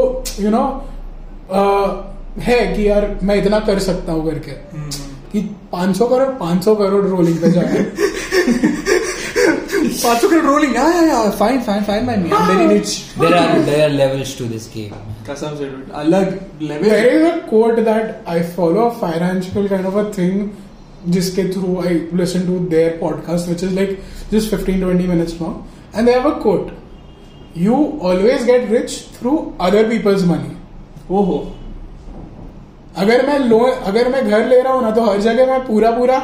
[0.41, 4.51] यू you नो know, है कि यार मैं इतना कर सकता हूँ करके।
[5.33, 5.41] कि
[5.75, 7.85] 500 करोड़ 500 करोड़ रोलिंग पे जाए
[10.05, 12.71] करोड़ रोलिंग या या या fine fine fine by me I am
[13.21, 14.95] There are there are levels to this game.
[15.29, 15.91] कसम से dude.
[16.01, 20.37] अलग level there is a quote that I follow, a financial kind of a thing,
[21.17, 23.93] जिसके through I listen to their podcast, which is like
[24.33, 25.57] just 15-20 minutes long,
[25.95, 26.71] and they have a quote:
[27.67, 27.81] "You
[28.11, 29.37] always get rich through
[29.69, 30.55] other people's money."
[31.11, 31.53] ओहो
[32.97, 35.91] अगर मैं loan अगर मैं घर ले रहा हूँ ना तो हर जगह मैं पूरा
[35.91, 36.19] पूरा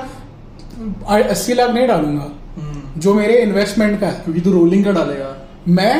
[1.10, 2.30] अस्सी लाख नहीं डालूँगा।
[2.98, 5.36] जो मेरे इन्वेस्टमेंट का है क्योंकि तू रोलिंग का डालेगा।
[5.70, 5.94] मैं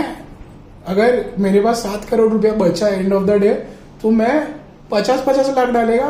[0.86, 3.52] अगर मेरे पास सात करोड़ रुपया बचा एंड ऑफ़ द डे
[4.02, 4.34] तो मैं
[4.90, 6.08] पचास पचास लाख डालेगा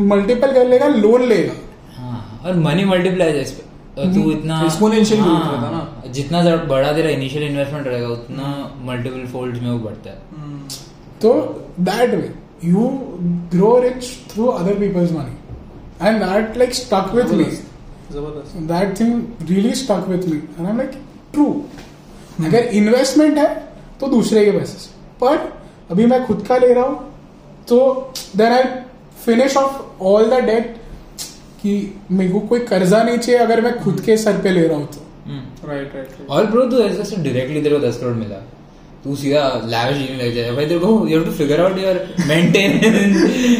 [0.00, 1.52] मल्टीपल कर लेगा लोन लेगा।
[1.96, 3.44] हाँ और मनी मल्टीप्लाई
[3.96, 8.46] तू इतना Exponential growth हाँ, रहता ना। जितना ज़्यादा बड़ा तेरा इनिशियल इन्वेस्टमेंट रहेगा उतना
[8.84, 10.16] मल्टीपल फोल्ड में वो बढ़ता है।
[11.22, 11.32] तो
[11.80, 12.32] that way
[12.64, 12.88] you
[13.52, 17.44] grow rich through other people's money and that like stuck with me
[18.12, 20.90] ज़बरदस्त। That thing really stuck with me and I am like
[21.32, 21.46] true
[22.46, 23.48] अगर इन्वेस्टमेंट है
[24.00, 24.90] तो दूसरे के पैसे से।
[25.20, 25.36] पर
[25.90, 26.98] अभी मैं खुद का ले रहा हूँ
[27.68, 27.78] तो
[28.36, 28.64] then I
[29.24, 30.76] finish off all the debt
[31.62, 31.72] कि
[32.10, 34.86] मेरे को कोई कर्जा नहीं चाहिए अगर मैं खुद के सर पे ले रहा हूँ
[34.86, 38.42] तो। राइट राइट और ब्रो तू ऐसे डायरेक्टली तेरे को दस करोड़ मिला।
[39.04, 41.96] तू सीधा लैविश जीने लग जाएगा। भाई तेरे को you have to figure out your
[42.28, 43.16] maintenance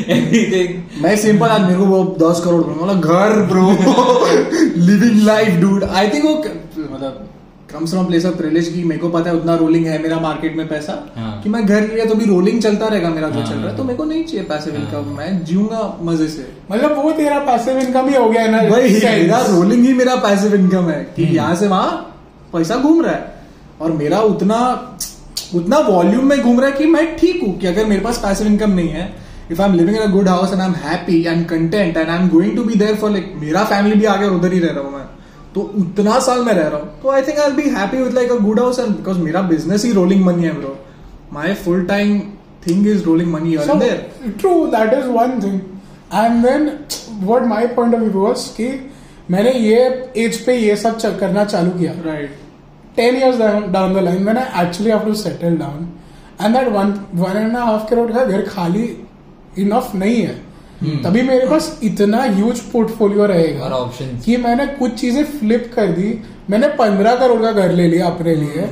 [0.09, 3.67] everything मैं सिंपल आज मेरे को वो दस करोड़ बोला घर bro
[4.87, 6.35] living life dude I think वो
[6.95, 7.29] मतलब
[7.73, 10.57] comes from place of privilege की मेरे को पता है उतना रोलिंग है मेरा मार्केट
[10.57, 13.47] में पैसा हाँ। कि मैं घर लिया तो भी रोलिंग चलता रहेगा मेरा जो हाँ,
[13.47, 16.29] चल रहा है। हाँ। तो मेरे को नहीं चाहिए पैसिव हाँ। इनकम मैं जीऊँगा मज़े
[16.29, 19.05] से। मतलब वो तेरा पैसिव इनकम ही हो गया है ना sense.
[19.05, 21.91] मेरा रोलिंग ही मेरा पैसिव इनकम है। कि हम्म। यहाँ से वहाँ
[22.53, 23.33] पैसा घूम रहा है।
[23.81, 24.59] और मेरा उतना
[25.55, 28.47] उतना वॉल्यूम में घूम रहा है कि मैं ठीक हूँ कि अगर मेरे पास पैसिव
[28.47, 29.13] इनकम नहीं है
[29.51, 32.09] if I am living in a good house and I am happy and content and
[32.09, 34.73] I am going to be there for like मेरा फैमिली भी आगे उधर ही रह
[34.73, 35.05] रहा हूँ मैं
[35.55, 38.33] तो उतना साल मैं रह रहा हूँ। तो I think I be happy with like
[38.33, 40.77] a good house and because मेरा बिज़नेस ही रोलिंग मनी है bro
[41.33, 42.19] my full time
[42.67, 45.61] thing is rolling money here and there true, that is one thing.
[46.17, 46.67] And then,
[47.29, 48.69] what my point of view was कि
[49.31, 49.79] मैंने ये
[50.25, 52.37] age पे ये सब करना चालू किया। Right
[52.97, 55.93] 10 years down, down the line when I actually have to settle down
[56.39, 58.85] and that one one and a half crore का घर खाली
[59.59, 60.43] इनफ नहीं है
[61.03, 63.69] तभी मेरे पास इतना ह्यूज पोर्टफोलियो रहेगा
[64.25, 66.19] कि मैंने कुछ चीज़ें फ्लिप कर दी
[66.51, 68.69] मैंने पंद्रह करोड़ का घर ले लिया अपने लिए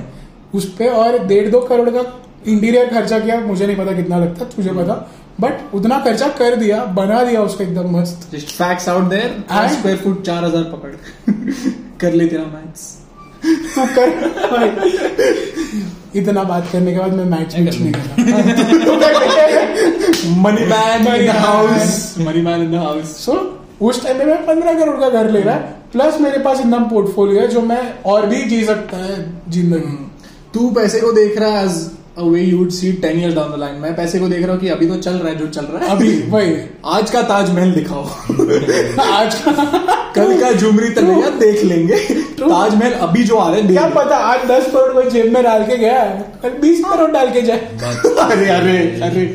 [0.55, 2.03] उस पे और डेढ़ दो करोड़ का
[2.47, 4.95] इंटीरियर खर्चा किया मुझे नहीं पता कितना लगता तुझे पता
[5.41, 9.97] बट उतना खर्चा कर दिया बना दिया उसको एकदम मस्त। Just facts out there square
[9.99, 10.95] foot चार हज़ार पकड़।
[12.01, 13.02] कर ले तेरा मैथ्स
[13.45, 14.09] तू कर।
[16.17, 18.15] इतना बात करने के बाद मैं मैच मैच कर। नहीं करता
[20.43, 23.33] money man in the house money man in the house so
[23.81, 25.61] उस टाइम में मैं पंद्रह करोड़ का घर ले रहा है
[25.93, 29.17] प्लस मेरे पास इतना पोर्टफोलियो है जो मैं और भी जी सकता है
[29.51, 29.97] ज़िंदगी।
[30.55, 31.69] तू पैसे को देख रहा है
[32.19, 34.61] way you would see 10 years down the line मैं पैसे को देख रहा हूँ
[34.61, 36.57] कि अभी तो चल रहा है जो चल रहा है। अभी वही।
[36.87, 38.05] आज का ताजमहल दिखाओ।
[39.05, 39.53] आज का
[40.17, 41.97] कल का झुमरी तलैया देख लेंगे।
[42.41, 45.65] ताजमहल अभी जो आ रहे हैं क्या पता आज दस करोड़ को जेब में डाल
[45.67, 47.59] के गया है कल बीस करोड़ डाल के जाए।
[48.27, 48.77] अरे अरे
[49.09, 49.27] अरे।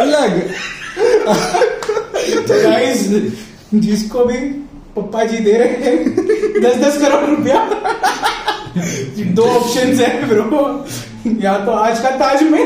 [0.00, 0.40] अलग।
[2.48, 3.06] तो गाइस
[3.74, 4.38] जिसको भी
[4.96, 7.64] पप्पा जी दे रहे हैं दस दस करोड़ रुपया।
[9.34, 10.60] दो ऑप्शन है ब्रो
[11.42, 12.60] या तो आज का ताज में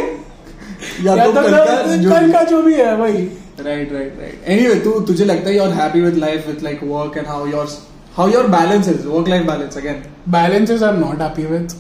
[1.05, 3.23] या या तो तो कल का कल जो का जो भी है वही।
[3.61, 6.81] राइट राइट राइट एनीवे तू तुझे लगता है you are happy with life with like
[6.85, 7.69] work and how your
[8.17, 11.77] how your balance is work life balance again balances I am not happy with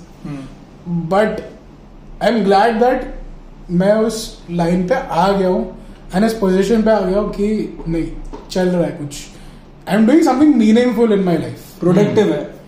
[1.11, 1.40] but
[2.23, 3.15] I am glad that
[3.70, 4.16] मैं उस
[4.51, 5.62] line पे आ गया हूँ
[6.15, 8.07] एंड इस position पे आ गया हूँ कि नहीं
[8.51, 9.19] चल रहा है कुछ।
[9.89, 12.40] I am doing something meaningful in my life productive है।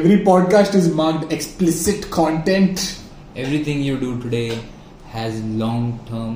[0.00, 2.88] Every podcast is marked explicit content.
[3.42, 4.58] everything you do today
[5.10, 6.32] has long term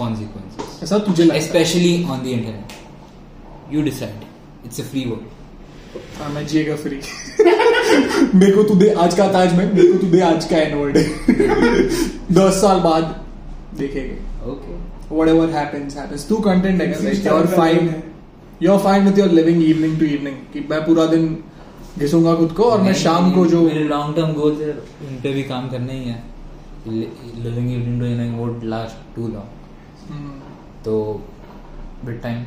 [0.00, 2.74] consequences ऐसा तुझे लगता है especially on the internet
[3.72, 4.26] you decide
[4.68, 5.24] it's a free world
[6.18, 7.00] हाँ, मैं जिएगा free
[8.34, 10.98] मेरे को तू दे आज का ताज में मेरे को तू दे आज का एनवर्ड
[12.38, 13.14] दस साल बाद
[13.78, 14.16] देखेंगे
[14.52, 14.78] okay
[15.20, 18.02] whatever happens happens तू कंटेंट है Exist like you're कर fine रहे हैं।
[18.66, 21.26] you're fine with your living evening to evening कि मैं पूरा दिन
[21.97, 25.33] घिसूँगा खुद को और मैं शाम को जो मेरे लॉन्ग टर्म गोल्स है उन पे
[25.33, 26.23] भी काम करना ही है
[26.87, 29.55] living evening to evening would last too long
[30.09, 30.27] Hmm.
[30.83, 30.93] तो
[32.05, 32.43] बिट टाइम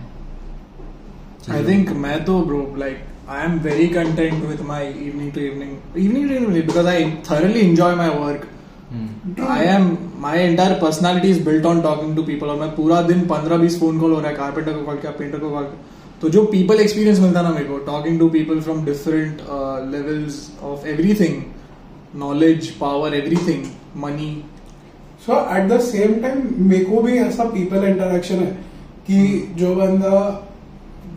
[1.56, 3.02] I think मैं तो bro like
[3.34, 5.74] I am very content with my evening to evening
[6.04, 6.96] evening to evening because I
[7.28, 8.46] thoroughly enjoy my work
[8.92, 9.34] Hmm.
[9.50, 9.84] I am
[10.22, 13.78] my entire personality is built on talking to people और मैं पूरा दिन पंद्रह बीस
[13.80, 15.89] phone call हो रहा है carpenter को कॉल किया पेंटर को कॉल किया
[16.22, 19.40] तो जो पीपल एक्सपीरियंस मिलता ना मेरे को talking to people from different
[19.92, 21.42] levels of everything
[22.20, 23.64] knowledge power everything
[23.96, 24.32] money
[25.26, 28.50] so at the same time मेरे को भी ऐसा पीपल इंटरेक्शन है
[29.06, 30.18] कि जो बंदा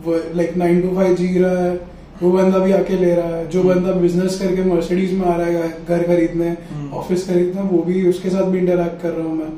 [0.06, 1.74] लाइक नाइन टू फाइव जी रहा है
[2.22, 5.46] वो बंदा भी आके ले रहा है जो बंदा बिज़नेस करके मर्सिडीज में आ रहा
[5.46, 6.56] है घर खरीदने।
[6.94, 9.50] ऑफ़िस खरीदने वो भी उसके साथ भी इंटरेक्ट कर रहा हूँ मैं।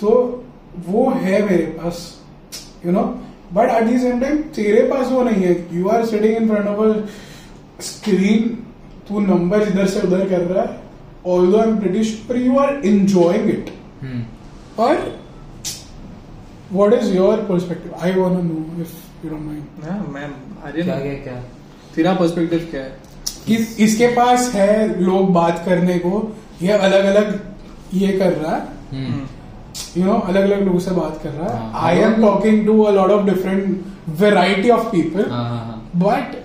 [0.00, 0.10] तो
[0.88, 2.00] वो है मेरे पास
[2.86, 3.02] you know
[3.54, 6.66] but at the same time तेरे पास वो नहीं है you are sitting in front
[6.68, 8.48] of a screen
[9.08, 10.82] तू नंबर इधर से उधर कर रहा है
[11.34, 13.70] although I am pretty sure you are enjoying it
[14.04, 14.22] Hmm.
[14.76, 14.94] Or
[16.70, 17.92] what is your perspective?
[17.98, 18.90] I want to know if
[19.22, 19.84] you don't mind.
[19.84, 20.28] हाँ, मैं
[20.74, 21.36] क्या क्या क्या
[21.94, 22.98] तेरा पर्सपेक्टिव क्या है
[23.46, 26.12] कि इसके पास है लोग बात करने को
[26.62, 27.32] ये अलग अलग
[27.94, 29.22] ये कर रहा है Hmm.
[29.96, 32.90] यू नो अलग अलग लोगों से बात कर रहा है। I am talking to a
[32.92, 33.84] lot of different
[34.20, 35.24] variety of people
[36.04, 36.36] but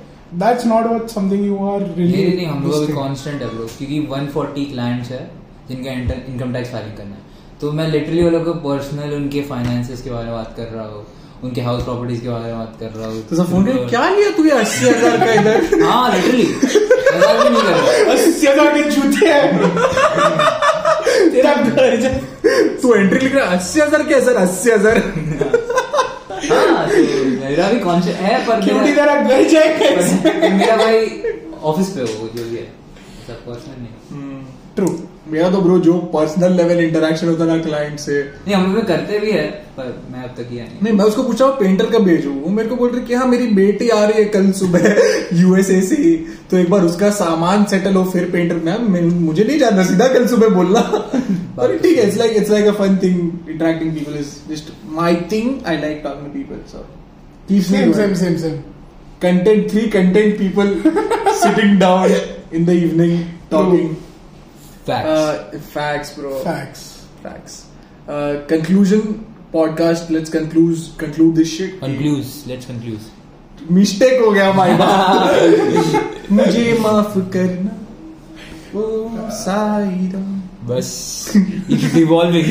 [0.42, 4.02] that's not what something you are नहीं नहीं हम लोग अभी कांस्टेंट है ब्रो क्योंकि
[4.02, 5.30] 140 क्लाइंट्स है
[5.70, 7.22] जिनका इनकम टैक्स फाइलिंग करना है।
[7.62, 10.86] तो मैं लिटरली वो लोग को पर्सनल उनके फाइनेंसेस के बारे में बात कर रहा
[10.86, 11.06] हूँ
[11.44, 14.30] उनके हाउस प्रॉपर्टीज़ के बारे में बात कर रहा हूँ। तो सब फ़ोन क्या लिया
[14.38, 15.84] तू अस्सी हज़ार का इधर?
[15.84, 19.46] हाँ लिटरली मज़ाक भी नहीं कर रहा। अस्सी हज़ार के जूते हैं।
[21.32, 21.96] तेरा घर
[22.90, 24.36] तू एंट्री लिख रहा है अस्सी हज़ार क्या सर?
[24.38, 24.98] अस्सी हज़ार।
[26.42, 31.06] हाँ तो मेरा भी कॉन्शियस है पर क्योंकि तेरा घर जाएगा पर मेरा भाई
[31.64, 32.64] ऑफ़िस पे हो जो भी है।
[33.28, 34.42] सब पर्सनल नहीं
[34.76, 34.88] ट्रू
[35.28, 38.86] मेरा तो ब्रो जो पर्सनल लेवल इंटरेक्शन होता है ना क्लाइंट से। नहीं हम लोग
[38.88, 39.44] करते भी है
[39.78, 42.32] पर मैं अब तक किया नहीं। नहीं मैं उसको पूछा पेंटर कब भेजू?
[42.32, 44.88] वो मेरे को बोल रही कि हाँ मेरी बेटी आ रही है कल सुबह
[45.42, 45.96] यूएसए से।
[46.52, 50.28] तो एक बार उसका सामान सेटल हो फिर पेंटर मैम मुझे नहीं जानना सीधा कल
[50.28, 50.82] सुबह बोलना।
[51.60, 55.16] पर ठीक है it's like it's like a fun thing interacting people is just my
[55.32, 56.86] thing I like talking to people so
[57.50, 57.98] keeps me same going.
[57.98, 58.58] Same same same
[59.24, 60.70] content three content people
[61.40, 62.12] sitting down
[62.58, 63.16] in the evening
[63.54, 63.90] talking
[64.90, 65.10] Facts.
[65.16, 66.84] uh, facts bro facts
[67.24, 67.58] facts
[68.08, 69.04] uh, conclusion
[69.56, 72.26] podcast let's conclude conclude this shit Conclude.
[72.54, 73.10] Let's conclude.
[73.72, 77.78] Mistake हो गया माय बाप मुझे माफ़ करना
[78.80, 80.22] ओ साईदा
[80.70, 80.90] बस
[81.36, 82.50] it's evolving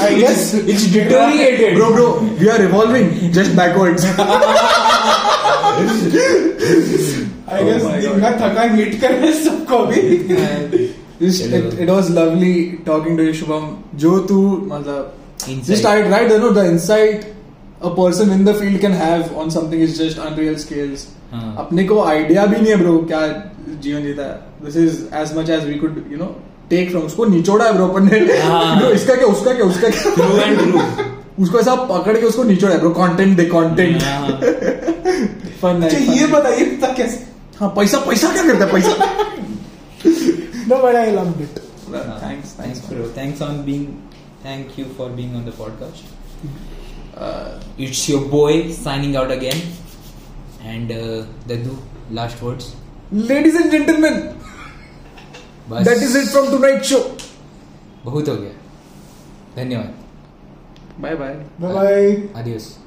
[0.00, 2.06] I guess it's deteriorated bro bro
[2.40, 4.04] we are evolving just backwards
[7.48, 10.30] I guess दिन का थका मीट करने सबको भी it
[11.80, 12.54] it was lovely
[12.86, 17.32] talking to you Shubham जो तू मतलब just I right know the insight
[17.82, 22.02] a person in the field can have on something is just unreal scales अपने को
[22.02, 23.20] आइडिया भी नहीं है ब्रो क्या
[23.82, 26.26] जीवन जीता है this is as much as we could you know
[26.70, 28.90] take from उसको निचोड़ा है ब्रो अपन ने हाँ.
[29.00, 31.12] इसका क्या उसका क्या उसका क्या.
[31.42, 34.28] उसको ऐसा पकड़ के उसको निचोड़ा है ब्रो कंटेंट दे कंटेंट हाँ.
[35.62, 37.26] फन अच्छा ये बताइए तक कैसे
[37.60, 38.92] हाँ पैसा पैसा क्या करता है पैसा
[40.68, 41.60] no but I love it
[41.94, 42.20] हाँ.
[42.22, 43.08] Thanks Thanks, bro.
[43.10, 43.86] Thanks on being.
[44.42, 46.02] Thank you for being on the podcast.
[47.16, 49.60] Uh, It's your boy signing out again.
[50.62, 51.76] And uh, Dadu,
[52.10, 52.74] last words.
[53.12, 54.14] Ladies and gentleman
[55.72, 56.98] that is it from tonight show
[58.04, 58.50] बहुत हो गया।
[59.56, 59.94] धन्यवाद।
[61.00, 62.83] Bye bye bye bye आदिवासी